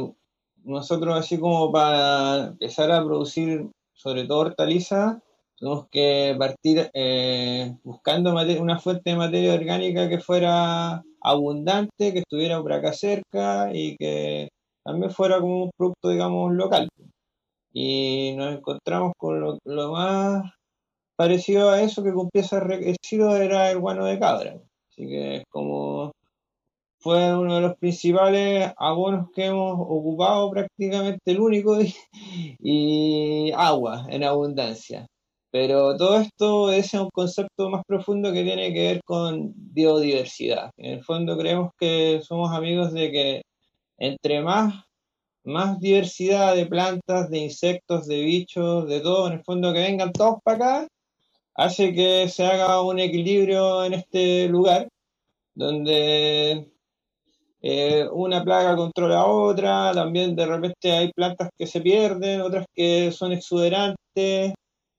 [0.63, 5.17] nosotros así como para empezar a producir sobre todo hortalizas,
[5.57, 12.63] tuvimos que partir eh, buscando una fuente de materia orgánica que fuera abundante, que estuviera
[12.63, 14.49] por acá cerca y que
[14.85, 16.89] también fuera como un producto, digamos, local.
[17.73, 20.53] Y nos encontramos con lo, lo más
[21.17, 24.57] parecido a eso que cumplía ese requisito era el guano de cabra.
[24.91, 26.13] Así que es como
[27.01, 31.79] fue uno de los principales abonos que hemos ocupado, prácticamente el único,
[32.61, 35.07] y agua en abundancia.
[35.51, 40.71] Pero todo esto es un concepto más profundo que tiene que ver con biodiversidad.
[40.77, 43.43] En el fondo creemos que somos amigos de que
[44.01, 44.85] entre más
[45.81, 50.39] diversidad de plantas, de insectos, de bichos, de todo, en el fondo que vengan todos
[50.43, 50.89] para acá,
[51.55, 54.89] hace que se haga un equilibrio en este lugar,
[55.55, 56.73] donde
[57.63, 62.67] eh, una plaga controla a otra, también de repente hay plantas que se pierden, otras
[62.75, 64.55] que son exuberantes,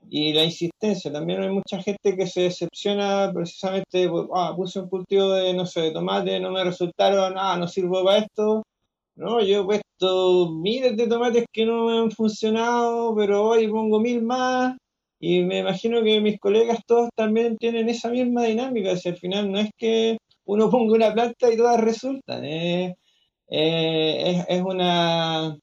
[0.09, 1.11] y la insistencia.
[1.11, 5.81] También hay mucha gente que se decepciona precisamente, ah, puse un cultivo de, no sé,
[5.81, 8.63] de tomate, no me resultaron, ah, no sirvo para esto.
[9.15, 13.99] No, yo he puesto miles de tomates que no me han funcionado, pero hoy pongo
[13.99, 14.77] mil más.
[15.19, 18.95] Y me imagino que mis colegas todos también tienen esa misma dinámica.
[18.97, 22.43] Si al final no es que uno ponga una planta y todas resultan.
[22.45, 22.95] Eh,
[23.47, 25.57] es, es una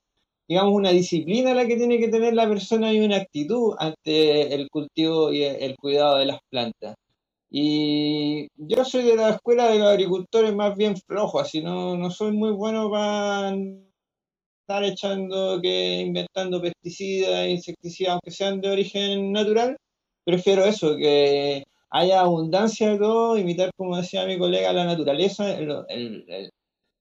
[0.49, 4.69] digamos, una disciplina la que tiene que tener la persona y una actitud ante el
[4.71, 6.95] cultivo y el cuidado de las plantas.
[7.51, 12.11] Y yo soy de la escuela de los agricultores más bien flojos, así no, no
[12.11, 13.57] soy muy bueno para
[14.61, 19.77] estar echando, que inventando pesticidas, insecticidas, aunque sean de origen natural.
[20.25, 26.51] Prefiero eso, que haya abundancia de todo, imitar, como decía mi colega, la naturaleza, el,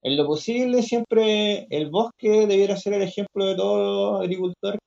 [0.04, 4.78] en lo posible, siempre el bosque debiera ser el ejemplo de todo agricultor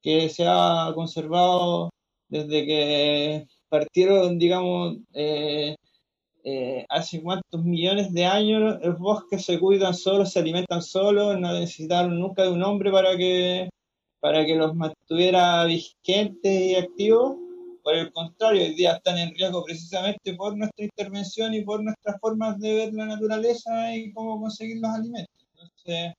[0.00, 1.90] que se ha conservado
[2.28, 5.74] desde que partieron, digamos, eh,
[6.44, 11.54] eh, hace cuántos millones de años los bosques se cuidan solos, se alimentan solos, no
[11.54, 13.70] necesitaron nunca de un hombre para que,
[14.20, 17.38] para que los mantuviera vigentes y activos.
[17.82, 22.20] Por el contrario, hoy día están en riesgo precisamente por nuestra intervención y por nuestras
[22.20, 25.46] formas de ver la naturaleza y cómo conseguir los alimentos.
[25.54, 26.12] Entonces,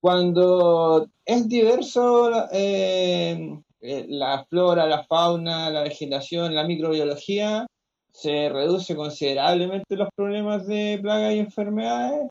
[0.00, 7.66] cuando es diverso eh, eh, la flora, la fauna, la vegetación, la microbiología,
[8.12, 12.28] se reduce considerablemente los problemas de plagas y enfermedades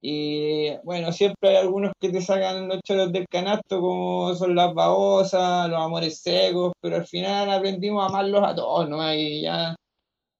[0.00, 4.72] y bueno, siempre hay algunos que te sacan los choros del canasto, como son las
[4.72, 9.12] babosas, los amores secos, pero al final aprendimos a amarlos a todos, ¿no?
[9.12, 9.74] Y ya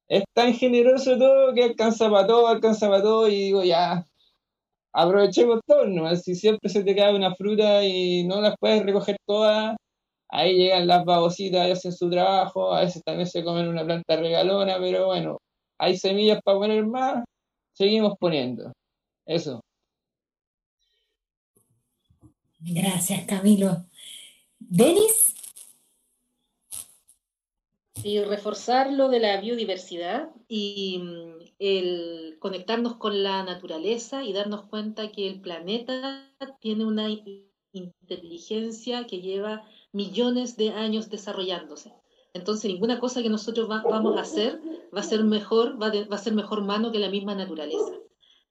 [0.08, 4.04] es tan generoso todo que alcanza para todo, alcanza para todo, y digo, ya,
[4.92, 6.14] aprovechemos todo, ¿no?
[6.16, 9.76] Si siempre se te cae una fruta y no las puedes recoger todas,
[10.28, 14.16] ahí llegan las babositas y hacen su trabajo, a veces también se comen una planta
[14.16, 15.38] regalona, pero bueno,
[15.78, 17.24] hay semillas para poner más,
[17.72, 18.72] seguimos poniendo.
[19.26, 19.60] Eso.
[22.60, 23.86] Gracias, Camilo.
[24.58, 25.34] ¿Denis?
[28.02, 34.66] Y reforzar lo de la biodiversidad y mm, el conectarnos con la naturaleza y darnos
[34.66, 36.28] cuenta que el planeta
[36.60, 37.08] tiene una
[37.72, 41.94] inteligencia que lleva millones de años desarrollándose.
[42.34, 44.60] Entonces, ninguna cosa que nosotros vamos a hacer
[44.94, 47.98] va a ser mejor, va a ser mejor mano que la misma naturaleza.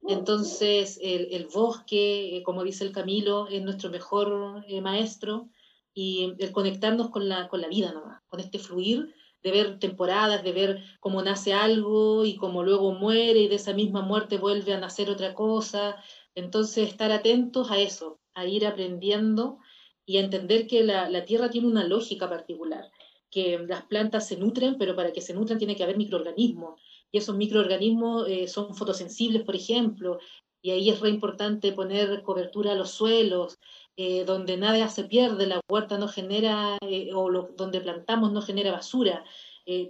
[0.07, 5.49] Entonces, el, bosque, eh, como dice el Camilo, es nuestro mejor eh, maestro
[5.93, 10.43] y el conectarnos con la, con la vida nomás, con este fluir de ver temporadas,
[10.43, 14.73] de ver cómo nace algo y cómo luego muere y de esa misma muerte vuelve
[14.73, 15.97] a nacer otra cosa.
[16.35, 19.59] Entonces, estar atentos a eso, a ir aprendiendo
[20.07, 22.89] y a entender que la, tierra tiene una lógica particular,
[23.29, 26.79] que las plantas se nutren, pero para que se nutran tiene que haber microorganismos
[27.11, 30.19] y esos microorganismos eh, son fotosensibles, por ejemplo,
[30.61, 33.59] y ahí es re importante poner cobertura a los suelos,
[33.97, 38.71] eh, donde nada se pierde, la huerta no genera, eh, o donde plantamos no genera
[38.71, 39.23] basura.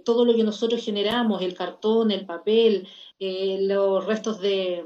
[0.04, 2.88] todo lo que nosotros generamos, el cartón, el papel,
[3.20, 4.84] los restos de,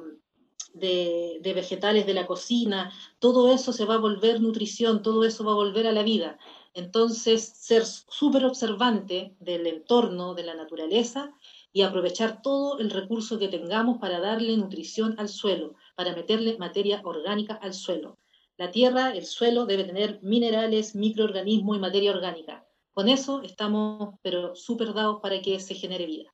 [0.75, 5.53] de, vegetales de la cocina, todo eso se va a volver nutrición, todo eso va
[5.53, 6.39] a volver a la vida.
[6.75, 11.33] Entonces, ser súper observante del entorno, de la naturaleza,
[11.73, 17.01] y aprovechar todo el recurso que tengamos para darle nutrición al suelo, para meterle materia
[17.05, 18.19] orgánica al suelo.
[18.59, 22.67] La tierra, el suelo, debe tener minerales, microorganismos y materia orgánica.
[22.93, 26.33] Con eso estamos, pero súper dados para que se genere vida.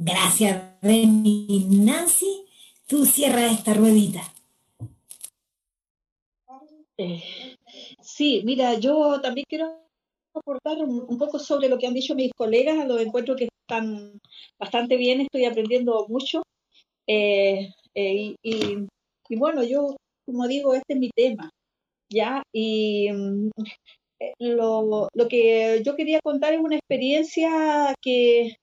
[0.00, 1.66] Gracias, Remy.
[1.70, 2.46] Nancy,
[2.86, 4.22] tú cierras esta ruedita.
[6.96, 7.56] Eh,
[8.00, 9.88] sí, mira, yo también quiero
[10.32, 14.20] aportar un, poco sobre lo que han dicho mis colegas, los encuentro que están
[14.58, 16.42] bastante bien, estoy aprendiendo mucho.
[17.08, 21.50] Eh, eh, y, bueno, yo, como digo, este es mi tema,
[22.08, 22.42] ¿ya?
[22.52, 23.50] Y mm,
[24.38, 28.56] lo, que yo quería contar es una experiencia que,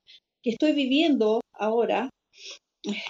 [0.45, 2.09] que estoy viviendo ahora.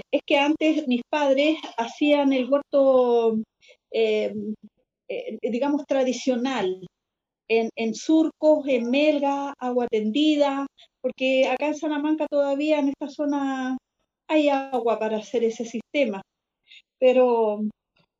[0.09, 3.37] Es que antes mis padres hacían el huerto,
[5.41, 6.87] digamos, tradicional,
[7.49, 10.65] en, surcos, en melga, agua tendida,
[11.01, 13.77] porque acá en Salamanca todavía en esta zona
[14.29, 16.21] hay agua para hacer ese sistema.
[16.99, 17.59] pero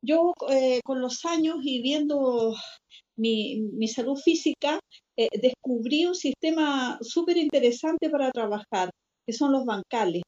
[0.02, 2.54] yo eh, con los años y viendo
[3.16, 4.78] mi, mi salud física,
[5.16, 8.90] eh, descubrí un sistema súper interesante para trabajar,
[9.26, 10.22] que son los bancales.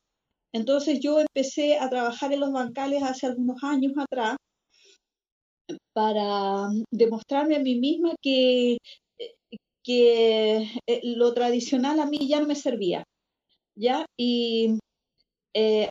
[0.53, 4.37] Entonces yo empecé a trabajar en los bancales hace algunos años atrás
[5.93, 8.79] para demostrarme a mí misma que,
[9.85, 13.05] que eh, lo tradicional a mí ya no me servía.
[13.77, 14.07] ¿ya?
[14.19, 14.79] Y
[15.55, 15.89] eh,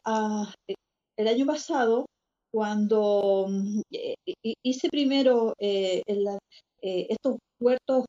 [1.18, 2.06] el año pasado,
[2.52, 3.48] cuando
[3.92, 4.16] eh,
[4.64, 8.06] hice primero estos huertos,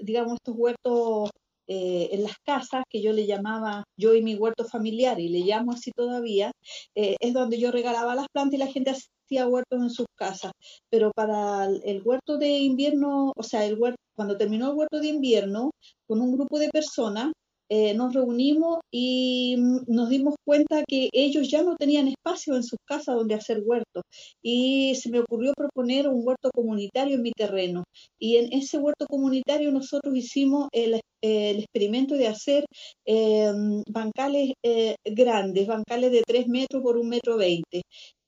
[0.00, 1.30] digamos, estos huertos
[1.66, 5.72] en las casas que yo le llamaba yo y mi huerto familiar y le llamo
[5.72, 6.52] así todavía,
[6.94, 10.52] es donde yo regalaba las plantas y la gente hacía huertos en sus casas.
[10.90, 15.08] Pero para el huerto de invierno, o sea, el huerto, cuando terminó el huerto de
[15.08, 15.70] invierno,
[16.06, 17.32] con un grupo de personas,
[17.74, 22.78] eh, nos reunimos y nos dimos cuenta que ellos ya no tenían espacio en sus
[22.84, 24.02] casas donde hacer huertos.
[24.42, 27.84] Y se me ocurrió proponer un huerto comunitario en mi terreno.
[28.18, 32.66] Y en ese huerto comunitario nosotros hicimos el, experimento de hacer
[33.06, 37.80] em, bancales eh, grandes, bancales de 3 metros por 1 metro 20.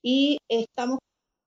[0.02, 1.00] Y estamos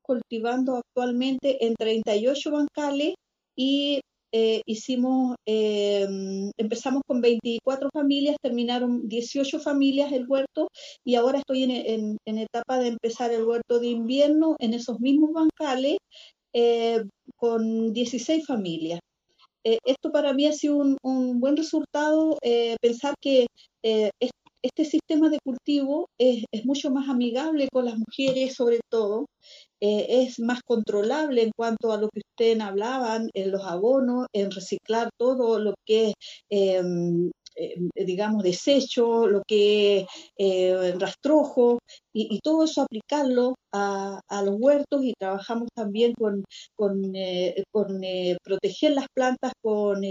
[0.03, 3.15] cultivando actualmente en 38 bancales
[3.55, 4.01] y
[4.31, 10.69] eh, hicimos, em, empezamos con 24 familias, terminaron 18 familias el huerto
[11.05, 15.31] y ahora estoy en, en, etapa de empezar el huerto de invierno en esos mismos
[15.33, 15.97] bancales
[16.53, 17.03] eh,
[17.37, 18.99] con 16 familias.
[19.63, 22.37] Eh, esto para mí ha sido un, un buen resultado,
[22.81, 23.47] pensar que
[24.67, 29.25] este sistema de cultivo es, mucho más amigable con las mujeres sobre todo,
[29.79, 34.51] eh, es más controlable en cuanto a lo que ustedes hablaban, en los abonos, en
[34.51, 36.13] reciclar todo lo que es,
[36.49, 40.07] em, em, digamos, desecho, lo que es
[40.37, 41.79] eh, rastrojo,
[42.13, 46.43] y, todo eso aplicarlo a, los huertos y trabajamos también con,
[47.15, 47.63] eh,
[48.43, 50.01] proteger las plantas con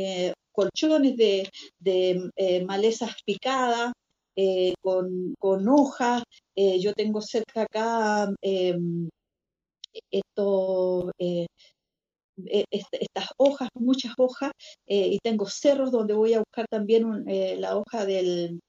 [0.53, 2.31] colchones de
[2.67, 3.93] malezas picadas,
[4.83, 6.23] con, con, hojas.
[6.57, 9.09] yo tengo cerca acá em,
[10.11, 11.47] esto, eh,
[12.47, 14.53] e, estas hojas, muchas hojas,
[14.87, 18.61] eh, y tengo cerros donde voy a buscar también eh, la hoja del,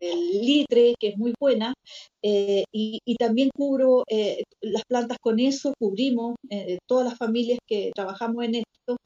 [0.00, 1.74] litre, que es muy buena,
[2.22, 4.04] y, también cubro
[4.62, 6.36] las plantas con eso, cubrimos,
[6.86, 8.96] todas las familias que trabajamos en esto,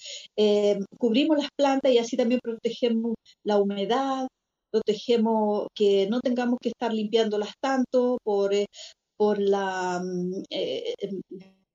[0.97, 4.29] cubrimos las plantas y así también protegemos la humedad,
[4.75, 8.51] protegemos que no tengamos que estar limpiándolas tanto por,
[9.17, 10.95] por la, mm, eh,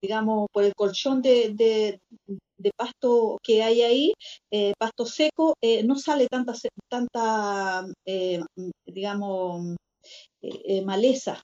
[0.02, 4.14] digamos, por el colchón de, de, pasto que hay ahí,
[4.52, 6.54] eh, pasto seco, eh, no sale tanta,
[6.90, 7.86] tanta
[8.86, 9.78] digamos,
[10.84, 11.42] maleza,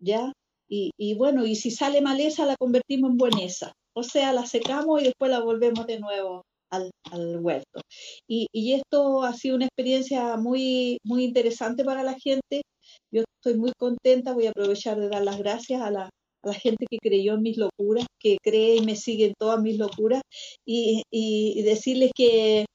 [0.00, 0.32] ¿ya?
[0.68, 5.00] Y, y, bueno, y si sale maleza la convertimos en bueneza, o sea, la secamos
[5.00, 7.80] y después la volvemos de nuevo al, al huerto.
[8.28, 12.62] Y, y, esto ha sido una experiencia muy, muy interesante para la gente
[13.10, 16.54] yo estoy muy contenta, voy a aprovechar de dar las gracias a la, a la
[16.54, 20.22] gente que creyó en mis locuras, que cree y me sigue en todas mis locuras,
[20.66, 22.66] y, y, decirles que,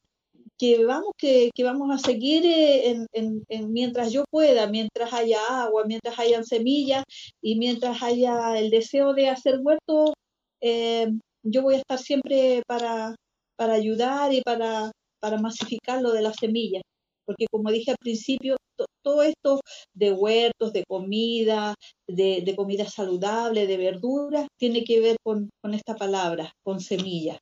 [0.57, 5.13] que vamos, que, que, vamos a seguir eh, en, en, en, mientras yo pueda, mientras
[5.13, 7.03] haya agua, mientras hayan semillas
[7.41, 10.13] y mientras haya el deseo de hacer huerto,
[10.61, 11.07] eh,
[11.43, 13.15] yo voy a estar siempre para,
[13.59, 16.81] para ayudar y para, para masificar lo de las semillas
[17.29, 18.57] porque como dije al principio,
[19.03, 19.61] todo esto
[19.93, 21.75] de huertos, de comida,
[22.07, 27.37] de, comida saludable, de verduras, tiene que ver con, esta palabra, con semilla.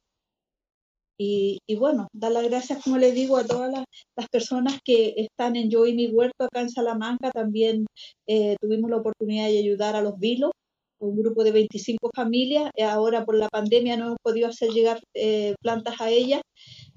[1.17, 5.69] Y, bueno, dar las gracias, como les digo, a todas las, personas que están en
[5.69, 7.31] Yo y mi huerto acá en Salamanca.
[7.31, 7.85] También
[8.27, 10.51] eh, tuvimos la oportunidad de ayudar a los vilos,
[10.99, 12.71] un grupo de 25 familias.
[12.81, 16.41] Ahora por la pandemia no hemos podido hacer llegar eh, plantas a ellas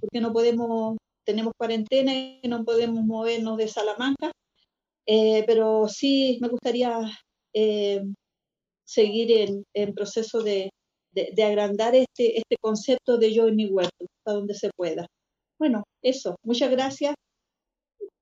[0.00, 4.32] porque no podemos tenemos cuarentena y no podemos movernos de Salamanca,
[5.06, 6.98] eh, pero sí me gustaría
[7.54, 8.02] eh,
[8.84, 10.70] seguir en, en proceso de,
[11.12, 15.06] de, agrandar este, este concepto de yo y mi huerto, hasta donde se pueda.
[15.58, 17.14] Bueno, eso, muchas gracias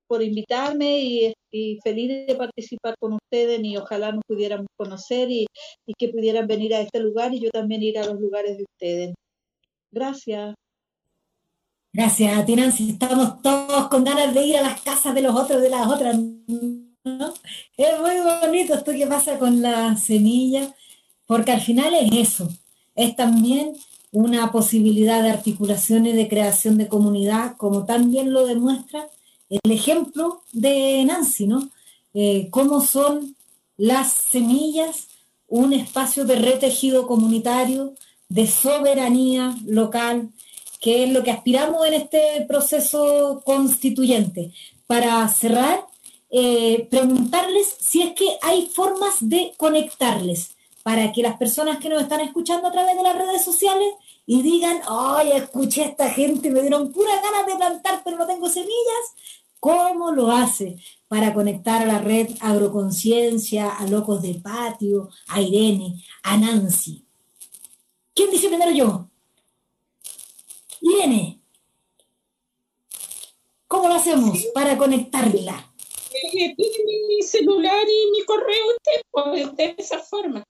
[0.08, 1.34] por invitarme y,
[1.82, 5.46] feliz de participar con ustedes y ojalá nos pudiéramos conocer y,
[5.98, 9.14] que pudieran venir a este lugar y yo también ir a los lugares de ustedes.
[9.90, 10.54] Gracias.
[11.92, 12.90] Gracias Nancy.
[12.90, 16.16] Estamos todos con ganas de ir a las casas de los otros, de las otras.
[17.76, 20.74] Es muy bonito esto que pasa con la semilla,
[21.26, 22.48] porque al final es eso.
[22.94, 23.74] Es también
[24.12, 29.08] una posibilidad de articulación y de creación de comunidad, como también lo demuestra
[29.48, 31.70] el ejemplo de Nancy, ¿no?
[32.14, 33.36] Eh, cómo son
[33.76, 35.08] las semillas
[35.48, 37.94] un espacio de retejido comunitario,
[38.28, 40.30] de soberanía local,
[40.80, 44.52] que es lo que aspiramos en este proceso constituyente.
[44.86, 45.86] Para cerrar,
[46.30, 50.50] eh, preguntarles si es que hay formas de conectarles
[50.82, 53.94] para que las personas que nos están escuchando a través de las redes sociales
[54.26, 58.26] y digan, ay, escuché a esta gente, me dieron pura ganas de plantar, pero no
[58.26, 59.04] tengo semillas.
[59.60, 60.76] ¿Cómo lo hace
[61.08, 67.04] para conectar a la red Agroconciencia, a Locos de Patio, a Irene, a Nancy?
[68.14, 69.08] ¿Quién dice primero yo?
[70.80, 71.40] Irene,
[73.66, 75.72] ¿cómo lo hacemos para conectarla?
[76.10, 80.44] Tiene mi celular y mi correo usted, pues, de esa forma.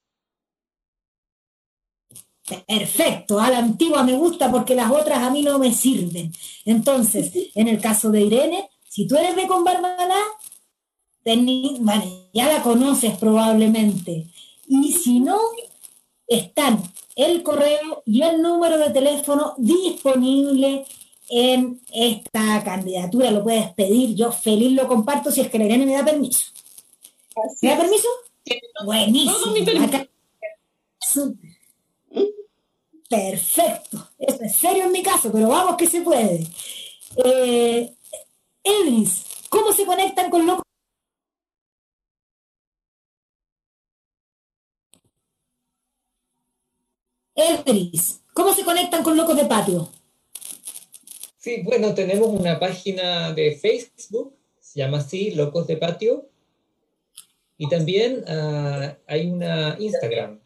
[2.66, 6.32] Perfecto, a la antigua me gusta porque las otras a mí no me sirven.
[6.64, 10.22] Entonces, en el caso de Irene, si tú eres de con Barbalá,
[11.80, 14.26] vale, ya la conoces probablemente.
[14.66, 15.38] Y si no,
[16.26, 16.82] están
[17.16, 20.86] el correo y el número de teléfono disponible
[21.28, 23.30] en esta candidatura.
[23.30, 26.46] Lo puedes pedir, yo feliz lo comparto si es que la Irene me da permiso.
[27.62, 28.08] ¿Me da permiso?
[28.84, 29.54] Buenísimo.
[33.08, 34.08] Perfecto.
[34.18, 36.46] Eso es serio en mi caso, pero vamos que se puede.
[37.24, 37.94] Eh,
[38.68, 40.62] Elvis, ¿cómo se conectan con locos?
[47.34, 49.88] Elvis, ¿cómo se conectan con locos de patio?
[51.38, 56.28] Sí, bueno, tenemos una página de Facebook, se llama así, Locos de Patio,
[57.56, 60.40] y también uh, hay una Instagram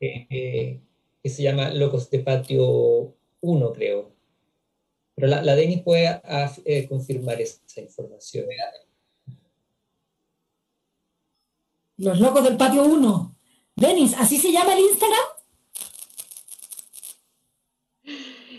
[0.00, 0.80] eh,
[1.22, 4.13] que se llama Locos de Patio 1, creo.
[5.14, 6.20] Pero la, la Denis puede
[6.64, 8.46] eh, confirmar esa información.
[11.96, 13.36] Los Locos del Patio 1.
[13.76, 15.20] Denis, ¿así se llama el Instagram?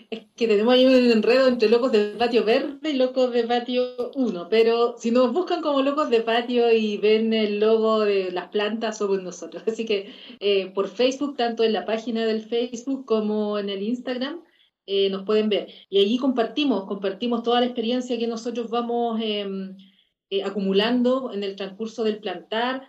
[0.10, 4.12] Es que tenemos ahí un enredo entre locos de patio verde y locos de patio
[4.16, 8.50] 1, pero si nos buscan como locos de patio y ven el logo de las
[8.50, 9.64] plantas, somos nosotros.
[9.68, 14.45] Así que eh, por Facebook, tanto en la página del Facebook como en el Instagram,
[14.86, 15.68] eh, nos pueden ver.
[15.90, 19.76] Y allí compartimos, compartimos toda la experiencia que nosotros vamos em,
[20.30, 22.88] eh, acumulando en el transcurso del plantar,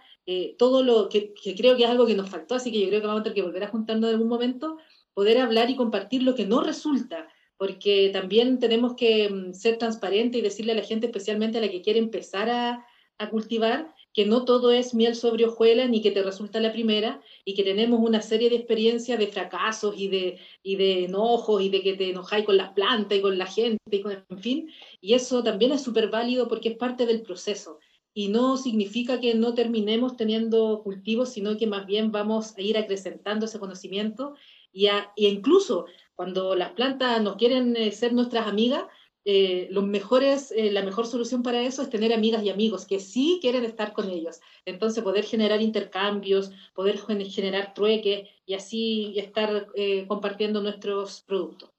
[0.59, 3.07] todo lo que, creo que es algo que nos faltó, así que yo creo que
[3.07, 4.77] vamos a tener que volver a juntarnos en algún momento
[5.17, 10.39] poder hablar y compartir lo que no resulta, porque también tenemos que mm, ser transparentes
[10.39, 12.87] y decirle a la gente, especialmente a la que quiere empezar a,
[13.31, 17.53] cultivar, que no todo es miel sobre hojuelas ni que te resulta la primera y
[17.53, 21.83] que tenemos una serie de experiencias de fracasos y de, y de enojos y de
[21.83, 24.71] que te enojáis con las plantas y con la gente y con, en fin,
[25.03, 27.79] y eso también es súper válido porque es parte del proceso.
[28.15, 32.79] Y no significa que no terminemos teniendo cultivos, sino que más bien vamos a ir
[32.79, 34.33] acrecentando ese conocimiento
[34.73, 35.85] y, incluso
[36.15, 38.85] cuando las plantas nos quieren eh, ser nuestras amigas,
[39.27, 42.99] eh, los mejores, eh, la mejor solución para eso es tener amigas y amigos que
[42.99, 44.41] sí quieren estar con ellos.
[44.65, 49.67] Entonces, poder generar intercambios, poder generar trueques y así estar
[50.09, 51.71] compartiendo nuestros productos.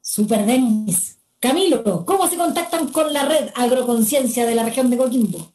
[0.00, 1.18] Super Denis.
[1.40, 5.52] Camilo, ¿cómo se contactan con la red Agroconciencia de la región de Coquimbo?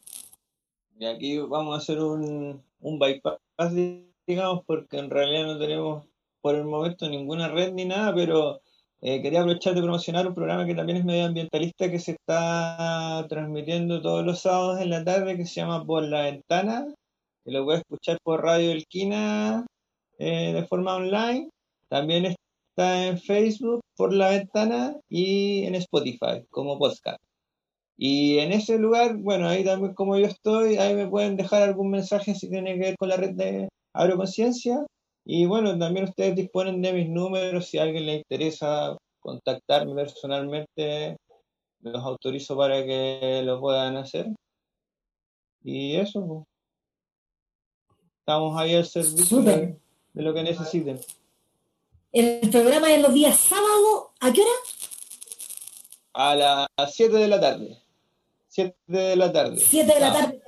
[0.98, 3.38] Y aquí vamos a hacer un, un bypass
[4.26, 6.04] digamos, porque en realidad no tenemos
[6.40, 8.60] por el momento ninguna red ni nada, pero
[9.06, 14.00] eh, quería aprovechar de promocionar un programa que también es medioambientalista que se está transmitiendo
[14.00, 16.86] todos los sábados en la tarde que se llama Por la Ventana,
[17.44, 19.66] que lo puedes escuchar por Radio Elquina
[20.18, 21.50] eh, de forma online.
[21.90, 22.34] También
[22.70, 27.20] está en Facebook por la ventana y en Spotify como podcast.
[27.98, 31.90] Y en ese lugar, bueno, ahí también como yo estoy, ahí me pueden dejar algún
[31.90, 33.68] mensaje si tiene que ver con la red de,
[34.16, 34.86] conciencia
[35.24, 37.66] Y bueno, también ustedes disponen de mis números.
[37.66, 41.16] Si a alguien le interesa contactarme personalmente,
[41.80, 44.26] los autorizo para que lo puedan hacer.
[45.62, 46.46] Y eso.
[48.20, 49.78] Estamos ahí al servicio de,
[50.14, 51.00] lo que necesiten.
[52.12, 54.50] El programa es los días sábado, ¿a qué hora?
[56.12, 57.78] A las 7 de la tarde.
[58.48, 59.56] 7 de la tarde.
[59.56, 60.42] 7 de la tarde.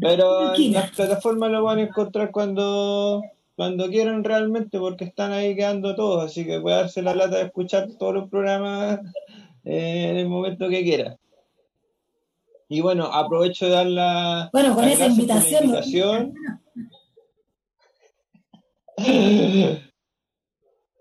[0.00, 3.22] Pero en las plataformas lo van a encontrar cuando,
[3.60, 7.42] cuando quieran realmente, porque están ahí quedando todos, así que puede darse la lata de
[7.42, 9.00] escuchar todos los programas
[9.64, 11.18] eh, en el momento que quiera.
[12.70, 14.48] Y bueno, aprovecho de dar la.
[14.50, 16.32] Bueno, con esa invitación.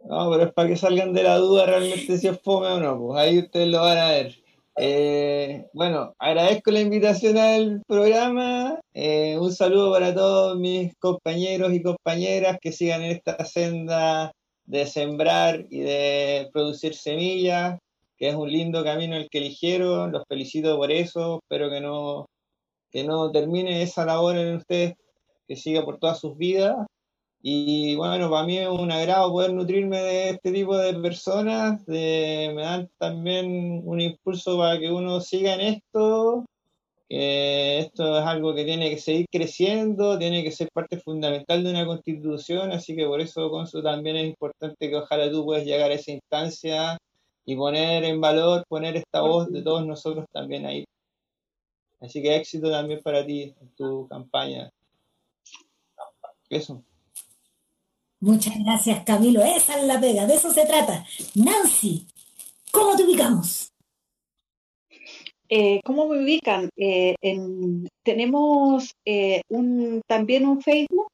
[0.03, 2.97] No, pero es para que salgan de la duda realmente si es fome o no,
[2.97, 4.38] pues ahí ustedes lo van a ver.
[4.81, 8.79] Eh, bueno, agradezco la invitación al programa.
[8.93, 14.31] Eh, un saludo para todos mis compañeros y compañeras que sigan en esta senda
[14.63, 17.77] de sembrar y de producir semillas,
[18.17, 20.13] que es un lindo camino el que eligieron.
[20.13, 21.41] Los felicito por eso.
[21.43, 22.27] Espero que no,
[22.89, 24.93] que no termine esa labor en ustedes,
[25.45, 26.77] que siga por todas sus vidas.
[27.41, 32.51] Y bueno, para mí es un agrado poder nutrirme de este tipo de personas, de,
[32.53, 36.45] me dan también un impulso para que uno siga en esto,
[37.07, 41.71] que esto es algo que tiene que seguir creciendo, tiene que ser parte fundamental de
[41.71, 45.91] una constitución, así que por eso, Consu, también es importante que ojalá tú puedas llegar
[45.91, 46.97] a esa instancia
[47.45, 50.85] y poner en valor, poner esta voz de todos nosotros también ahí.
[52.01, 54.69] Así que éxito también para ti en tu campaña.
[56.49, 56.83] Eso.
[58.21, 59.43] Muchas gracias, Camilo.
[59.43, 61.05] Esa es la pega, de eso se trata.
[61.35, 62.05] Nancy,
[62.71, 63.69] ¿cómo te ubicamos?
[65.47, 66.69] Eh, ¿Cómo me ubican?
[66.77, 67.15] Eh,
[68.03, 71.07] tenemos eh, un, también un Facebook,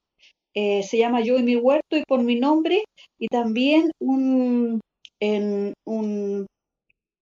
[0.54, 2.86] se llama Yo y mi huerto y por mi nombre,
[3.20, 4.80] y también un,
[5.20, 6.48] en, un,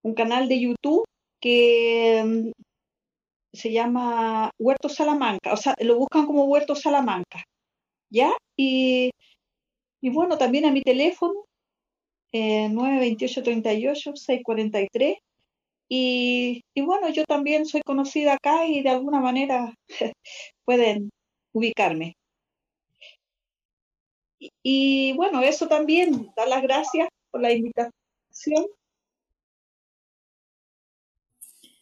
[0.03, 1.03] un canal de YouTube
[1.41, 2.51] que mm,
[3.53, 7.43] se llama Huerto Salamanca, o sea, lo buscan como Huerto Salamanca,
[8.11, 8.31] ¿ya?
[8.57, 9.11] Y
[10.03, 11.45] y bueno, también a mi teléfono,
[12.34, 15.15] eh, 928-38-643.
[15.88, 19.73] Y, y bueno, yo también soy conocida acá y de alguna manera
[20.65, 21.09] pueden
[21.53, 22.17] ubicarme.
[24.39, 28.65] Y, y, bueno, eso también, dar las gracias por la invitación.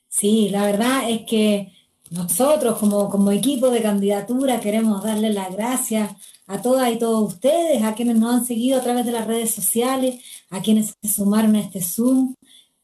[0.08, 1.72] Sí, la verdad es que
[2.12, 6.12] nosotros como, como equipo de candidatura queremos darle las gracias
[6.52, 9.52] a todas y todos ustedes, a quienes nos han seguido a través de las redes
[9.52, 12.36] sociales, a quienes se sumaron a este Zoom,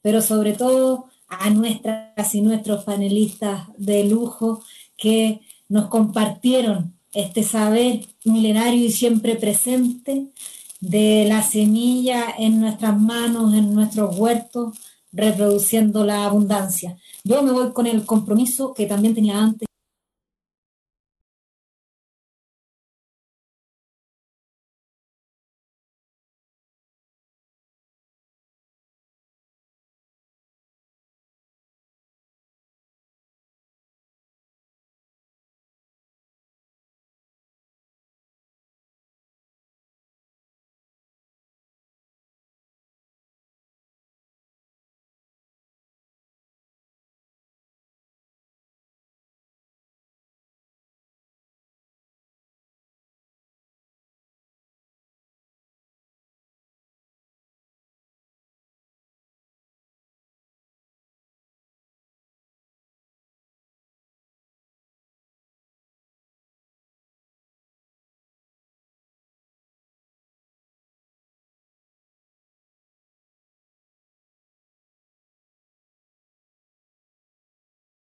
[0.01, 4.63] pero sobre todo a nuestras y nuestros panelistas de lujo
[4.95, 10.27] que nos compartieron este saber milenario y siempre presente
[10.79, 14.77] de la semilla en nuestras manos, en nuestros huertos,
[15.11, 16.97] reproduciendo la abundancia.
[17.25, 19.67] Yo me voy con el compromiso que también tenía antes